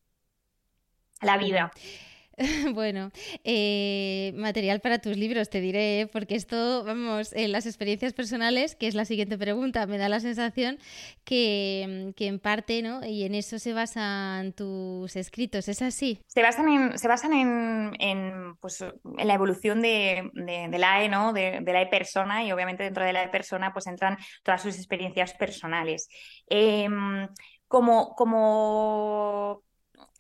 la 1.21 1.37
vida. 1.37 1.73
Bueno, 2.75 3.11
eh, 3.45 4.33
material 4.37 4.81
para 4.81 4.99
tus 4.99 5.17
libros, 5.17 5.51
te 5.51 5.61
diré, 5.61 6.01
¿eh? 6.01 6.07
porque 6.07 6.35
esto, 6.35 6.85
vamos, 6.85 7.33
en 7.33 7.53
las 7.53 7.67
experiencias 7.67 8.13
personales, 8.13 8.75
que 8.77 8.87
es 8.87 8.95
la 8.95 9.05
siguiente 9.05 9.39
pregunta, 9.39 9.87
me 9.87 9.99
da 9.99 10.09
la 10.09 10.21
sensación 10.21 10.79
que, 11.25 12.13
en 12.17 12.39
parte, 12.39 12.83
¿no? 12.83 13.05
Y 13.05 13.25
en 13.25 13.35
eso 13.35 13.59
se 13.59 13.73
basan 13.73 14.53
tus 14.53 15.17
escritos, 15.17 15.69
¿es 15.69 15.83
así? 15.83 16.21
Se 16.27 16.43
basan 16.43 16.69
en, 16.69 16.99
se 16.99 17.09
basan 17.09 17.33
en, 17.33 18.57
pues, 18.61 18.83
en 18.83 19.27
la 19.27 19.35
evolución 19.35 19.83
de, 19.83 20.31
la 20.35 21.03
E, 21.03 21.09
¿no? 21.09 21.33
De, 21.33 21.61
la 21.61 21.83
E 21.83 21.87
persona, 21.87 22.45
y 22.45 22.53
obviamente 22.53 22.85
dentro 22.85 23.05
de 23.05 23.13
la 23.13 23.25
E 23.25 23.29
persona, 23.29 23.73
pues 23.73 23.87
entran 23.87 24.17
todas 24.43 24.63
sus 24.63 24.77
experiencias 24.77 25.35
personales. 25.35 26.09
Em, 26.49 27.29
como, 27.67 28.15
como 28.15 29.63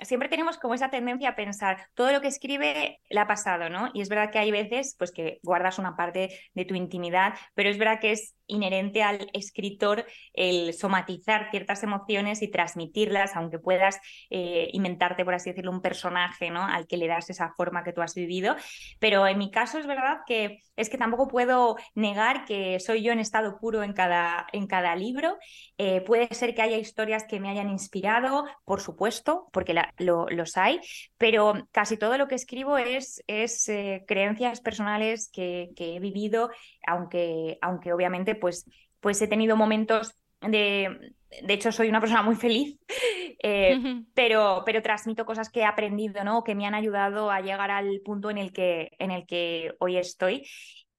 siempre 0.00 0.28
tenemos 0.28 0.58
como 0.58 0.74
esa 0.74 0.90
tendencia 0.90 1.30
a 1.30 1.36
pensar, 1.36 1.86
todo 1.94 2.12
lo 2.12 2.20
que 2.20 2.28
escribe 2.28 3.00
le 3.08 3.20
ha 3.20 3.26
pasado, 3.26 3.68
¿no? 3.68 3.90
Y 3.94 4.00
es 4.00 4.08
verdad 4.08 4.30
que 4.30 4.38
hay 4.38 4.50
veces 4.50 4.94
pues 4.98 5.12
que 5.12 5.40
guardas 5.42 5.78
una 5.78 5.96
parte 5.96 6.30
de 6.54 6.64
tu 6.64 6.74
intimidad, 6.74 7.34
pero 7.54 7.70
es 7.70 7.78
verdad 7.78 8.00
que 8.00 8.12
es 8.12 8.34
inherente 8.48 9.02
al 9.02 9.30
escritor 9.32 10.04
el 10.32 10.74
somatizar 10.74 11.50
ciertas 11.50 11.82
emociones 11.82 12.42
y 12.42 12.48
transmitirlas, 12.48 13.36
aunque 13.36 13.58
puedas 13.58 14.00
eh, 14.30 14.68
inventarte, 14.72 15.24
por 15.24 15.34
así 15.34 15.50
decirlo, 15.50 15.70
un 15.70 15.82
personaje, 15.82 16.50
¿no? 16.50 16.64
Al 16.64 16.86
que 16.86 16.96
le 16.96 17.06
das 17.06 17.30
esa 17.30 17.52
forma 17.56 17.84
que 17.84 17.92
tú 17.92 18.02
has 18.02 18.14
vivido. 18.14 18.56
Pero 18.98 19.26
en 19.26 19.38
mi 19.38 19.50
caso 19.50 19.78
es 19.78 19.86
verdad 19.86 20.18
que 20.26 20.62
es 20.76 20.88
que 20.88 20.98
tampoco 20.98 21.28
puedo 21.28 21.76
negar 21.94 22.44
que 22.44 22.78
soy 22.80 23.02
yo 23.02 23.12
en 23.12 23.18
estado 23.18 23.58
puro 23.58 23.82
en 23.82 23.92
cada, 23.92 24.46
en 24.52 24.66
cada 24.66 24.94
libro. 24.96 25.36
Eh, 25.76 26.00
puede 26.02 26.32
ser 26.34 26.54
que 26.54 26.62
haya 26.62 26.76
historias 26.76 27.24
que 27.24 27.40
me 27.40 27.50
hayan 27.50 27.68
inspirado, 27.68 28.46
por 28.64 28.80
supuesto, 28.80 29.48
porque 29.52 29.74
los 29.98 30.56
hay, 30.56 30.80
pero 31.16 31.68
casi 31.72 31.96
todo 31.96 32.16
lo 32.16 32.28
que 32.28 32.36
escribo 32.36 32.78
es, 32.78 33.22
es 33.26 33.68
eh, 33.68 34.04
creencias 34.06 34.60
personales 34.60 35.30
que, 35.32 35.70
he 35.76 36.00
vivido, 36.00 36.50
aunque, 36.88 37.58
aunque 37.60 37.92
obviamente 37.92 38.34
pues, 38.34 38.64
pues 39.00 39.20
he 39.22 39.28
tenido 39.28 39.56
momentos 39.56 40.14
de, 40.40 41.14
de 41.42 41.54
hecho, 41.54 41.72
soy 41.72 41.88
una 41.88 42.00
persona 42.00 42.22
muy 42.22 42.36
feliz, 42.36 42.78
eh, 43.42 44.02
pero, 44.14 44.62
pero 44.64 44.82
transmito 44.82 45.26
cosas 45.26 45.50
que 45.50 45.60
he 45.60 45.64
aprendido, 45.64 46.24
¿no? 46.24 46.42
Que 46.42 46.54
me 46.54 46.66
han 46.66 46.74
ayudado 46.74 47.30
a 47.30 47.40
llegar 47.40 47.70
al 47.70 48.00
punto 48.04 48.30
en 48.30 48.38
el 48.38 48.52
que, 48.52 48.90
en 48.98 49.10
el 49.10 49.26
que 49.26 49.74
hoy 49.78 49.96
estoy. 49.96 50.46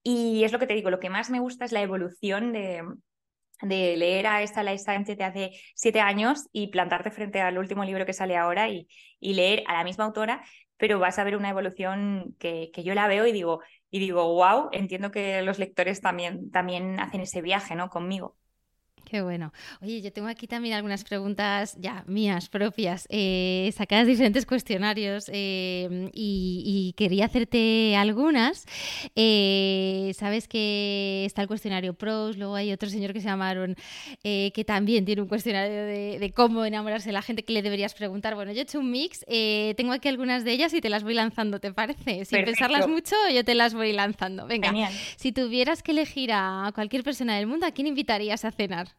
Y 0.04 0.44
es 0.44 0.52
lo 0.52 0.60
que 0.60 0.68
te 0.68 0.74
digo, 0.74 0.90
lo 0.90 1.00
que 1.00 1.10
más 1.10 1.30
me 1.30 1.40
gusta 1.40 1.66
es 1.66 1.72
la 1.72 1.82
evolución 1.82 2.54
de, 2.54 2.84
de 3.62 3.98
leer 3.98 4.28
a 4.28 4.42
esta 4.42 4.64
Life 4.64 4.80
Sánchez 4.80 5.18
de 5.18 5.24
hace 5.24 5.52
siete 5.76 6.00
años 6.00 6.48
y 6.52 6.68
plantarte 6.68 7.12
frente 7.12 7.42
al 7.42 7.58
último 7.58 7.84
libro 7.84 8.06
que 8.06 8.14
sale 8.14 8.38
ahora 8.38 8.70
y, 8.70 8.88
y 9.20 9.34
leer 9.34 9.64
a 9.68 9.74
la 9.74 9.84
misma 9.84 10.06
autora, 10.06 10.44
pero 10.80 10.98
vas 10.98 11.20
a 11.20 11.24
ver 11.26 11.36
una 11.36 11.50
evolución 11.50 12.36
que, 12.40 12.72
que, 12.74 12.84
yo 12.84 12.96
la 12.96 13.08
veo 13.08 13.28
y 13.28 13.32
digo, 13.34 13.62
y 13.92 14.00
digo, 14.00 14.34
wow, 14.34 14.70
entiendo 14.72 15.12
que 15.12 15.42
los 15.44 15.60
lectores 15.60 16.02
también, 16.02 16.50
también 16.52 17.00
hacen 17.00 17.22
ese 17.22 17.42
viaje 17.42 17.76
¿no? 17.76 17.90
conmigo. 17.90 18.38
Qué 19.10 19.24
bueno. 19.24 19.52
Oye, 19.82 20.02
yo 20.02 20.14
tengo 20.14 20.28
aquí 20.28 20.46
también 20.46 20.76
algunas 20.76 21.04
preguntas 21.04 21.76
ya 21.80 22.04
mías, 22.06 22.48
propias, 22.48 23.08
eh, 23.10 23.74
sacadas 23.76 24.06
de 24.06 24.12
diferentes 24.12 24.46
cuestionarios 24.46 25.32
eh, 25.34 26.12
y, 26.14 26.94
quería 26.96 27.26
hacerte 27.26 27.96
algunas. 27.96 28.68
Eh, 29.16 30.12
Sabes 30.16 30.48
que 30.48 31.24
está 31.26 31.42
el 31.42 31.48
cuestionario 31.48 31.96
PROS, 31.96 32.38
luego 32.38 32.54
hay 32.54 32.72
otro 32.72 32.88
señor 32.88 33.14
que 33.14 33.22
se 33.22 33.28
llamaron 33.28 33.76
que 34.22 34.64
también 34.66 35.06
tiene 35.06 35.22
un 35.22 35.28
cuestionario 35.28 35.86
de, 35.86 36.32
cómo 36.36 36.66
enamorarse 36.66 37.10
de 37.10 37.14
la 37.14 37.22
gente 37.22 37.44
que 37.44 37.54
le 37.54 37.64
deberías 37.64 37.96
preguntar. 37.96 38.36
Bueno, 38.36 38.52
yo 38.52 38.60
he 38.60 38.64
hecho 38.64 38.80
un 38.80 38.92
mix, 38.92 39.26
tengo 39.76 39.92
aquí 39.92 40.08
algunas 40.08 40.44
de 40.44 40.52
ellas 40.52 40.74
y 40.74 40.82
te 40.82 40.90
las 40.90 41.04
voy 41.04 41.16
lanzando, 41.16 41.60
¿te 41.60 41.74
parece? 41.74 42.26
Sin 42.26 42.46
pensarlas 42.46 42.88
mucho, 42.88 43.16
yo 43.34 43.44
te 43.44 43.56
las 43.56 43.74
voy 43.74 43.92
lanzando. 43.92 44.46
Venga, 44.46 44.72
si 45.16 45.32
tuvieras 45.32 45.82
que 45.82 45.94
elegir 45.94 46.32
a 46.32 46.72
cualquier 46.76 47.04
persona 47.04 47.38
del 47.38 47.48
mundo, 47.48 47.66
¿a 47.66 47.72
quién 47.72 47.88
invitarías 47.88 48.46
a 48.46 48.52
cenar? 48.52 48.99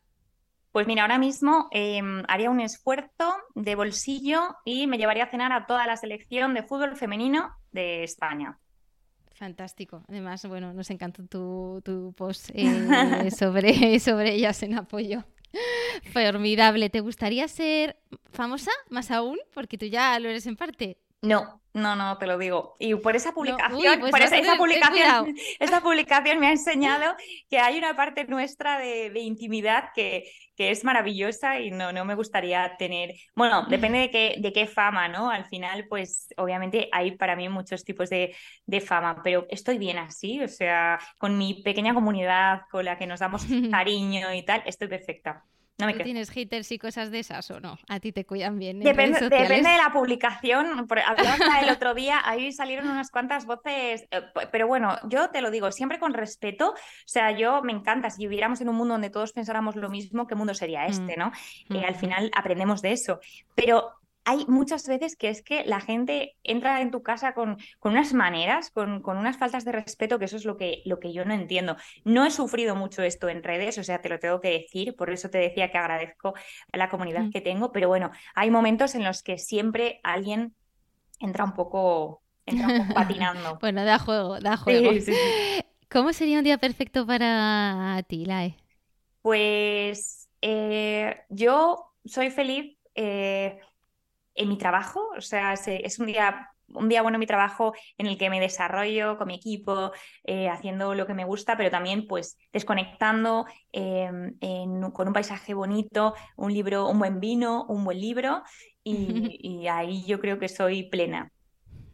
Pues 0.72 0.86
mira, 0.86 1.02
ahora 1.02 1.18
mismo 1.18 1.68
em, 1.72 2.22
haría 2.28 2.50
un 2.50 2.60
esfuerzo 2.60 3.34
de 3.54 3.74
bolsillo 3.74 4.56
y 4.64 4.86
me 4.86 4.98
llevaría 4.98 5.24
a 5.24 5.30
cenar 5.30 5.52
a 5.52 5.66
toda 5.66 5.86
la 5.86 5.96
selección 5.96 6.54
de 6.54 6.62
fútbol 6.62 6.96
femenino 6.96 7.50
de 7.72 8.04
España. 8.04 8.58
Fantástico. 9.34 10.04
Además, 10.08 10.46
bueno, 10.46 10.72
nos 10.72 10.90
encantó 10.90 11.80
tu, 11.82 12.14
post 12.16 12.50
eh, 12.54 13.30
sobre, 13.30 13.98
sobre 13.98 14.34
ellas 14.34 14.62
en 14.62 14.74
apoyo. 14.74 15.24
Formidable. 16.12 16.90
¿Te 16.90 17.00
gustaría 17.00 17.48
ser 17.48 17.96
famosa 18.30 18.70
más 18.90 19.10
aún? 19.10 19.38
Porque 19.52 19.78
tú 19.78 19.86
ya 19.86 20.18
lo 20.20 20.28
eres 20.28 20.46
en 20.46 20.56
parte. 20.56 20.98
No, 21.22 21.60
no, 21.72 21.94
no, 21.94 22.18
te 22.18 22.26
lo 22.26 22.36
digo. 22.36 22.76
Y 22.80 22.94
por 22.96 23.14
esa 23.14 23.32
publicación, 23.32 24.00
pues 24.00 24.10
por 24.10 24.20
esa, 24.20 24.56
publicación, 24.56 25.36
esta 25.60 25.80
publicación 25.80 26.40
me 26.40 26.48
ha 26.48 26.52
enseñado 26.52 27.14
que 27.50 27.58
hay 27.58 27.78
una 27.78 27.94
parte 27.94 28.24
nuestra 28.24 28.78
de, 28.78 29.12
intimidad 29.20 29.90
que, 29.94 30.30
que, 30.56 30.70
es 30.70 30.82
maravillosa 30.82 31.60
y 31.60 31.70
no, 31.70 31.92
no 31.92 32.04
me 32.04 32.16
gustaría 32.16 32.76
tener. 32.76 33.14
Bueno, 33.36 33.66
depende 33.68 33.98
de 34.00 34.10
qué, 34.10 34.36
de 34.38 34.52
qué 34.52 34.66
fama, 34.66 35.06
¿no? 35.08 35.30
Al 35.30 35.44
final, 35.44 35.86
pues 35.88 36.28
obviamente 36.36 36.88
hay 36.90 37.12
para 37.12 37.36
mí 37.36 37.48
muchos 37.48 37.84
tipos 37.84 38.10
de, 38.10 38.34
de 38.66 38.80
fama, 38.80 39.20
pero 39.22 39.46
estoy 39.48 39.78
bien 39.78 39.98
así, 39.98 40.42
o 40.42 40.48
sea, 40.48 40.98
con 41.18 41.38
mi 41.38 41.62
pequeña 41.62 41.94
comunidad 41.94 42.62
con 42.70 42.84
la 42.84 42.98
que 42.98 43.06
nos 43.06 43.20
damos 43.20 43.44
cariño 43.70 44.34
y 44.34 44.42
tal, 44.42 44.62
estoy 44.66 44.88
perfecta. 44.88 45.44
No 45.80 45.92
¿Tienes 45.92 46.30
haters 46.30 46.70
y 46.72 46.78
cosas 46.78 47.10
de 47.10 47.20
esas 47.20 47.50
o 47.50 47.60
no? 47.60 47.78
A 47.88 48.00
ti 48.00 48.12
te 48.12 48.24
cuidan 48.24 48.58
bien. 48.58 48.80
Depende, 48.80 49.20
depende 49.20 49.70
de 49.70 49.76
la 49.76 49.90
publicación. 49.92 50.86
Hablaba 51.06 51.60
el 51.60 51.70
otro 51.70 51.94
día, 51.94 52.20
ahí 52.24 52.52
salieron 52.52 52.88
unas 52.88 53.10
cuantas 53.10 53.46
voces, 53.46 54.06
eh, 54.10 54.22
pero 54.50 54.66
bueno, 54.66 54.96
yo 55.08 55.30
te 55.30 55.40
lo 55.40 55.50
digo, 55.50 55.70
siempre 55.72 55.98
con 55.98 56.14
respeto. 56.14 56.70
O 56.70 56.76
sea, 57.06 57.30
yo 57.32 57.62
me 57.62 57.72
encanta, 57.72 58.10
si 58.10 58.22
viviéramos 58.22 58.60
en 58.60 58.68
un 58.68 58.76
mundo 58.76 58.94
donde 58.94 59.10
todos 59.10 59.32
pensáramos 59.32 59.76
lo 59.76 59.88
mismo, 59.88 60.26
¿qué 60.26 60.34
mundo 60.34 60.54
sería 60.54 60.82
mm. 60.82 60.90
este, 60.90 61.16
no? 61.16 61.32
Eh, 61.70 61.84
al 61.86 61.94
final 61.94 62.30
aprendemos 62.34 62.82
de 62.82 62.92
eso. 62.92 63.20
Pero 63.54 63.99
hay 64.30 64.44
muchas 64.46 64.86
veces 64.86 65.16
que 65.16 65.28
es 65.28 65.42
que 65.42 65.64
la 65.64 65.80
gente 65.80 66.36
entra 66.44 66.80
en 66.82 66.92
tu 66.92 67.02
casa 67.02 67.34
con, 67.34 67.58
con 67.80 67.92
unas 67.92 68.14
maneras, 68.14 68.70
con, 68.70 69.02
con, 69.02 69.16
unas 69.16 69.36
faltas 69.36 69.64
de 69.64 69.72
respeto, 69.72 70.20
que 70.20 70.26
eso 70.26 70.36
es 70.36 70.44
lo 70.44 70.56
que, 70.56 70.82
lo 70.84 71.00
que 71.00 71.12
yo 71.12 71.24
no 71.24 71.34
entiendo. 71.34 71.76
No 72.04 72.24
he 72.24 72.30
sufrido 72.30 72.76
mucho 72.76 73.02
esto 73.02 73.28
en 73.28 73.42
redes, 73.42 73.76
o 73.78 73.82
sea, 73.82 74.00
te 74.00 74.08
lo 74.08 74.20
tengo 74.20 74.40
que 74.40 74.50
decir, 74.50 74.94
por 74.94 75.10
eso 75.10 75.30
te 75.30 75.38
decía 75.38 75.72
que 75.72 75.78
agradezco 75.78 76.34
a 76.72 76.78
la 76.78 76.88
comunidad 76.88 77.24
mm. 77.24 77.30
que 77.30 77.40
tengo, 77.40 77.72
pero 77.72 77.88
bueno, 77.88 78.12
hay 78.36 78.52
momentos 78.52 78.94
en 78.94 79.02
los 79.02 79.24
que 79.24 79.36
siempre 79.36 79.98
alguien 80.04 80.54
entra 81.18 81.42
un 81.42 81.54
poco, 81.54 82.22
entra 82.46 82.68
patinando. 82.94 83.58
bueno, 83.60 83.84
da 83.84 83.98
juego, 83.98 84.38
da 84.38 84.56
juego. 84.56 84.92
¿Cómo 85.90 86.12
sería 86.12 86.38
un 86.38 86.44
día 86.44 86.58
perfecto 86.58 87.04
para 87.04 88.00
ti, 88.06 88.26
Lae? 88.26 88.56
Pues 89.22 90.28
eh, 90.40 91.16
yo 91.30 91.94
soy 92.04 92.30
feliz. 92.30 92.76
Eh, 92.94 93.58
en 94.34 94.48
mi 94.48 94.58
trabajo, 94.58 95.08
o 95.16 95.20
sea, 95.20 95.54
es 95.54 95.98
un 95.98 96.06
día 96.06 96.50
un 96.74 96.88
día 96.88 97.02
bueno 97.02 97.16
en 97.16 97.20
mi 97.20 97.26
trabajo 97.26 97.74
en 97.98 98.06
el 98.06 98.18
que 98.18 98.30
me 98.30 98.40
desarrollo 98.40 99.16
con 99.18 99.28
mi 99.28 99.34
equipo, 99.34 99.92
eh, 100.24 100.48
haciendo 100.48 100.94
lo 100.94 101.06
que 101.06 101.14
me 101.14 101.24
gusta, 101.24 101.56
pero 101.56 101.70
también 101.70 102.06
pues 102.06 102.38
desconectando 102.52 103.46
em, 103.72 104.36
con 104.92 105.08
un 105.08 105.12
paisaje 105.12 105.54
bonito, 105.54 106.14
un 106.36 106.52
libro, 106.52 106.88
un 106.88 106.98
buen 106.98 107.20
vino, 107.20 107.64
un 107.68 107.84
buen 107.84 108.00
libro 108.00 108.42
y 108.82 109.66
ahí 109.68 110.04
yo 110.06 110.20
creo 110.20 110.38
que 110.38 110.48
soy 110.48 110.88
plena. 110.88 111.32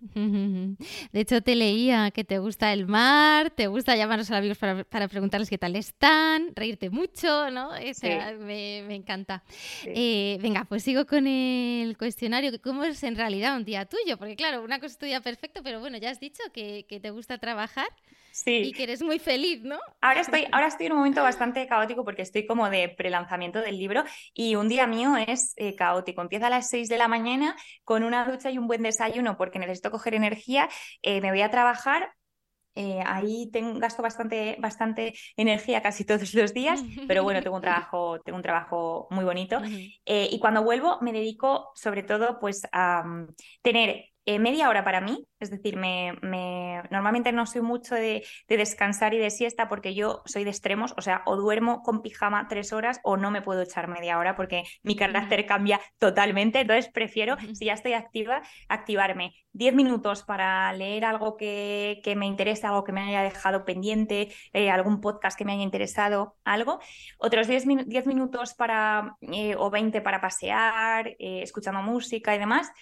De 1.12 1.20
hecho, 1.20 1.40
te 1.40 1.54
leía 1.54 2.10
que 2.10 2.24
te 2.24 2.38
gusta 2.38 2.72
el 2.72 2.86
mar, 2.86 3.50
te 3.50 3.66
gusta 3.66 3.96
llamar 3.96 4.18
a 4.18 4.22
los 4.22 4.30
amigos 4.30 4.58
para, 4.58 5.08
preguntarles 5.08 5.50
qué 5.50 5.58
tal 5.58 5.76
están, 5.76 6.52
reírte 6.54 6.90
mucho, 6.90 7.50
¿no? 7.50 7.70
me, 8.40 8.94
encanta. 8.94 9.42
Eh, 9.84 10.38
venga, 10.40 10.64
pues 10.64 10.82
sigo 10.82 11.06
con 11.06 11.26
el 11.26 11.96
cuestionario. 11.96 12.50
¿Cómo 12.62 12.84
es 12.84 13.02
en 13.02 13.16
realidad 13.16 13.56
un 13.56 13.64
día 13.64 13.84
tuyo? 13.86 14.16
Porque 14.18 14.36
claro, 14.36 14.62
una 14.62 14.78
cosa 14.78 14.92
es 14.92 14.98
tu 14.98 15.06
día 15.06 15.20
perfecto, 15.20 15.62
pero 15.62 15.80
bueno, 15.80 15.98
ya 15.98 16.10
has 16.10 16.20
dicho 16.20 16.42
que, 16.52 16.86
que 16.88 17.00
te 17.00 17.10
gusta 17.10 17.38
trabajar. 17.38 17.88
Sí. 18.36 18.64
Y 18.66 18.72
que 18.72 18.82
eres 18.82 19.02
muy 19.02 19.18
feliz, 19.18 19.62
¿no? 19.62 19.78
Ahora 20.02 20.20
estoy, 20.20 20.46
ahora 20.52 20.66
estoy 20.66 20.86
en 20.86 20.92
un 20.92 20.98
momento 20.98 21.22
bastante 21.22 21.66
caótico 21.66 22.04
porque 22.04 22.20
estoy 22.20 22.46
como 22.46 22.68
de 22.68 22.90
prelanzamiento 22.90 23.62
del 23.62 23.78
libro 23.78 24.04
y 24.34 24.56
un 24.56 24.68
día 24.68 24.86
mío 24.86 25.16
es 25.16 25.54
eh, 25.56 25.74
caótico. 25.74 26.20
Empieza 26.20 26.48
a 26.48 26.50
las 26.50 26.68
6 26.68 26.90
de 26.90 26.98
la 26.98 27.08
mañana 27.08 27.56
con 27.82 28.04
una 28.04 28.30
ducha 28.30 28.50
y 28.50 28.58
un 28.58 28.66
buen 28.66 28.82
desayuno 28.82 29.38
porque 29.38 29.58
necesito 29.58 29.90
coger 29.90 30.12
energía. 30.12 30.68
Eh, 31.00 31.22
me 31.22 31.30
voy 31.30 31.40
a 31.40 31.50
trabajar, 31.50 32.12
eh, 32.74 33.00
ahí 33.06 33.48
tengo, 33.50 33.78
gasto 33.80 34.02
bastante, 34.02 34.58
bastante 34.60 35.14
energía 35.38 35.80
casi 35.80 36.04
todos 36.04 36.34
los 36.34 36.52
días, 36.52 36.84
pero 37.08 37.22
bueno, 37.22 37.42
tengo 37.42 37.56
un 37.56 37.62
trabajo, 37.62 38.20
tengo 38.20 38.36
un 38.36 38.42
trabajo 38.42 39.08
muy 39.10 39.24
bonito. 39.24 39.62
y 40.04 40.38
cuando 40.40 40.62
vuelvo 40.62 40.98
me 41.00 41.14
dedico 41.14 41.72
sobre 41.74 42.02
todo 42.02 42.38
pues 42.38 42.68
a 42.70 43.02
mm, 43.02 43.28
tener 43.62 44.10
eh, 44.28 44.40
media 44.40 44.68
hora 44.68 44.82
para 44.82 45.00
mí, 45.00 45.24
es 45.38 45.50
decir, 45.50 45.76
me, 45.76 46.12
normalmente 46.90 47.30
no 47.30 47.46
soy 47.46 47.60
mucho 47.62 47.94
de, 47.94 48.24
descansar 48.48 49.14
y 49.14 49.18
de 49.18 49.30
siesta 49.30 49.68
porque 49.68 49.94
yo 49.94 50.22
soy 50.26 50.42
de 50.42 50.50
extremos, 50.50 50.94
o 50.96 51.00
sea, 51.00 51.22
o 51.26 51.36
duermo 51.36 51.82
con 51.84 52.02
pijama 52.02 52.48
tres 52.48 52.72
horas 52.72 52.98
o 53.04 53.16
no 53.16 53.30
me 53.30 53.40
puedo 53.40 53.62
echar 53.62 53.86
media 53.86 54.18
hora 54.18 54.34
porque 54.34 54.64
mi 54.82 54.96
carácter 54.96 55.46
cambia 55.46 55.80
totalmente, 55.98 56.60
entonces 56.60 56.90
prefiero, 56.92 57.36
si 57.54 57.66
ya 57.66 57.74
estoy 57.74 57.92
activa, 57.92 58.42
activarme. 58.68 59.32
Diez 59.52 59.74
minutos 59.74 60.24
para 60.24 60.72
leer 60.72 61.04
algo 61.04 61.36
que, 61.36 62.02
me 62.16 62.26
interese, 62.26 62.66
algo 62.66 62.82
que 62.82 62.92
me 62.92 63.02
haya 63.02 63.22
dejado 63.22 63.64
pendiente, 63.64 64.32
eh, 64.52 64.70
algún 64.70 65.00
podcast 65.00 65.38
que 65.38 65.44
me 65.44 65.52
haya 65.52 65.62
interesado, 65.62 66.34
algo, 66.44 66.80
otros 67.18 67.46
diez, 67.46 67.64
minutos 67.64 68.54
para, 68.54 69.16
eh, 69.20 69.54
o 69.56 69.70
veinte 69.70 70.00
para 70.00 70.20
pasear, 70.20 71.14
escuchando 71.18 71.80
música 71.80 72.34
y 72.34 72.38
demás. 72.40 72.72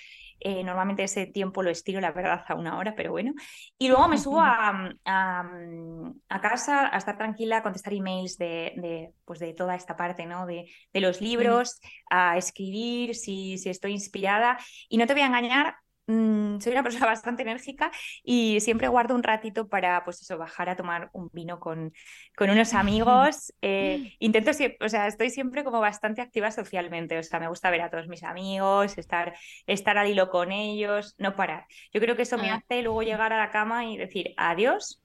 Eh, 0.47 0.63
normalmente 0.63 1.03
ese 1.05 1.27
tiempo 1.27 1.63
lo 1.63 1.71
estiro, 1.71 2.03
la 2.03 2.13
verdad, 2.13 2.45
a 2.47 2.55
una 2.55 2.77
hora, 2.77 2.95
pero 2.95 3.13
bueno. 3.13 3.33
Y 3.79 3.89
luego 3.89 4.07
me 4.09 4.19
subo 4.19 4.43
a, 4.43 4.91
a, 5.07 6.41
casa 6.43 6.95
a 6.95 6.99
estar 6.99 7.17
tranquila, 7.17 7.57
a 7.57 7.63
contestar 7.63 7.95
emails 7.95 8.37
de, 8.37 8.75
de, 8.77 9.15
pues 9.25 9.39
de 9.39 9.55
toda 9.55 9.75
esta 9.75 9.97
parte, 9.97 10.27
¿no? 10.27 10.45
De, 10.45 10.67
de 10.93 11.01
los 11.01 11.23
libros, 11.23 11.81
a 12.11 12.37
escribir 12.37 13.15
si, 13.15 13.57
si 13.57 13.71
estoy 13.71 13.93
inspirada. 13.93 14.59
Y 14.91 14.99
no 14.99 15.07
te 15.07 15.15
voy 15.15 15.23
a 15.23 15.27
engañar, 15.29 15.77
Mm, 16.07 16.61
soy 16.61 16.73
una 16.73 16.83
persona 16.83 17.07
bastante 17.07 17.43
enérgica 17.43 17.91
y 18.23 18.61
siempre 18.61 18.89
guardo 18.89 19.15
un 19.15 19.23
ratito 19.23 19.69
para, 19.69 20.05
pues 20.05 20.21
eso, 20.21 20.37
bajar 20.37 20.69
a 20.69 20.77
tomar 20.77 21.11
un 21.13 21.31
vino 21.33 21.61
con, 21.61 21.93
con 22.37 22.51
unos 22.51 22.75
amigos. 22.75 23.53
Eh, 23.63 24.15
intento, 24.19 24.51
o 24.81 24.89
sea, 24.89 25.07
estoy 25.07 25.31
siempre 25.31 25.65
como 25.65 25.81
bastante 25.81 26.21
activa 26.21 26.51
socialmente, 26.51 27.19
o 27.19 27.23
sea, 27.23 27.41
me 27.41 27.49
gusta 27.49 27.71
ver 27.71 27.83
a 27.83 27.91
todos 27.91 28.09
mis 28.09 28.23
amigos, 28.23 28.99
estar, 28.99 29.35
estar 29.67 29.99
al 29.99 30.09
hilo 30.09 30.31
con 30.31 30.53
ellos, 30.53 31.15
no 31.19 31.37
parar. 31.37 31.67
Yo 31.93 32.01
creo 32.01 32.17
que 32.17 32.23
eso 32.23 32.39
me 32.39 32.51
ah. 32.51 32.57
hace 32.57 32.83
luego 32.83 33.03
llegar 33.03 33.33
a 33.33 33.39
la 33.39 33.51
cama 33.51 33.87
y 33.87 33.97
decir 33.97 34.35
adiós 34.37 35.03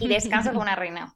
y 0.00 0.08
descanso 0.08 0.50
como 0.50 0.62
una 0.62 0.76
reina. 0.76 1.14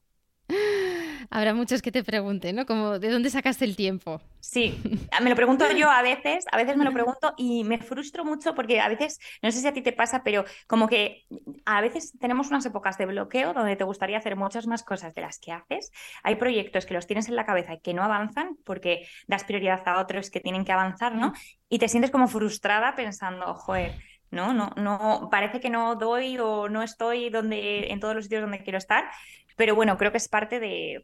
Habrá 1.30 1.54
muchos 1.54 1.82
que 1.82 1.92
te 1.92 2.04
pregunten, 2.04 2.56
¿no? 2.56 2.66
Como, 2.66 2.98
¿de 2.98 3.10
dónde 3.10 3.30
sacaste 3.30 3.64
el 3.64 3.76
tiempo? 3.76 4.20
Sí, 4.40 4.80
me 5.22 5.30
lo 5.30 5.36
pregunto 5.36 5.64
yo 5.76 5.90
a 5.90 6.02
veces, 6.02 6.44
a 6.50 6.56
veces 6.56 6.76
me 6.76 6.84
lo 6.84 6.92
pregunto 6.92 7.34
y 7.36 7.64
me 7.64 7.78
frustro 7.78 8.24
mucho 8.24 8.54
porque 8.54 8.80
a 8.80 8.88
veces, 8.88 9.18
no 9.42 9.50
sé 9.50 9.60
si 9.60 9.66
a 9.66 9.72
ti 9.72 9.82
te 9.82 9.92
pasa, 9.92 10.22
pero 10.22 10.44
como 10.66 10.88
que 10.88 11.26
a 11.64 11.80
veces 11.80 12.12
tenemos 12.18 12.48
unas 12.48 12.64
épocas 12.66 12.98
de 12.98 13.06
bloqueo 13.06 13.52
donde 13.52 13.76
te 13.76 13.84
gustaría 13.84 14.18
hacer 14.18 14.36
muchas 14.36 14.66
más 14.66 14.82
cosas 14.82 15.14
de 15.14 15.22
las 15.22 15.38
que 15.38 15.52
haces. 15.52 15.90
Hay 16.22 16.36
proyectos 16.36 16.86
que 16.86 16.94
los 16.94 17.06
tienes 17.06 17.28
en 17.28 17.36
la 17.36 17.44
cabeza 17.46 17.74
y 17.74 17.80
que 17.80 17.94
no 17.94 18.02
avanzan 18.02 18.56
porque 18.64 19.06
das 19.26 19.44
prioridad 19.44 19.82
a 19.86 20.00
otros 20.00 20.30
que 20.30 20.40
tienen 20.40 20.64
que 20.64 20.72
avanzar, 20.72 21.14
¿no? 21.14 21.32
Y 21.68 21.78
te 21.78 21.88
sientes 21.88 22.10
como 22.10 22.28
frustrada 22.28 22.94
pensando, 22.94 23.54
joder, 23.54 23.94
no, 24.30 24.52
no, 24.52 24.70
no, 24.76 25.28
parece 25.30 25.60
que 25.60 25.70
no 25.70 25.96
doy 25.96 26.38
o 26.38 26.68
no 26.68 26.82
estoy 26.82 27.30
donde, 27.30 27.90
en 27.90 28.00
todos 28.00 28.14
los 28.14 28.24
sitios 28.24 28.42
donde 28.42 28.62
quiero 28.62 28.78
estar, 28.78 29.10
pero 29.56 29.74
bueno, 29.74 29.96
creo 29.96 30.12
que 30.12 30.18
es 30.18 30.28
parte 30.28 30.60
de, 30.60 31.02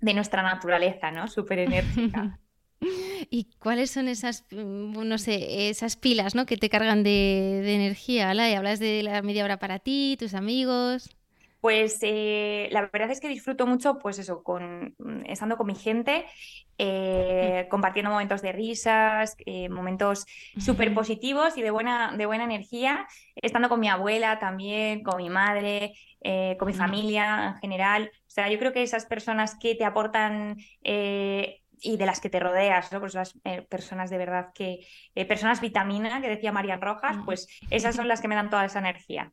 de 0.00 0.14
nuestra 0.14 0.42
naturaleza, 0.42 1.10
¿no? 1.10 1.28
Súper 1.28 1.60
enérgica. 1.60 2.38
¿Y 3.30 3.44
cuáles 3.58 3.90
son 3.90 4.08
esas, 4.08 4.44
mm, 4.50 5.06
no 5.06 5.18
sé, 5.18 5.70
esas 5.70 5.96
pilas, 5.96 6.34
¿no? 6.34 6.46
Que 6.46 6.56
te 6.56 6.68
cargan 6.68 7.02
de, 7.02 7.74
energía, 7.74 8.34
¿la? 8.34 8.46
hablas 8.56 8.78
de 8.78 9.02
la 9.02 9.22
media 9.22 9.44
hora 9.44 9.58
para 9.58 9.78
ti, 9.78 10.16
tus 10.18 10.34
amigos. 10.34 11.16
Pues 11.64 12.00
eh, 12.02 12.68
la 12.72 12.90
verdad 12.92 13.10
es 13.10 13.20
que 13.20 13.28
disfruto 13.28 13.66
mucho, 13.66 13.98
pues 13.98 14.18
eso, 14.18 14.42
con, 14.42 14.94
mm, 14.98 15.22
estando 15.24 15.56
con 15.56 15.66
mi 15.66 15.74
gente, 15.74 16.26
eh, 16.76 17.66
compartiendo 17.70 18.10
momentos 18.10 18.42
de 18.42 18.52
risas, 18.52 19.34
eh, 19.46 19.70
momentos 19.70 20.26
súper 20.58 20.92
positivos 20.92 21.56
y 21.56 21.62
de 21.62 21.70
buena, 21.70 22.14
de 22.18 22.26
buena 22.26 22.44
energía, 22.44 23.06
estando 23.34 23.70
con 23.70 23.80
mi 23.80 23.88
abuela 23.88 24.38
también, 24.38 25.02
con 25.02 25.16
mi 25.16 25.30
madre, 25.30 25.94
con 26.58 26.68
mi 26.68 26.74
familia 26.74 27.52
en 27.54 27.60
general. 27.62 28.10
O 28.12 28.30
sea, 28.30 28.50
yo 28.50 28.58
creo 28.58 28.74
que 28.74 28.82
esas 28.82 29.06
personas 29.06 29.56
que 29.58 29.74
te 29.74 29.86
aportan 29.86 30.58
y 30.82 31.96
de 31.96 32.06
las 32.06 32.20
que 32.20 32.28
te 32.28 32.40
rodeas, 32.40 32.92
¿no? 32.92 33.00
Pues 33.00 33.14
las 33.14 33.32
personas 33.70 34.10
de 34.10 34.18
verdad 34.18 34.48
que, 34.54 34.86
personas 35.26 35.62
vitamina, 35.62 36.20
que 36.20 36.28
decía 36.28 36.52
María 36.52 36.76
Rojas, 36.76 37.16
pues 37.24 37.48
esas 37.70 37.96
son 37.96 38.06
las 38.06 38.20
que 38.20 38.28
me 38.28 38.34
dan 38.34 38.50
toda 38.50 38.66
esa 38.66 38.80
energía. 38.80 39.32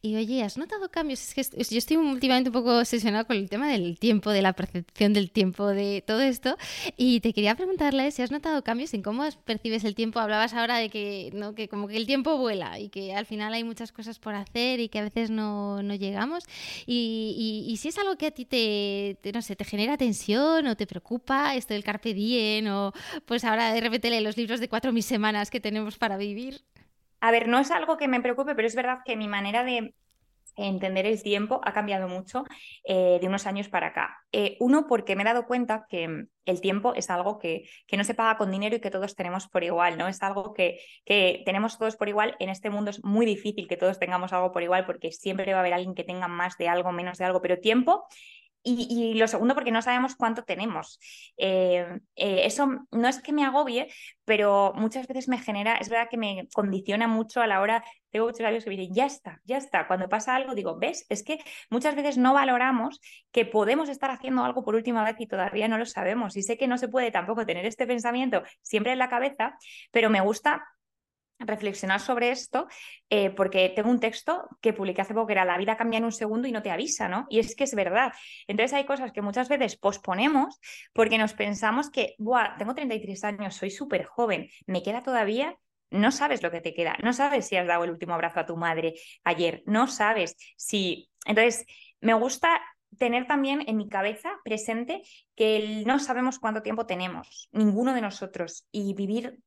Y 0.00 0.16
oye, 0.16 0.42
¿has 0.42 0.56
notado 0.56 0.90
cambios? 0.90 1.20
Es 1.20 1.34
que 1.34 1.64
yo 1.70 1.78
estoy 1.78 1.96
últimamente 1.96 2.50
un 2.50 2.54
poco 2.54 2.78
obsesionada 2.78 3.24
con 3.24 3.36
el 3.36 3.48
tema 3.48 3.68
del 3.68 3.98
tiempo, 3.98 4.30
de 4.30 4.42
la 4.42 4.52
percepción 4.52 5.12
del 5.12 5.30
tiempo, 5.30 5.68
de 5.68 6.02
todo 6.06 6.20
esto. 6.20 6.56
Y 6.96 7.20
te 7.20 7.32
quería 7.32 7.54
preguntarle 7.54 8.10
si 8.10 8.22
has 8.22 8.30
notado 8.30 8.62
cambios 8.62 8.94
en 8.94 9.02
cómo 9.02 9.24
percibes 9.44 9.84
el 9.84 9.94
tiempo. 9.94 10.20
Hablabas 10.20 10.54
ahora 10.54 10.78
de 10.78 10.88
que, 10.88 11.30
¿no? 11.34 11.54
que 11.54 11.68
como 11.68 11.88
que 11.88 11.96
el 11.96 12.06
tiempo 12.06 12.36
vuela 12.38 12.78
y 12.78 12.88
que 12.88 13.14
al 13.14 13.26
final 13.26 13.52
hay 13.52 13.64
muchas 13.64 13.92
cosas 13.92 14.18
por 14.18 14.34
hacer 14.34 14.80
y 14.80 14.88
que 14.88 14.98
a 14.98 15.02
veces 15.02 15.30
no, 15.30 15.82
no 15.82 15.94
llegamos. 15.94 16.44
Y, 16.86 17.66
y, 17.68 17.76
si 17.76 17.88
es 17.88 17.98
algo 17.98 18.16
que 18.16 18.26
a 18.26 18.30
ti 18.30 18.44
te, 18.44 19.18
no 19.32 19.42
sé, 19.42 19.56
te 19.56 19.64
genera 19.64 19.96
tensión 19.96 20.66
o 20.66 20.76
te 20.76 20.86
preocupa, 20.86 21.54
esto 21.56 21.74
del 21.74 21.84
carpe 21.84 22.14
diem 22.14 22.66
o 22.68 22.92
pues 23.26 23.44
ahora 23.44 23.72
de 23.72 23.80
repente 23.80 24.10
lee 24.10 24.20
los 24.20 24.36
libros 24.36 24.60
de 24.60 24.68
cuatro 24.68 24.92
mil 24.92 25.02
semanas 25.02 25.50
que 25.50 25.60
tenemos 25.60 25.98
para 25.98 26.16
vivir. 26.16 26.62
A 27.22 27.30
ver, 27.30 27.46
no 27.46 27.60
es 27.60 27.70
algo 27.70 27.96
que 27.96 28.08
me 28.08 28.20
preocupe, 28.20 28.56
pero 28.56 28.66
es 28.66 28.74
verdad 28.74 28.98
que 29.04 29.16
mi 29.16 29.28
manera 29.28 29.62
de 29.62 29.94
entender 30.56 31.06
el 31.06 31.22
tiempo 31.22 31.60
ha 31.64 31.72
cambiado 31.72 32.08
mucho 32.08 32.44
eh, 32.82 33.18
de 33.20 33.28
unos 33.28 33.46
años 33.46 33.68
para 33.68 33.86
acá. 33.86 34.18
Eh, 34.32 34.56
uno, 34.58 34.88
porque 34.88 35.14
me 35.14 35.22
he 35.22 35.24
dado 35.24 35.46
cuenta 35.46 35.86
que 35.88 36.26
el 36.44 36.60
tiempo 36.60 36.94
es 36.94 37.10
algo 37.10 37.38
que, 37.38 37.62
que, 37.86 37.96
no 37.96 38.02
se 38.02 38.14
paga 38.14 38.36
con 38.36 38.50
dinero 38.50 38.74
y 38.74 38.80
que 38.80 38.90
todos 38.90 39.14
tenemos 39.14 39.46
por 39.46 39.62
igual, 39.62 39.96
¿no? 39.96 40.08
Es 40.08 40.20
algo 40.20 40.52
que, 40.52 40.80
que, 41.04 41.44
tenemos 41.46 41.78
todos 41.78 41.94
por 41.94 42.08
igual. 42.08 42.34
En 42.40 42.48
este 42.48 42.70
mundo 42.70 42.90
es 42.90 43.04
muy 43.04 43.24
difícil 43.24 43.68
que 43.68 43.76
todos 43.76 44.00
tengamos 44.00 44.32
algo 44.32 44.50
por 44.50 44.64
igual 44.64 44.84
porque 44.84 45.12
siempre 45.12 45.52
va 45.52 45.58
a 45.58 45.60
haber 45.60 45.74
alguien 45.74 45.94
que 45.94 46.02
tenga 46.02 46.26
más 46.26 46.58
de 46.58 46.68
algo, 46.68 46.90
menos 46.90 47.18
de 47.18 47.24
algo, 47.24 47.40
pero 47.40 47.60
tiempo 47.60 48.04
y, 48.62 49.14
lo 49.14 49.26
segundo, 49.28 49.54
porque 49.54 49.72
no 49.72 49.82
sabemos 49.82 50.14
cuánto 50.14 50.44
tenemos. 50.44 51.00
Eh, 51.36 51.86
eh, 52.16 52.42
eso 52.44 52.86
no 52.90 53.08
es 53.08 53.20
que 53.20 53.32
me 53.32 53.44
agobie, 53.44 53.88
pero 54.24 54.72
muchas 54.76 55.06
veces 55.06 55.28
me 55.28 55.38
genera, 55.38 55.76
es 55.76 55.88
verdad 55.88 56.08
que 56.10 56.16
me 56.16 56.48
condiciona 56.54 57.08
mucho 57.08 57.40
a 57.40 57.46
la 57.46 57.60
hora, 57.60 57.84
tengo 58.10 58.26
muchos 58.26 58.40
labios 58.40 58.64
que 58.64 58.70
me 58.70 58.76
dicen, 58.76 58.94
ya 58.94 59.06
está, 59.06 59.40
ya 59.44 59.56
está. 59.56 59.86
Cuando 59.86 60.08
pasa 60.08 60.36
algo, 60.36 60.54
digo, 60.54 60.78
¿ves? 60.78 61.06
Es 61.08 61.22
que 61.24 61.38
muchas 61.70 61.96
veces 61.96 62.18
no 62.18 62.34
valoramos 62.34 63.00
que 63.32 63.44
podemos 63.46 63.88
estar 63.88 64.10
haciendo 64.10 64.44
algo 64.44 64.62
por 64.64 64.74
última 64.74 65.04
vez 65.04 65.16
y 65.18 65.26
todavía 65.26 65.66
no 65.68 65.78
lo 65.78 65.86
sabemos. 65.86 66.36
Y 66.36 66.42
sé 66.42 66.56
que 66.56 66.68
no 66.68 66.78
se 66.78 66.88
puede 66.88 67.10
tampoco 67.10 67.46
tener 67.46 67.66
este 67.66 67.86
pensamiento 67.86 68.42
siempre 68.60 68.92
en 68.92 68.98
la 68.98 69.08
cabeza, 69.08 69.56
pero 69.90 70.10
me 70.10 70.20
gusta 70.20 70.62
reflexionar 71.46 72.00
sobre 72.00 72.30
esto 72.30 72.66
eh, 73.10 73.30
porque 73.30 73.72
tengo 73.74 73.90
un 73.90 74.00
texto 74.00 74.48
que 74.60 74.72
publiqué 74.72 75.02
hace 75.02 75.14
poco 75.14 75.28
que 75.28 75.32
era 75.34 75.44
La 75.44 75.58
vida 75.58 75.76
cambia 75.76 75.98
en 75.98 76.04
un 76.04 76.12
segundo 76.12 76.48
y 76.48 76.52
no 76.52 76.62
te 76.62 76.70
avisa, 76.70 77.08
¿no? 77.08 77.26
Y 77.28 77.38
es 77.38 77.54
que 77.54 77.64
es 77.64 77.74
verdad. 77.74 78.12
Entonces 78.46 78.72
hay 78.74 78.84
cosas 78.84 79.12
que 79.12 79.22
muchas 79.22 79.48
veces 79.48 79.76
posponemos 79.76 80.60
porque 80.92 81.18
nos 81.18 81.34
pensamos 81.34 81.90
que, 81.90 82.14
Buah, 82.18 82.56
tengo 82.56 82.74
33 82.74 83.24
años, 83.24 83.54
soy 83.54 83.70
súper 83.70 84.04
joven, 84.04 84.48
me 84.66 84.82
queda 84.82 85.02
todavía 85.02 85.56
no 85.92 86.10
sabes 86.10 86.42
lo 86.42 86.50
que 86.50 86.60
te 86.60 86.74
queda, 86.74 86.96
no 87.02 87.12
sabes 87.12 87.46
si 87.46 87.56
has 87.56 87.66
dado 87.66 87.84
el 87.84 87.90
último 87.90 88.14
abrazo 88.14 88.40
a 88.40 88.46
tu 88.46 88.56
madre 88.56 88.94
ayer, 89.24 89.62
no 89.66 89.86
sabes 89.86 90.36
si... 90.56 91.10
Entonces, 91.26 91.66
me 92.00 92.14
gusta 92.14 92.60
tener 92.98 93.26
también 93.26 93.64
en 93.66 93.76
mi 93.76 93.88
cabeza 93.88 94.30
presente 94.44 95.02
que 95.34 95.82
no 95.86 95.98
sabemos 95.98 96.38
cuánto 96.38 96.62
tiempo 96.62 96.86
tenemos, 96.86 97.48
ninguno 97.52 97.94
de 97.94 98.00
nosotros, 98.00 98.66
y 98.70 98.94
vivir 98.94 99.38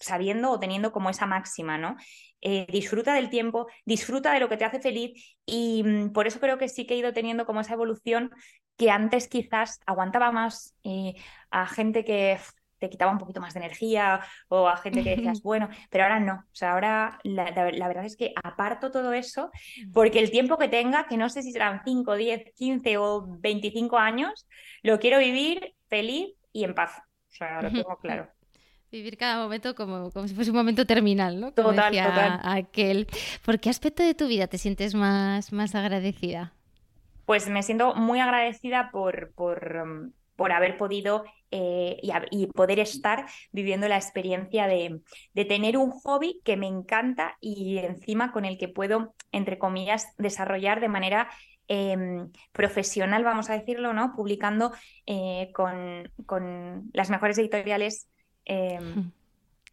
sabiendo 0.00 0.50
o 0.50 0.58
teniendo 0.58 0.92
como 0.92 1.10
esa 1.10 1.26
máxima, 1.26 1.78
¿no? 1.78 1.96
Eh, 2.40 2.66
disfruta 2.70 3.14
del 3.14 3.28
tiempo, 3.28 3.66
disfruta 3.84 4.32
de 4.32 4.40
lo 4.40 4.48
que 4.48 4.56
te 4.56 4.64
hace 4.64 4.80
feliz 4.80 5.36
y 5.44 5.82
mm, 5.84 6.12
por 6.12 6.26
eso 6.26 6.40
creo 6.40 6.58
que 6.58 6.68
sí 6.68 6.86
que 6.86 6.94
he 6.94 6.96
ido 6.96 7.12
teniendo 7.12 7.44
como 7.44 7.60
esa 7.60 7.74
evolución 7.74 8.30
que 8.76 8.90
antes 8.90 9.28
quizás 9.28 9.78
aguantaba 9.84 10.32
más 10.32 10.74
eh, 10.84 11.14
a 11.50 11.66
gente 11.66 12.02
que 12.04 12.38
te 12.78 12.88
quitaba 12.88 13.12
un 13.12 13.18
poquito 13.18 13.42
más 13.42 13.52
de 13.52 13.60
energía 13.60 14.20
o 14.48 14.66
a 14.66 14.78
gente 14.78 15.04
que 15.04 15.10
decías, 15.10 15.42
bueno, 15.42 15.68
pero 15.90 16.04
ahora 16.04 16.18
no. 16.18 16.32
O 16.32 16.54
sea, 16.54 16.72
ahora 16.72 17.18
la, 17.24 17.50
verdad 17.52 18.06
es 18.06 18.16
que 18.16 18.32
aparto 18.42 18.90
todo 18.90 19.12
eso 19.12 19.50
porque 19.92 20.18
el 20.18 20.30
tiempo 20.30 20.56
que 20.56 20.68
tenga, 20.68 21.06
que 21.06 21.18
no 21.18 21.28
sé 21.28 21.42
si 21.42 21.52
serán 21.52 21.82
5, 21.84 22.14
10, 22.14 22.54
15 22.56 22.96
o 22.96 23.26
25 23.38 23.98
años, 23.98 24.48
lo 24.82 24.98
quiero 24.98 25.18
vivir 25.18 25.74
feliz 25.88 26.34
y 26.52 26.64
en 26.64 26.74
paz. 26.74 26.96
O 26.98 27.32
sea, 27.32 27.60
lo 27.60 27.70
tengo 27.70 27.98
claro. 27.98 28.30
Vivir 28.90 29.16
cada 29.16 29.42
momento 29.42 29.74
como, 29.74 30.10
como 30.10 30.26
si 30.26 30.34
fuese 30.34 30.50
un 30.50 30.56
momento 30.56 30.84
terminal, 30.84 31.40
¿no? 31.40 31.52
total, 31.52 31.92
total. 31.92 32.40
Aquel. 32.42 33.06
¿Por 33.44 33.60
qué 33.60 33.70
aspecto 33.70 34.02
de 34.02 34.14
tu 34.14 34.26
vida 34.26 34.48
te 34.48 34.58
sientes 34.58 34.94
más, 34.94 35.52
más 35.52 35.74
agradecida? 35.76 36.52
Pues 37.24 37.48
me 37.48 37.62
siento 37.62 37.94
muy 37.94 38.18
agradecida 38.18 38.90
por, 38.90 39.32
por, 39.34 39.86
mm, 39.86 40.12
por 40.34 40.52
haber 40.52 40.76
podido 40.76 41.24
eh, 41.52 42.00
y, 42.30 42.46
poder 42.46 42.78
estar 42.78 43.26
viviendo 43.52 43.88
la 43.88 43.96
experiencia 43.96 44.66
de, 44.66 45.02
tener 45.34 45.76
un 45.76 45.90
hobby 45.90 46.40
que 46.44 46.56
me 46.56 46.66
encanta 46.66 47.36
y 47.40 47.78
encima 47.78 48.32
con 48.32 48.44
el 48.44 48.56
que 48.56 48.68
puedo, 48.68 49.14
entre 49.32 49.58
comillas, 49.58 50.14
desarrollar 50.16 50.80
de 50.80 50.88
manera 50.88 51.28
em, 51.68 52.30
profesional, 52.52 53.22
vamos 53.22 53.50
a 53.50 53.58
decirlo, 53.58 53.92
¿no? 53.92 54.14
Publicando 54.16 54.72
eh, 55.06 55.50
con, 55.54 56.10
con, 56.24 56.90
las 56.92 57.10
mejores 57.10 57.36
editoriales 57.38 58.08
Em, 58.44 59.10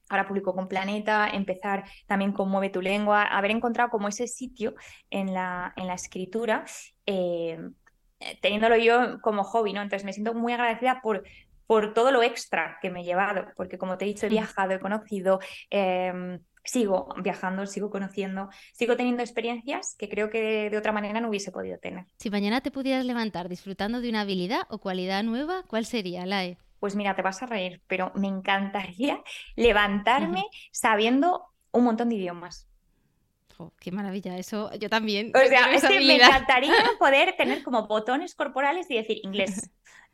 ahora 0.10 0.28
publico 0.28 0.54
con 0.54 0.68
Planeta, 0.68 1.30
empezar 1.30 1.84
también 2.06 2.32
con 2.32 2.50
Mueve 2.50 2.70
tu 2.70 2.82
lengua, 2.82 3.24
haber 3.24 3.52
encontrado 3.52 3.90
como 3.90 4.08
ese 4.08 4.28
sitio 4.28 4.76
en 5.10 5.34
la, 5.34 5.74
en 5.76 5.88
la 5.88 5.94
escritura, 5.94 6.66
em, 7.06 7.74
teniéndolo 8.42 8.78
yo 8.78 9.22
como 9.22 9.44
hobby, 9.44 9.74
¿no? 9.74 9.82
Entonces 9.82 10.06
me 10.06 10.14
siento 10.14 10.34
muy 10.34 10.54
agradecida 10.54 11.02
por, 11.02 11.24
por 11.68 11.94
todo 11.94 12.12
lo 12.12 12.24
extra 12.24 12.78
que 12.82 12.90
me 12.90 13.02
he 13.02 13.04
llevado, 13.04 13.48
porque 13.56 13.78
como 13.78 13.98
te 13.98 14.06
he 14.06 14.08
dicho, 14.08 14.26
he 14.26 14.30
viajado, 14.30 14.72
he 14.72 14.80
conocido, 14.80 15.40
em, 15.70 16.40
sigo 16.64 17.10
viajando, 17.22 17.66
sigo 17.66 17.90
conociendo, 17.90 18.50
sigo 18.74 18.96
teniendo 18.96 19.24
experiencias 19.24 19.96
que 19.98 20.10
creo 20.10 20.30
que 20.30 20.70
de, 20.70 20.78
otra 20.78 20.92
manera 20.92 21.22
no 21.22 21.30
hubiese 21.30 21.52
podido 21.52 21.78
tener. 21.78 22.06
Si 22.18 22.30
mañana 22.30 22.62
te 22.62 22.72
pudieras 22.72 23.06
levantar 23.06 23.50
disfrutando 23.50 24.02
de 24.02 24.10
una 24.10 24.22
habilidad 24.22 24.62
o 24.70 24.80
cualidad 24.80 25.24
nueva, 25.24 25.64
¿cuál 25.68 25.86
sería, 25.86 26.26
Lae? 26.26 26.58
Pues 26.80 26.96
mira, 26.96 27.16
te 27.16 27.22
vas 27.22 27.42
a 27.42 27.46
reír, 27.46 27.82
pero 27.88 28.12
me 28.16 28.28
encantaría 28.28 29.22
levantarme 29.56 30.44
sabiendo 30.72 31.46
un 31.72 31.84
montón 31.84 32.10
de 32.10 32.16
idiomas. 32.16 32.68
qué 33.80 33.92
maravilla, 33.92 34.38
eso 34.38 34.72
yo 34.80 34.90
también. 34.90 35.32
O 35.36 35.48
sea, 35.48 35.72
es 35.74 35.84
que 35.84 36.00
me 36.00 36.16
encantaría 36.16 36.74
poder 37.00 37.36
tener 37.38 37.64
como 37.64 37.88
botones 37.88 38.36
corporales 38.36 38.90
y 38.90 38.96
decir 38.96 39.20
inglés, 39.24 39.70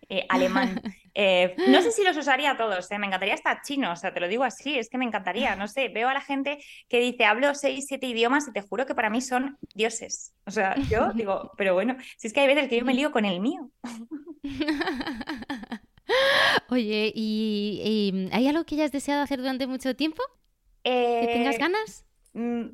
eh, 0.10 0.26
alemán. 0.30 0.82
Eh, 1.16 1.56
no 1.68 1.80
sé 1.84 1.92
si 1.92 2.04
los 2.04 2.18
usaría 2.18 2.58
todos, 2.58 2.90
eh, 2.90 2.98
me 2.98 3.06
encantaría 3.06 3.36
estar 3.36 3.62
chino, 3.62 3.92
o 3.92 3.96
sea, 3.96 4.12
te 4.16 4.20
lo 4.20 4.28
digo 4.28 4.44
así, 4.44 4.80
es 4.80 4.90
que 4.90 4.98
me 4.98 5.06
encantaría, 5.06 5.56
no 5.56 5.68
sé, 5.68 5.90
veo 5.90 6.10
a 6.10 6.14
la 6.16 6.22
gente 6.22 6.58
que 6.90 7.00
dice 7.00 7.26
hablo 7.26 7.54
seis, 7.54 7.86
siete 7.88 8.08
idiomas 8.08 8.48
y 8.48 8.52
te 8.52 8.64
juro 8.64 8.88
que 8.88 8.96
para 8.96 9.12
mí 9.12 9.22
son 9.22 9.60
dioses. 9.76 10.34
O 10.48 10.50
sea, 10.50 10.74
yo 10.90 11.14
digo, 11.14 11.52
pero 11.56 11.76
bueno, 11.76 11.98
si 12.18 12.26
es 12.26 12.34
que 12.34 12.40
hay 12.40 12.48
veces 12.48 12.68
que 12.68 12.80
yo 12.80 12.84
me 12.84 12.96
lío 12.96 13.12
con 13.12 13.26
el 13.26 13.42
mío. 13.42 13.70
Oye, 16.74 17.12
¿y, 17.14 18.30
hay 18.32 18.48
algo 18.48 18.64
que 18.64 18.74
hayas 18.74 18.92
deseado 18.92 19.22
hacer 19.22 19.38
durante 19.40 19.68
mucho 19.68 19.96
tiempo? 19.96 20.24
¿Que 20.84 21.30
tengas 21.32 21.56
eh, 21.56 21.60
ganas? 21.60 22.06
Mm, 22.34 22.66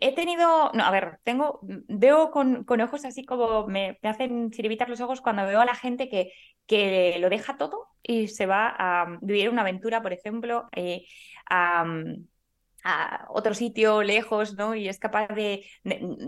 he 0.00 0.14
tenido, 0.14 0.72
no, 0.72 0.82
a 0.82 0.90
ver, 0.90 1.18
tengo, 1.22 1.60
veo 1.62 2.30
con, 2.30 2.64
ojos 2.80 3.04
así 3.04 3.22
como 3.26 3.66
me, 3.66 3.98
hacen 4.02 4.50
sirvitar 4.50 4.88
los 4.88 5.02
ojos 5.02 5.20
cuando 5.20 5.46
veo 5.46 5.60
a 5.60 5.66
la 5.66 5.74
gente 5.74 6.08
que, 6.08 6.32
que 6.66 7.18
lo 7.18 7.28
deja 7.28 7.58
todo 7.58 7.88
y 8.02 8.28
se 8.28 8.46
va 8.46 8.74
a 8.78 9.18
vivir 9.20 9.50
una 9.50 9.60
aventura, 9.60 10.00
por 10.00 10.14
ejemplo, 10.14 10.66
eh, 10.74 11.04
a, 11.50 11.84
a 12.88 13.26
otro 13.30 13.52
sitio 13.52 14.04
lejos, 14.04 14.54
¿no? 14.54 14.76
Y 14.76 14.88
es 14.88 15.00
capaz 15.00 15.26
de, 15.28 15.66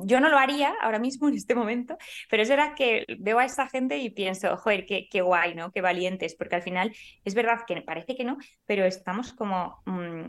Yo 0.04 0.20
no 0.20 0.28
lo 0.28 0.38
haría 0.38 0.74
ahora 0.82 0.98
mismo 0.98 1.28
en 1.28 1.36
este 1.36 1.54
momento, 1.54 1.96
pero 2.28 2.42
es 2.42 2.48
verdad 2.48 2.74
que 2.76 3.04
veo 3.18 3.38
a 3.38 3.44
esa 3.44 3.68
gente 3.68 3.98
y 3.98 4.10
pienso, 4.10 4.56
joder, 4.56 4.84
qué, 4.86 5.20
guay, 5.20 5.54
¿no? 5.54 5.70
Qué 5.70 5.80
valientes, 5.80 6.34
porque 6.34 6.56
al 6.56 6.62
final 6.62 6.94
es 7.24 7.34
verdad 7.34 7.60
que 7.66 7.80
parece 7.82 8.16
que 8.16 8.24
no, 8.24 8.38
pero 8.66 8.84
estamos 8.84 9.32
como 9.32 9.80
mm, 9.86 10.28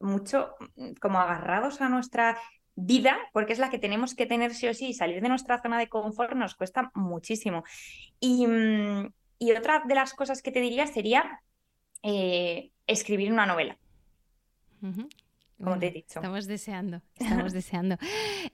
mucho 0.00 0.54
mm, 0.76 0.92
como 1.00 1.18
agarrados 1.18 1.80
a 1.80 1.88
nuestra 1.88 2.38
vida, 2.74 3.16
porque 3.32 3.54
es 3.54 3.58
la 3.58 3.70
que 3.70 3.78
tenemos 3.78 4.14
que 4.14 4.26
tener 4.26 4.52
sí 4.54 4.68
o 4.68 4.74
sí, 4.74 4.92
salir 4.92 5.22
de 5.22 5.28
nuestra 5.28 5.62
zona 5.62 5.78
de 5.78 5.88
confort 5.88 6.34
nos 6.34 6.54
cuesta 6.56 6.90
muchísimo. 6.94 7.64
Y, 8.20 8.46
mm, 8.46 9.12
otra 9.56 9.82
de 9.86 9.94
las 9.94 10.14
cosas 10.14 10.42
que 10.42 10.52
te 10.52 10.60
diría 10.60 10.86
sería 10.86 11.40
eh, 12.02 12.70
escribir 12.86 13.30
una 13.32 13.46
novela 13.46 13.78
como 15.62 15.78
te 15.78 15.88
he 15.88 15.90
dicho. 15.90 16.18
Estamos 16.18 16.46
deseando, 16.46 17.02
estamos 17.18 17.52
deseando. 17.52 17.96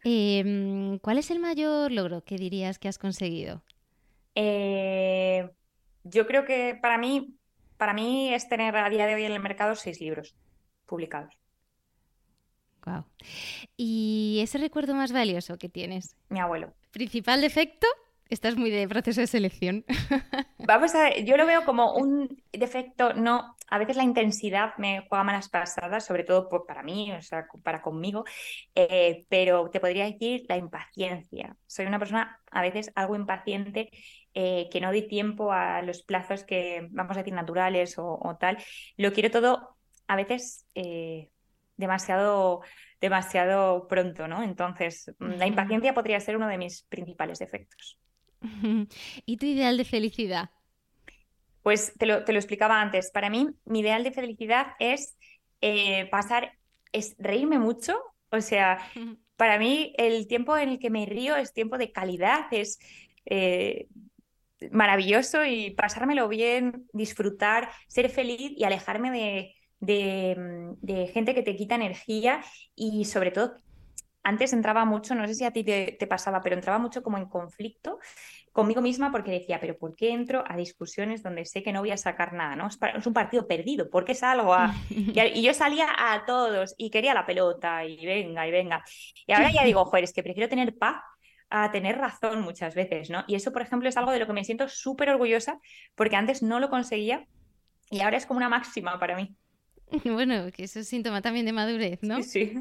Em, 0.05 0.99
¿Cuál 0.99 1.19
es 1.19 1.31
el 1.31 1.39
mayor 1.39 1.93
logro 1.93 2.23
que 2.25 2.37
dirías 2.37 2.79
que 2.79 2.89
has 2.89 2.99
conseguido? 2.99 3.63
Eh, 4.35 5.51
yo 6.05 6.27
creo 6.27 6.45
que 6.45 6.79
para 6.81 6.99
mí, 6.99 7.37
para 7.77 7.93
mí 7.93 8.33
es 8.33 8.49
tener 8.49 8.77
a 8.77 8.89
día 8.89 9.07
de 9.07 9.15
hoy 9.15 9.25
en 9.25 9.33
el 9.33 9.41
mercado 9.41 9.75
seis 9.75 10.01
libros 10.01 10.35
publicados. 10.87 11.35
Wow. 12.85 13.05
¿Y 13.77 14.41
ese 14.43 14.59
recuerdo 14.59 14.95
más 14.95 15.13
valioso 15.13 15.59
que 15.59 15.69
tienes? 15.69 16.17
Mi 16.29 16.41
abuelo. 16.41 16.73
¿Principal 16.93 17.41
defecto? 17.41 17.87
Estás 18.31 18.57
muy 18.57 18.71
de 18.71 18.87
proceso 18.87 19.21
de 19.21 19.27
selección. 19.27 19.85
Vamos 20.59 20.95
a 20.95 21.03
ver, 21.03 21.25
yo 21.25 21.37
lo 21.37 21.47
veo 21.47 21.65
como 21.65 21.95
un 21.95 22.41
defecto, 22.53 23.13
no, 23.13 23.57
a 23.69 23.79
veces 23.79 23.97
la 23.97 24.05
intensidad 24.05 24.73
me 24.79 25.05
juega 25.09 25.25
malas 25.25 25.49
pasadas, 25.49 26.07
sobre 26.07 26.23
todo 26.23 26.49
para 26.65 26.85
mí, 26.85 27.11
o 27.11 27.21
sea, 27.23 27.49
para 27.65 27.83
conmigo, 27.83 28.25
eh, 28.77 29.27
pero 29.29 29.69
te 29.71 29.81
podría 29.81 30.05
decir 30.05 30.45
la 30.49 30.57
impaciencia. 30.57 31.57
Soy 31.67 31.87
una 31.87 31.99
persona 31.99 32.41
a 32.53 32.63
veces 32.63 32.93
algo 32.95 33.17
impaciente 33.17 33.91
eh, 34.33 34.69
que 34.71 34.81
no 34.81 34.91
doy 34.91 35.09
tiempo 35.09 35.51
a 35.51 35.83
los 35.83 36.05
plazos 36.05 36.45
que 36.45 36.87
vamos 36.93 37.17
a 37.17 37.21
decir 37.21 37.35
naturales 37.35 37.97
o, 37.99 38.37
tal. 38.39 38.59
Lo 38.97 39.13
quiero 39.13 39.33
todo 39.33 39.77
a 40.07 40.15
veces 40.15 40.67
eh, 40.77 41.31
demasiado 41.77 42.63
demasiado 43.01 43.89
pronto, 43.89 44.29
¿no? 44.29 44.43
Entonces, 44.43 45.11
la 45.19 45.47
impaciencia 45.47 45.95
podría 45.95 46.21
ser 46.21 46.37
uno 46.37 46.49
de 46.49 46.59
mis 46.59 46.83
principales 46.83 47.39
defectos. 47.39 47.99
¿Y 49.27 49.37
tu 49.37 49.47
ideal 49.47 49.77
de 49.77 49.85
felicidad? 49.85 50.51
Pues 51.63 51.93
te 51.99 52.07
lo, 52.07 52.17
explicaba 52.17 52.81
antes. 52.81 53.11
Para 53.11 53.31
mí, 53.31 53.49
mi 53.65 53.81
ideal 53.81 54.03
de 54.03 54.13
felicidad 54.13 54.69
es 54.79 55.17
eh, 55.61 56.07
pasar, 56.11 56.53
es 56.93 57.15
reírme 57.19 57.59
mucho. 57.59 58.01
O 58.31 58.41
sea, 58.41 58.79
para 59.37 59.59
mí 59.59 59.93
el 59.99 60.27
tiempo 60.27 60.57
en 60.57 60.71
el 60.71 60.79
que 60.79 60.91
me 60.91 61.07
río 61.07 61.37
es 61.37 61.53
tiempo 61.53 61.79
de 61.79 61.93
calidad, 61.93 62.47
es 62.51 62.79
eh, 63.27 63.89
maravilloso 64.71 65.45
y 65.45 65.71
pasármelo 65.71 66.29
bien, 66.29 66.89
disfrutar, 66.93 67.71
ser 67.89 68.11
feliz 68.11 68.53
y 68.57 68.65
alejarme 68.65 69.11
de, 69.11 69.55
de, 69.81 71.07
gente 71.09 71.35
que 71.35 71.43
te 71.43 71.57
quita 71.57 71.75
energía 71.75 72.43
y 72.75 73.05
sobre 73.07 73.31
todo 73.31 73.57
antes 74.23 74.53
entraba 74.53 74.85
mucho, 74.85 75.15
no 75.15 75.27
sé 75.27 75.35
si 75.35 75.45
a 75.45 75.53
ti 75.53 75.65
te, 75.65 76.07
pasaba, 76.09 76.41
pero 76.41 76.55
entraba 76.55 76.79
mucho 76.79 77.03
como 77.03 77.19
en 77.19 77.27
conflicto 77.27 77.99
conmigo 78.53 78.83
misma 78.83 79.13
porque 79.13 79.31
decía, 79.31 79.61
pero 79.61 79.79
¿por 79.79 79.95
qué 79.95 80.11
entro 80.11 80.43
a 80.47 80.57
discusiones 80.57 81.23
donde 81.23 81.45
sé 81.45 81.63
que 81.63 81.73
no 81.73 81.81
voy 81.81 81.93
a 81.93 81.97
sacar 81.97 82.33
nada? 82.33 82.57
¿no? 82.57 82.67
Es, 82.67 83.07
un 83.07 83.13
partido 83.13 83.47
perdido, 83.47 83.89
¿por 83.89 84.05
qué 84.05 84.15
salgo 84.15 84.53
a...? 84.55 84.75
Y, 84.91 85.43
yo 85.43 85.55
salía 85.55 85.87
a 85.97 86.25
todos 86.27 86.75
y 86.77 86.91
quería 86.91 87.15
la 87.15 87.27
pelota 87.27 87.85
y 87.85 88.05
venga 88.05 88.47
y 88.47 88.51
venga. 88.51 88.85
Y 89.27 89.33
ahora 89.33 89.51
ya 89.53 89.65
digo, 89.65 89.85
joder, 89.87 90.05
es 90.05 90.13
que 90.13 90.23
prefiero 90.23 90.49
tener 90.49 90.77
paz 90.77 91.03
a 91.49 91.71
tener 91.73 91.99
razón 91.99 92.43
muchas 92.43 92.75
veces, 92.75 93.11
¿no? 93.11 93.25
Y 93.27 93.35
eso, 93.35 93.53
por 93.53 93.63
ejemplo, 93.63 93.89
es 93.89 93.97
algo 93.97 94.13
de 94.13 94.21
lo 94.21 94.27
que 94.27 94.33
me 94.33 94.45
siento 94.45 94.69
súper 94.69 95.11
orgullosa 95.11 95.59
porque 95.97 96.17
antes 96.17 96.43
no 96.43 96.61
lo 96.61 96.71
conseguía 96.71 97.27
y 97.91 98.01
ahora 98.01 98.17
es 98.17 98.27
como 98.27 98.39
una 98.39 98.49
máxima 98.49 98.99
para 98.99 99.17
mí. 99.17 99.35
Bueno, 100.05 100.51
que 100.53 100.65
eso 100.65 100.81
es 100.81 100.89
síntoma 100.89 101.23
también 101.23 101.47
de 101.47 101.53
madurez, 101.53 102.03
¿no? 102.03 102.23
Sí. 102.23 102.53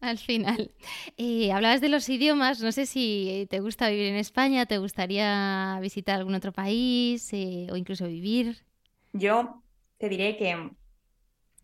Al 0.00 0.18
final. 0.18 0.72
Eh, 1.16 1.52
hablabas 1.52 1.80
de 1.80 1.88
los 1.88 2.08
idiomas, 2.08 2.60
no 2.60 2.72
sé 2.72 2.86
si 2.86 3.46
te 3.50 3.60
gusta 3.60 3.88
vivir 3.88 4.06
en 4.06 4.16
España, 4.16 4.66
te 4.66 4.78
gustaría 4.78 5.78
visitar 5.80 6.16
algún 6.16 6.34
otro 6.34 6.52
país 6.52 7.32
eh, 7.32 7.68
o 7.70 7.76
incluso 7.76 8.06
vivir. 8.06 8.64
Yo 9.12 9.62
te 9.98 10.08
diré 10.08 10.36
que 10.36 10.56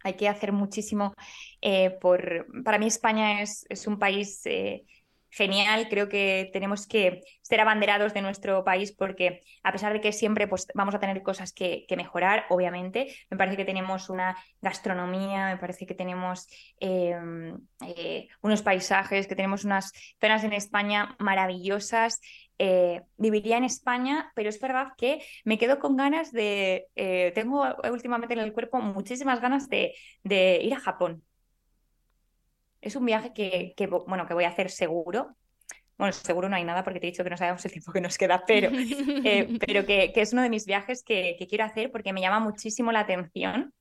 hay 0.04 0.14
que 0.14 0.28
hacer 0.28 0.52
muchísimo 0.52 1.14
eh, 1.60 1.90
por... 1.90 2.46
Para 2.64 2.78
mí 2.78 2.86
España 2.86 3.42
es, 3.42 3.66
es 3.68 3.86
un 3.86 3.98
país 3.98 4.42
genial. 5.31 5.89
Creo 5.89 6.09
que 6.09 6.51
tenemos 6.53 6.87
que 6.87 7.22
ser 7.43 7.61
abanderados 7.61 8.14
de 8.14 8.22
nuestro 8.22 8.64
país 8.64 8.93
porque 8.93 9.41
a 9.62 9.72
pesar 9.72 9.93
de 9.93 10.01
que 10.01 10.12
siempre 10.12 10.47
pues, 10.47 10.66
vamos 10.74 10.95
a 10.95 11.01
tener 11.01 11.22
cosas 11.22 11.53
que, 11.53 11.87
mejorar, 11.97 12.47
obviamente, 12.49 13.14
me 13.31 13.37
parece 13.37 13.57
que 13.57 13.64
tenemos 13.64 14.09
una 14.09 14.37
gastronomía, 14.61 15.47
me 15.47 15.57
parece 15.57 15.87
que 15.87 15.95
tenemos 15.95 16.47
em, 16.81 17.59
eh, 17.87 18.29
unos 18.43 18.62
paisajes, 18.62 19.26
que 19.26 19.35
tenemos 19.35 19.64
unas 19.64 19.93
zonas 20.20 20.45
en 20.45 20.53
España 20.53 21.16
maravillosas. 21.18 22.20
Eh, 22.61 23.03
viviría 23.16 23.57
en 23.57 23.62
España, 23.62 24.33
pero 24.35 24.49
es 24.49 24.59
verdad 24.61 24.89
que 24.97 25.22
me 25.45 25.59
quedo 25.59 25.79
con 25.79 25.97
ganas 25.97 26.33
de, 26.33 26.89
eh, 26.97 27.31
tengo 27.33 27.64
últimamente 27.89 28.35
en 28.35 28.41
el 28.41 28.53
cuerpo 28.53 28.81
muchísimas 28.81 29.41
ganas 29.41 29.68
de 29.68 29.95
ir 30.62 30.74
a 30.74 30.81
Japón. 30.81 31.22
Es 32.81 32.97
un 32.97 33.05
viaje 33.05 33.33
que, 33.33 33.74
bueno, 34.07 34.26
que 34.26 34.35
voy 34.35 34.45
a 34.45 34.49
hacer 34.49 34.70
seguro. 34.70 35.37
Bueno, 35.97 36.12
seguro 36.12 36.49
no 36.49 36.57
hay 36.57 36.64
nada 36.64 36.85
porque 36.85 37.01
te 37.01 37.09
he 37.09 37.11
dicho 37.11 37.24
que 37.24 37.31
no 37.31 37.37
sabemos 37.37 37.64
el 37.64 37.72
tiempo 37.72 37.93
que 37.93 38.01
nos 38.01 38.16
queda, 38.16 38.45
pero, 38.47 38.70
eh, 38.72 39.59
pero 39.66 39.85
que, 39.85 40.12
es 40.14 40.33
uno 40.33 40.43
de 40.43 40.51
mis 40.51 40.64
viajes 40.64 41.03
que, 41.03 41.37
quiero 41.49 41.64
hacer 41.64 41.91
porque 41.91 42.12
me 42.12 42.20
llama 42.20 42.39
muchísimo 42.39 42.93
la 42.93 43.01
atención. 43.01 43.72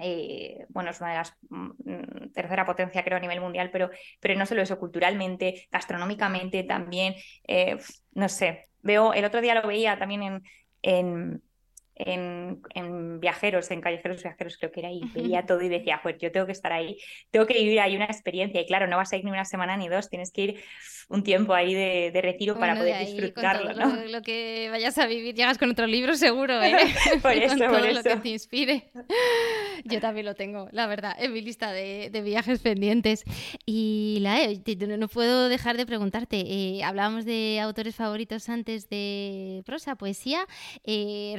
Eh, 0.00 0.64
bueno, 0.68 0.90
es 0.90 1.00
una 1.00 1.10
de 1.10 1.16
las 1.16 1.34
mm, 1.48 2.28
tercera 2.32 2.64
potencia 2.64 3.02
creo 3.02 3.16
a 3.16 3.20
nivel 3.20 3.40
mundial, 3.40 3.70
pero, 3.72 3.90
pero 4.20 4.36
no 4.36 4.46
solo 4.46 4.62
eso, 4.62 4.78
culturalmente, 4.78 5.66
gastronómicamente 5.72 6.62
también, 6.62 7.16
eh, 7.48 7.76
no 8.12 8.28
sé, 8.28 8.68
veo, 8.82 9.12
el 9.12 9.24
otro 9.24 9.40
día 9.40 9.56
lo 9.56 9.66
veía 9.66 9.98
también 9.98 10.22
en, 10.22 10.42
en 10.82 11.42
en, 11.98 13.20
viajeros, 13.20 13.70
en 13.70 13.80
callejeros 13.80 14.22
viajeros, 14.22 14.56
creo 14.58 14.70
que 14.70 14.80
era 14.80 14.88
ahí, 14.88 15.00
veía 15.14 15.44
todo 15.46 15.60
y 15.62 15.68
decía, 15.68 16.00
pues 16.02 16.16
yo 16.18 16.30
tengo 16.30 16.46
que 16.46 16.52
estar 16.52 16.72
ahí, 16.72 16.96
tengo 17.30 17.46
que 17.46 17.54
vivir 17.54 17.80
ahí 17.80 17.96
una 17.96 18.06
experiencia. 18.06 18.60
Y 18.60 18.66
claro, 18.66 18.86
no 18.86 18.96
vas 18.96 19.12
a 19.12 19.16
ir 19.16 19.24
ni 19.24 19.30
una 19.30 19.44
semana 19.44 19.76
ni 19.76 19.88
dos, 19.88 20.08
tienes 20.08 20.30
que 20.32 20.42
ir 20.42 20.60
un 21.08 21.22
tiempo 21.22 21.54
ahí 21.54 21.74
de, 21.74 22.18
retiro 22.22 22.58
para 22.58 22.76
poder 22.76 23.06
disfrutarlo. 23.06 23.72
¿no? 23.72 24.04
Lo, 24.06 24.22
que 24.22 24.68
vayas 24.70 24.98
a 24.98 25.06
vivir, 25.06 25.34
llegas 25.34 25.56
con 25.56 25.70
otro 25.70 25.86
libro 25.86 26.14
seguro, 26.14 26.62
¿eh? 26.62 26.76
por 27.22 27.32
eso, 27.32 27.56
con 27.56 27.68
todo 27.68 27.92
lo 27.92 28.02
que 28.02 28.16
te 28.16 28.28
inspire. 28.28 28.90
Yo 29.84 30.00
también 30.00 30.26
lo 30.26 30.34
tengo, 30.34 30.68
la 30.72 30.86
verdad, 30.86 31.16
en 31.18 31.32
mi 31.32 31.40
lista 31.40 31.72
de, 31.72 32.10
viajes 32.24 32.60
pendientes. 32.60 33.24
Y 33.64 34.18
la, 34.20 34.38
no 34.98 35.08
puedo 35.08 35.48
dejar 35.48 35.76
de 35.76 35.86
preguntarte, 35.86 36.40
eh, 36.40 36.84
hablábamos 36.84 37.24
de 37.24 37.60
autores 37.60 37.94
favoritos 37.94 38.48
antes 38.48 38.88
de 38.88 39.62
prosa, 39.64 39.96
poesía, 39.96 40.46
eh, 40.84 41.36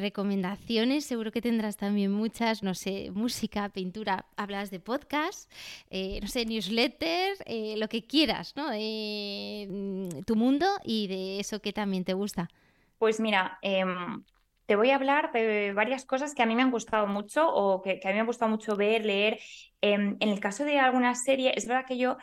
seguro 1.01 1.31
que 1.31 1.41
tendrás 1.41 1.77
también 1.77 2.11
muchas, 2.11 2.63
no 2.63 2.73
sé, 2.73 3.11
música, 3.11 3.69
pintura, 3.69 4.25
hablas 4.37 4.71
de 4.71 4.79
podcast, 4.79 5.51
eh, 5.89 6.19
no 6.21 6.27
sé, 6.27 6.45
newsletter, 6.45 7.37
lo 7.77 7.87
que 7.87 8.03
quieras, 8.03 8.55
¿no? 8.55 8.69
Mm, 8.69 10.23
tu 10.25 10.35
mundo 10.35 10.65
y 10.83 11.07
de 11.07 11.39
eso 11.39 11.61
que 11.61 11.73
también 11.73 12.03
te 12.03 12.13
gusta. 12.13 12.49
Pues 12.97 13.19
mira, 13.19 13.57
em, 13.61 14.23
te 14.65 14.75
voy 14.75 14.91
a 14.91 14.95
hablar 14.95 15.31
de 15.31 15.73
varias 15.73 16.05
cosas 16.05 16.35
que 16.35 16.43
a 16.43 16.45
mí 16.45 16.55
me 16.55 16.61
han 16.61 16.69
gustado 16.69 17.07
mucho 17.07 17.49
o 17.51 17.81
que, 17.81 17.99
a 18.03 18.07
mí 18.09 18.13
me 18.13 18.19
ha 18.19 18.25
gustado 18.25 18.51
mucho 18.51 18.75
ver, 18.75 19.03
leer. 19.03 19.39
Em, 19.81 20.17
en 20.19 20.29
el 20.29 20.39
caso 20.39 20.63
de 20.63 20.77
alguna 20.79 21.15
serie, 21.15 21.53
es 21.55 21.65
verdad 21.65 21.85
que 21.87 21.97
yo 21.97 22.17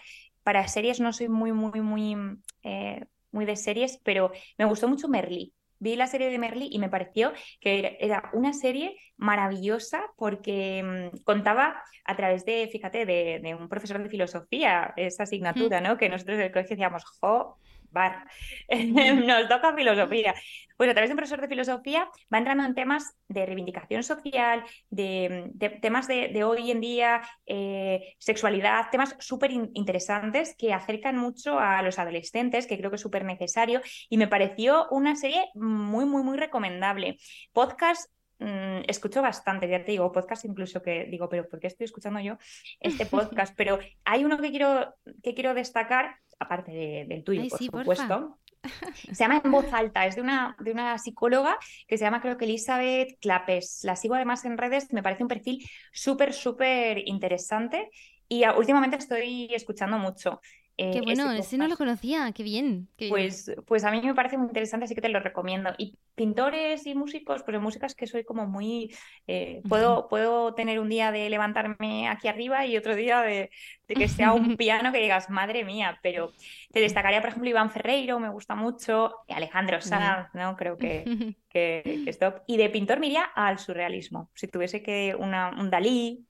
para 0.45 0.69
series 0.69 1.01
no 1.01 1.13
soy 1.13 1.29
muy, 1.29 1.53
muy, 1.53 1.81
muy, 1.81 2.39
eh, 2.63 3.05
muy 3.33 3.47
de 3.47 3.57
series, 3.57 3.99
pero 4.05 4.31
me 4.59 4.65
gustó 4.65 4.87
mucho 4.87 5.09
Merly. 5.09 5.56
Vi 5.79 5.97
la 5.97 6.07
serie 6.07 6.31
de 6.31 6.39
Merly 6.39 6.69
y 6.71 6.79
me 6.79 6.89
pareció 6.89 7.33
que 7.61 7.97
era 8.01 8.31
una 8.33 8.53
serie 8.53 8.97
maravillosa 9.17 10.05
porque 10.17 10.79
em, 10.79 11.11
contaba 11.25 11.83
a 12.05 12.17
través 12.17 12.45
de, 12.45 12.69
fíjate, 12.71 13.07
de, 13.07 13.57
un 13.59 13.69
profesor 13.69 14.03
de 14.03 14.09
filosofía, 14.09 14.93
esa 14.97 15.25
asignatura, 15.25 15.81
¿no? 15.81 15.97
Que 15.97 16.09
nosotros 16.09 16.39
del 16.39 16.53
colegio 16.53 16.77
decíamos, 16.77 17.05
jo, 17.21 17.59
bar, 17.97 18.25
nos 19.27 19.49
toca 19.49 19.75
filosofía. 19.75 20.35
Pues 20.77 20.91
a 20.91 20.93
través 20.93 21.09
de 21.09 21.15
un 21.15 21.17
profesor 21.17 21.41
de 21.41 21.49
filosofía 21.49 22.09
va 22.33 22.39
entrando 22.39 22.65
en 22.65 22.75
temas 22.75 23.17
de 23.29 23.47
reivindicación 23.47 24.03
social, 24.03 24.63
de, 24.91 25.51
temas 25.81 26.07
de, 26.07 26.45
hoy 26.45 26.71
en 26.71 26.81
día, 26.81 27.23
eh, 27.47 28.15
sexualidad, 28.19 28.91
temas 28.93 29.17
súper 29.19 29.51
interesantes 29.53 30.55
que 30.59 30.75
acercan 30.75 31.17
mucho 31.17 31.59
a 31.59 31.81
los 31.81 31.99
adolescentes, 31.99 32.67
que 32.67 32.77
creo 32.77 32.91
que 32.91 32.97
es 32.97 33.03
súper 33.03 33.25
necesario, 33.25 33.81
y 34.11 34.19
me 34.19 34.29
pareció 34.29 34.87
una 34.91 35.17
serie 35.17 35.47
muy, 35.55 36.05
muy, 36.05 36.23
muy 36.23 36.37
recomendable. 36.37 37.17
Podcast 37.53 38.11
mm, 38.39 38.83
escucho 38.89 39.23
bastante, 39.23 39.69
ya 39.69 39.85
te 39.85 39.93
digo, 39.93 40.13
podcast 40.13 40.45
incluso 40.45 40.83
que 40.83 41.05
digo, 41.05 41.29
pero 41.29 41.49
¿por 41.49 41.61
qué 41.61 41.67
estoy 41.67 41.85
escuchando 41.85 42.21
yo 42.21 42.39
este 42.81 43.07
podcast? 43.41 43.55
Pero 43.57 43.79
hay 44.05 44.25
uno 44.25 44.39
que 44.39 44.51
quiero, 44.51 44.95
que 45.23 45.35
quiero 45.35 45.55
destacar, 45.55 46.17
aparte 46.39 47.07
del 47.09 47.25
tuyo, 47.25 47.43
por 47.49 47.59
supuesto. 47.59 48.39
Se 49.13 49.15
llama 49.15 49.41
En 49.45 49.51
Voz 49.51 49.73
Alta, 49.73 50.07
es 50.07 50.17
de 50.17 50.23
una, 50.23 50.57
de 50.59 50.73
una 50.73 50.99
psicóloga 50.99 51.57
que 51.87 51.97
se 51.97 52.05
llama 52.05 52.21
creo 52.21 52.37
que 52.37 52.47
Elizabeth 52.47 53.17
Clapes. 53.21 53.81
La 53.85 53.95
sigo 53.95 54.17
además 54.17 54.45
en 54.45 54.59
redes, 54.59 54.93
me 54.93 55.03
parece 55.03 55.23
un 55.23 55.29
perfil 55.29 55.65
súper, 55.93 56.33
súper 56.33 57.07
interesante 57.07 57.91
y 58.29 58.45
últimamente 58.49 58.97
estoy 58.97 59.49
escuchando 59.55 59.99
mucho. 59.99 60.41
Eh, 60.79 60.91
qué 60.93 61.01
bueno, 61.01 61.33
ese 61.33 61.57
no 61.57 61.69
lo 61.69 61.77
conocía, 61.79 62.31
qué 62.33 62.43
bien, 62.43 62.89
pues, 63.09 63.51
pues 63.67 63.85
a 63.85 63.91
mí 63.91 64.03
me 64.03 64.15
parece 64.15 64.37
muy 64.37 64.49
interesante, 64.49 64.85
así 64.85 64.95
que 64.95 65.01
te 65.01 65.09
lo 65.09 65.21
recomiendo. 65.21 65.71
Y 65.79 65.97
pintores 66.15 66.87
y 66.87 66.95
músicos, 66.95 67.43
pues 67.45 67.59
músicas 67.61 67.95
que 67.95 68.07
soy 68.07 68.25
como 68.25 68.47
muy... 68.47 68.95
Eh, 69.27 69.63
puedo, 69.69 70.07
puedo 70.09 70.53
tener 70.55 70.79
un 70.79 70.91
día 70.91 71.13
de 71.13 71.31
levantarme 71.31 72.09
aquí 72.09 72.29
arriba 72.29 72.67
y 72.67 72.77
otro 72.77 72.95
día 72.95 73.23
de, 73.23 73.51
que 73.89 74.07
sea 74.07 74.35
un 74.35 74.57
piano 74.59 74.93
que 74.93 74.99
digas, 74.99 75.31
madre 75.31 75.65
mía, 75.65 75.99
pero 76.03 76.33
te 76.73 76.81
destacaría, 76.81 77.23
por 77.23 77.31
ejemplo, 77.31 77.49
Iván 77.49 77.71
Ferreiro, 77.71 78.21
me 78.21 78.29
gusta 78.29 78.55
mucho, 78.55 79.15
Alejandro 79.29 79.81
Sanz, 79.81 80.29
¿no? 80.35 80.57
Creo 80.57 80.77
que, 80.79 81.37
que, 81.49 82.05
es 82.07 82.19
top. 82.19 82.43
Y 82.47 82.59
de 82.59 82.69
pintor 82.69 83.01
me 83.01 83.07
iría 83.07 83.23
al 83.23 83.59
surrealismo. 83.59 84.31
Si 84.35 84.47
tuviese 84.47 84.83
que 84.83 85.17
una, 85.19 85.57
un 85.59 85.71
Dalí, 85.71 86.27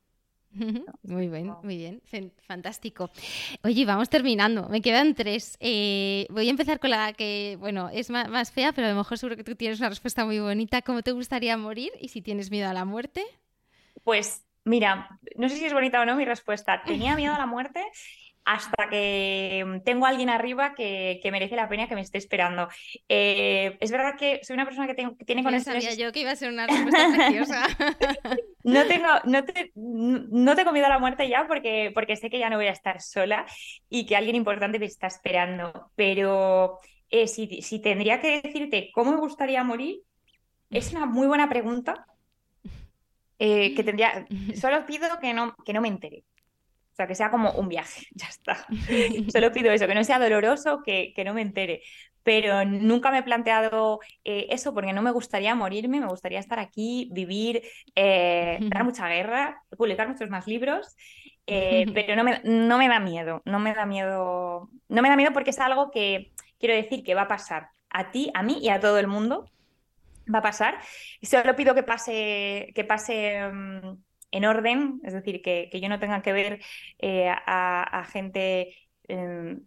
muy 1.02 1.28
bien, 1.28 1.54
muy 1.62 1.76
bien, 1.76 2.02
fantástico. 2.46 3.10
Oye, 3.62 3.84
vamos 3.84 4.08
terminando, 4.08 4.68
me 4.68 4.80
quedan 4.80 5.14
tres. 5.14 5.56
Eh, 5.60 6.26
voy 6.30 6.48
a 6.48 6.50
empezar 6.50 6.78
con 6.78 6.90
la 6.90 7.12
que, 7.12 7.56
bueno, 7.58 7.88
es 7.92 8.10
más, 8.10 8.50
fea, 8.52 8.72
pero 8.72 8.86
a 8.86 8.90
lo 8.90 8.96
mejor 8.96 9.18
seguro 9.18 9.36
que 9.36 9.44
tú 9.44 9.54
tienes 9.54 9.78
una 9.80 9.88
respuesta 9.88 10.24
muy 10.24 10.38
bonita. 10.38 10.82
¿Cómo 10.82 11.02
te 11.02 11.12
gustaría 11.12 11.56
morir 11.56 11.92
y 12.00 12.08
si 12.08 12.22
tienes 12.22 12.50
miedo 12.50 12.68
a 12.68 12.72
la 12.72 12.84
muerte? 12.84 13.24
Pues 14.04 14.44
mira, 14.64 15.18
no 15.36 15.48
sé 15.48 15.56
si 15.56 15.64
es 15.64 15.72
bonita 15.72 16.00
o 16.00 16.04
no 16.04 16.16
mi 16.16 16.24
respuesta. 16.24 16.82
Tenía 16.86 17.16
miedo 17.16 17.34
a 17.34 17.38
la 17.38 17.46
muerte 17.46 17.84
hasta 18.46 18.88
que 18.88 19.64
mm, 19.66 19.80
tengo 19.80 20.06
a 20.06 20.10
alguien 20.10 20.30
arriba 20.30 20.74
que, 20.74 21.20
merece 21.30 21.56
la 21.56 21.68
pena 21.68 21.88
que 21.88 21.96
me 21.96 22.00
esté 22.00 22.16
esperando. 22.16 22.68
Eh, 23.08 23.76
es 23.80 23.90
verdad 23.90 24.16
que 24.16 24.40
soy 24.44 24.54
una 24.54 24.64
persona 24.64 24.86
que, 24.86 24.94
tiene 25.26 25.42
con 25.42 25.60
sabía 25.60 25.94
yo 25.94 26.12
que 26.12 26.20
iba 26.20 26.30
a 26.30 26.36
ser 26.36 26.52
una 26.52 26.66
respuesta 26.66 27.08
preciosa. 27.14 27.66
no 28.64 28.86
tengo, 28.86 29.08
no, 29.24 29.44
no 29.74 30.54
tengo 30.54 30.72
miedo 30.72 30.86
a 30.86 30.90
la 30.90 31.00
muerte 31.00 31.28
ya 31.28 31.46
porque, 31.48 31.90
porque 31.92 32.16
sé 32.16 32.30
que 32.30 32.38
ya 32.38 32.48
no 32.48 32.56
voy 32.56 32.68
a 32.68 32.72
estar 32.72 33.02
sola 33.02 33.44
y 33.90 34.06
que 34.06 34.16
alguien 34.16 34.36
importante 34.36 34.78
me 34.78 34.86
está 34.86 35.08
esperando. 35.08 35.90
Pero 35.96 36.78
eh, 37.10 37.26
si, 37.26 37.62
si 37.62 37.80
tendría 37.80 38.20
que 38.20 38.40
decirte 38.42 38.90
cómo 38.94 39.10
me 39.10 39.18
gustaría 39.18 39.64
morir, 39.64 40.02
es 40.70 40.92
una 40.92 41.04
muy 41.04 41.26
buena 41.26 41.48
pregunta. 41.48 42.06
Eh, 43.38 43.74
que 43.74 43.84
tendría, 43.84 44.24
solo 44.58 44.86
pido 44.86 45.08
que 45.20 45.34
no, 45.34 45.56
que 45.64 45.72
no 45.72 45.80
me 45.80 45.88
entere. 45.88 46.22
O 46.96 46.98
sea, 46.98 47.06
que 47.06 47.14
sea 47.14 47.30
como 47.30 47.50
un 47.52 47.68
viaje, 47.68 48.06
ya 48.14 48.26
está. 48.26 48.66
Solo 49.30 49.52
pido 49.52 49.70
eso, 49.70 49.86
que 49.86 49.94
no 49.94 50.02
sea 50.02 50.18
doloroso, 50.18 50.82
que, 50.82 51.12
que 51.14 51.24
no 51.24 51.34
me 51.34 51.42
entere. 51.42 51.82
Pero 52.22 52.64
nunca 52.64 53.10
me 53.10 53.18
he 53.18 53.22
planteado 53.22 54.00
eh, 54.24 54.46
eso 54.48 54.72
porque 54.72 54.94
no 54.94 55.02
me 55.02 55.10
gustaría 55.10 55.54
morirme, 55.54 56.00
me 56.00 56.06
gustaría 56.06 56.38
estar 56.38 56.58
aquí, 56.58 57.10
vivir, 57.12 57.62
eh, 57.94 58.58
dar 58.62 58.84
mucha 58.84 59.06
guerra, 59.08 59.62
publicar 59.76 60.08
muchos 60.08 60.30
más 60.30 60.46
libros, 60.46 60.96
eh, 61.46 61.84
pero 61.92 62.16
no 62.16 62.24
me, 62.24 62.40
no 62.44 62.78
me 62.78 62.88
da 62.88 62.98
miedo, 62.98 63.42
no 63.44 63.58
me 63.58 63.74
da 63.74 63.84
miedo, 63.84 64.70
no 64.88 65.02
me 65.02 65.10
da 65.10 65.16
miedo 65.16 65.32
porque 65.34 65.50
es 65.50 65.60
algo 65.60 65.90
que 65.90 66.32
quiero 66.58 66.74
decir 66.74 67.04
que 67.04 67.14
va 67.14 67.22
a 67.22 67.28
pasar 67.28 67.68
a 67.90 68.10
ti, 68.10 68.30
a 68.32 68.42
mí 68.42 68.58
y 68.62 68.70
a 68.70 68.80
todo 68.80 68.98
el 68.98 69.06
mundo. 69.06 69.50
Va 70.34 70.38
a 70.38 70.42
pasar. 70.42 70.78
Y 71.20 71.26
solo 71.26 71.54
pido 71.54 71.74
que 71.74 71.84
pase, 71.84 72.72
que 72.74 72.84
pase 72.84 73.48
mm, 73.52 74.05
en 74.30 74.44
orden, 74.44 75.00
es 75.04 75.12
decir, 75.12 75.42
que, 75.42 75.70
yo 75.80 75.88
no 75.88 75.98
tenga 75.98 76.22
que 76.22 76.32
ver 76.32 76.60
eh, 76.98 77.28
a, 77.28 78.04
gente 78.10 78.76
em, 79.08 79.66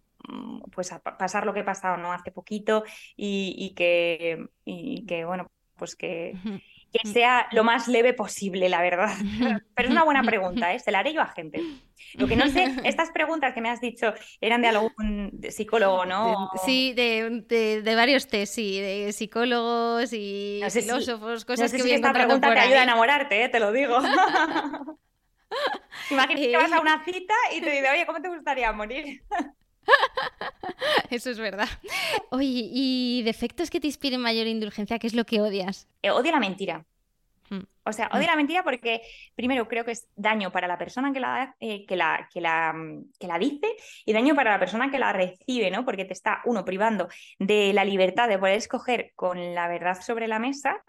pues 0.72 0.92
a 0.92 1.00
pasar 1.00 1.46
lo 1.46 1.54
que 1.54 1.60
he 1.60 1.64
pasado 1.64 1.96
¿no? 1.96 2.12
hace 2.12 2.30
poquito 2.30 2.84
y, 3.16 3.74
que, 3.76 4.46
y 4.64 5.06
que, 5.06 5.24
bueno, 5.24 5.50
pues 5.76 5.96
que, 5.96 6.34
que 6.92 7.08
sea 7.08 7.46
lo 7.52 7.64
más 7.64 7.88
leve 7.88 8.14
posible, 8.14 8.68
la 8.68 8.82
verdad. 8.82 9.10
Pero 9.74 9.88
es 9.88 9.92
una 9.92 10.04
buena 10.04 10.22
pregunta, 10.22 10.72
¿eh? 10.74 10.78
Se 10.78 10.90
la 10.90 11.00
haré 11.00 11.12
yo 11.12 11.20
a 11.22 11.26
gente. 11.26 11.62
Lo 12.14 12.26
que 12.26 12.36
no 12.36 12.48
sé, 12.48 12.74
estas 12.84 13.10
preguntas 13.10 13.54
que 13.54 13.60
me 13.60 13.68
has 13.68 13.80
dicho 13.80 14.12
eran 14.40 14.62
de 14.62 14.68
algún 14.68 15.40
psicólogo, 15.50 16.06
¿no? 16.06 16.50
sí, 16.64 16.92
de, 16.94 17.82
varios 17.94 18.26
test, 18.26 18.54
sí, 18.54 18.80
de 18.80 19.12
psicólogos 19.12 20.12
y 20.12 20.60
filósofos, 20.70 21.44
cosas 21.44 21.70
que 21.72 21.78
si 21.78 21.92
esta 21.92 22.12
pregunta 22.12 22.52
te 22.52 22.58
ayuda 22.58 22.80
a 22.80 22.84
enamorarte, 22.84 23.44
¿eh? 23.44 23.48
te 23.48 23.60
lo 23.60 23.70
digo. 23.72 23.98
Imagínate 26.10 26.48
que 26.48 26.56
vas 26.56 26.72
a 26.72 26.80
una 26.80 27.04
cita 27.04 27.34
y 27.54 27.60
te 27.60 27.70
dice, 27.70 27.90
oye, 27.90 28.06
¿cómo 28.06 28.20
te 28.20 28.28
gustaría 28.28 28.72
morir? 28.72 29.22
Eso 31.10 31.30
es 31.30 31.38
verdad. 31.38 31.68
Oye, 32.30 32.68
¿y 32.72 33.22
defectos 33.24 33.70
que 33.70 33.80
te 33.80 33.86
inspiren 33.86 34.20
mayor 34.20 34.46
indulgencia? 34.46 34.98
¿Qué 34.98 35.06
es 35.06 35.14
lo 35.14 35.24
que 35.24 35.40
odias? 35.40 35.88
Eh, 36.02 36.10
odio 36.10 36.32
la 36.32 36.40
mentira. 36.40 36.86
Hmm. 37.50 37.64
O 37.82 37.92
sea, 37.92 38.08
odio 38.12 38.22
hmm. 38.22 38.26
la 38.26 38.36
mentira 38.36 38.62
porque, 38.62 39.02
primero, 39.34 39.66
creo 39.66 39.84
que 39.84 39.90
es 39.90 40.08
daño 40.14 40.52
para 40.52 40.68
la 40.68 40.78
persona 40.78 41.12
que 41.12 41.18
la, 41.18 41.56
eh, 41.58 41.84
que, 41.84 41.96
la, 41.96 42.28
que, 42.32 42.40
la, 42.40 42.72
que 43.18 43.26
la 43.26 43.38
dice 43.38 43.66
y 44.06 44.12
daño 44.12 44.36
para 44.36 44.52
la 44.52 44.60
persona 44.60 44.90
que 44.90 45.00
la 45.00 45.12
recibe, 45.12 45.70
¿no? 45.70 45.84
Porque 45.84 46.04
te 46.04 46.12
está, 46.12 46.42
uno, 46.44 46.64
privando 46.64 47.08
de 47.40 47.72
la 47.72 47.84
libertad 47.84 48.28
de 48.28 48.38
poder 48.38 48.54
escoger 48.54 49.10
con 49.16 49.54
la 49.54 49.66
verdad 49.66 50.00
sobre 50.00 50.28
la 50.28 50.38
mesa 50.38 50.80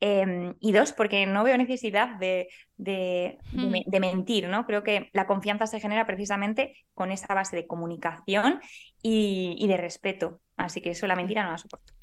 em, 0.00 0.54
y 0.60 0.72
dos, 0.72 0.92
porque 0.92 1.24
no 1.24 1.44
veo 1.44 1.56
necesidad 1.56 2.16
de, 2.16 2.48
de, 2.76 3.38
de, 3.52 4.00
mentir, 4.00 4.48
¿no? 4.48 4.66
Creo 4.66 4.82
que 4.82 5.08
la 5.14 5.26
confianza 5.26 5.66
se 5.66 5.80
genera 5.80 6.06
precisamente 6.06 6.76
con 6.92 7.10
esa 7.10 7.32
base 7.32 7.56
de 7.56 7.66
comunicación 7.66 8.60
y, 9.02 9.56
y 9.58 9.66
de 9.66 9.78
respeto. 9.78 10.40
Así 10.56 10.82
que 10.82 10.90
eso, 10.90 11.06
la 11.06 11.16
mentira 11.16 11.42
no 11.42 11.52
la 11.52 11.58
soporto. 11.58 11.94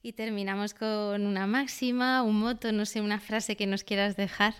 Y 0.00 0.12
terminamos 0.12 0.74
con 0.74 1.26
una 1.26 1.46
máxima, 1.46 2.22
un 2.22 2.38
moto, 2.38 2.70
no 2.72 2.86
sé, 2.86 3.00
una 3.00 3.18
frase 3.18 3.56
que 3.56 3.66
nos 3.66 3.82
quieras 3.82 4.16
dejar. 4.16 4.54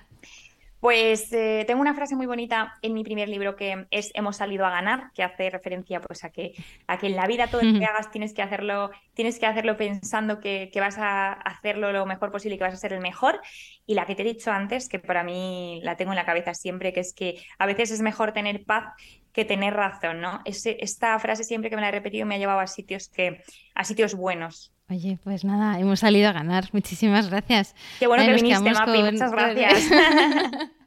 Pues 0.80 1.32
eh, 1.32 1.64
tengo 1.66 1.80
una 1.80 1.95
frase 1.95 2.14
muy 2.14 2.26
bonita 2.26 2.74
en 2.82 2.95
mi 2.95 3.03
primer 3.03 3.28
libro 3.28 3.57
que 3.57 3.86
es 3.91 4.12
Hemos 4.14 4.36
salido 4.36 4.64
a 4.64 4.70
ganar, 4.70 5.11
que 5.12 5.24
hace 5.24 5.51
referencia 5.51 6.01
pues, 6.01 6.22
a, 6.22 6.30
que, 6.30 6.55
a 6.86 6.99
que 6.99 7.09
en 7.09 7.16
la 7.16 7.26
vida 7.26 7.49
todo 7.49 7.62
lo 7.62 7.78
que 7.78 7.84
hagas 7.84 8.12
tienes 8.12 8.32
que 8.32 8.43
hacerlo, 8.43 8.91
tienes 9.14 9.41
que 9.41 9.47
hacerlo 9.47 9.76
pensando 9.76 10.39
que, 10.39 10.70
que, 10.72 10.78
vas 10.78 10.97
a 10.99 11.32
hacerlo 11.32 11.91
lo 11.91 12.07
mejor 12.07 12.30
posible 12.30 12.55
y 12.55 12.59
que 12.59 12.64
vas 12.64 12.74
a 12.74 12.76
ser 12.76 12.93
el 12.93 13.01
mejor. 13.01 13.41
Y 13.86 13.95
la 13.95 14.07
que 14.07 14.14
te 14.14 14.22
he 14.22 14.24
dicho 14.24 14.53
antes, 14.53 14.89
que 14.89 15.01
para 15.01 15.24
mí 15.24 15.80
la 15.82 15.97
tengo 15.97 16.12
en 16.12 16.16
la 16.16 16.24
cabeza 16.24 16.55
siempre, 16.55 16.93
que 16.93 17.01
es 17.01 17.12
que 17.12 17.43
a 17.59 17.66
veces 17.66 17.91
es 17.91 18.01
mejor 18.01 18.32
tener 18.32 18.64
paz 18.64 18.95
que 19.32 19.45
tener 19.45 19.74
razón, 19.74 20.20
¿no? 20.20 20.41
esta 20.45 21.16
frase 21.20 21.45
siempre 21.45 21.70
que 21.70 21.76
me 21.76 21.82
la 21.82 21.89
he 21.89 21.93
repetido 21.93 22.26
me 22.26 22.34
ha 22.34 22.39
llevado 22.39 22.59
a 22.61 22.66
sitios 22.66 23.09
que, 23.09 23.43
a 23.74 23.84
sitios 23.84 24.14
buenos. 24.14 24.72
Oye, 24.91 25.18
pues 25.22 25.45
nada, 25.45 25.78
hemos 25.78 26.01
salido 26.01 26.28
a 26.28 26.32
ganar. 26.32 26.68
Muchísimas 26.72 27.28
gracias. 27.28 27.74
Qué 27.99 28.07
bueno 28.07 28.24
que 28.24 28.32
viniste, 28.32 28.70
Mapi. 28.70 29.03
Muchas 29.03 29.32
gracias. 29.32 29.84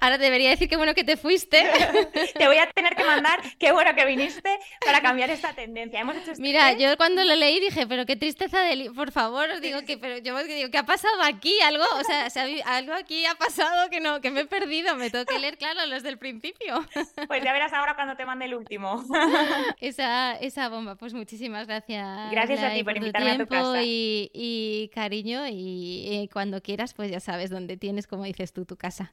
Ahora 0.00 0.18
debería 0.18 0.50
decir 0.50 0.68
qué 0.68 0.76
bueno 0.76 0.94
que 0.94 1.04
te 1.04 1.16
fuiste. 1.16 1.64
te 2.38 2.46
voy 2.46 2.58
a 2.58 2.70
tener 2.70 2.94
que 2.94 3.04
mandar 3.04 3.40
qué 3.58 3.72
bueno 3.72 3.94
que 3.94 4.04
viniste 4.04 4.58
para 4.84 5.00
cambiar 5.00 5.30
esta 5.30 5.52
tendencia. 5.52 6.00
Hemos 6.00 6.16
hecho 6.16 6.32
este 6.32 6.42
Mira, 6.42 6.72
yo 6.72 6.96
cuando 6.96 7.24
lo 7.24 7.34
leí 7.34 7.60
dije, 7.60 7.86
pero 7.86 8.06
qué 8.06 8.16
tristeza 8.16 8.60
de 8.60 8.90
por 8.94 9.12
favor, 9.12 9.60
digo 9.60 9.80
que 9.86 9.98
pero 9.98 10.18
yo 10.18 10.36
digo, 10.44 10.70
¿qué 10.70 10.78
ha 10.78 10.86
pasado 10.86 11.22
aquí? 11.22 11.54
Algo, 11.60 11.84
o 11.98 12.04
sea, 12.04 12.28
algo 12.66 12.92
aquí 12.92 13.24
ha 13.26 13.34
pasado 13.34 13.88
que 13.90 14.00
no, 14.00 14.20
que 14.20 14.30
me 14.30 14.40
he 14.42 14.46
perdido, 14.46 14.94
me 14.96 15.10
tengo 15.10 15.24
que 15.24 15.38
leer 15.38 15.56
claro 15.56 15.86
los 15.86 16.02
del 16.02 16.18
principio. 16.18 16.84
Pues 17.28 17.42
ya 17.42 17.52
verás 17.52 17.72
ahora 17.72 17.94
cuando 17.94 18.14
te 18.14 18.24
mande 18.24 18.44
el 18.44 18.54
último. 18.54 19.02
esa, 19.80 20.36
esa 20.36 20.68
bomba, 20.68 20.94
pues 20.94 21.12
muchísimas 21.12 21.66
gracias. 21.66 22.30
Gracias 22.30 22.62
a 22.62 22.72
ti 22.72 22.84
por, 22.84 22.96
invitarme 22.96 23.32
a 23.32 23.38
tu 23.38 23.46
casa. 23.46 23.82
Y, 23.82 24.30
y 24.32 24.90
cariño 24.94 25.46
y 25.48 26.06
eh, 26.08 26.28
cuando 26.32 26.62
quieras 26.62 26.94
pues 26.94 27.10
ya 27.10 27.20
sabes 27.20 27.50
dónde 27.50 27.76
tienes, 27.76 28.06
como 28.06 28.24
dices 28.24 28.52
tú, 28.52 28.64
tu 28.64 28.76
casa. 28.76 29.12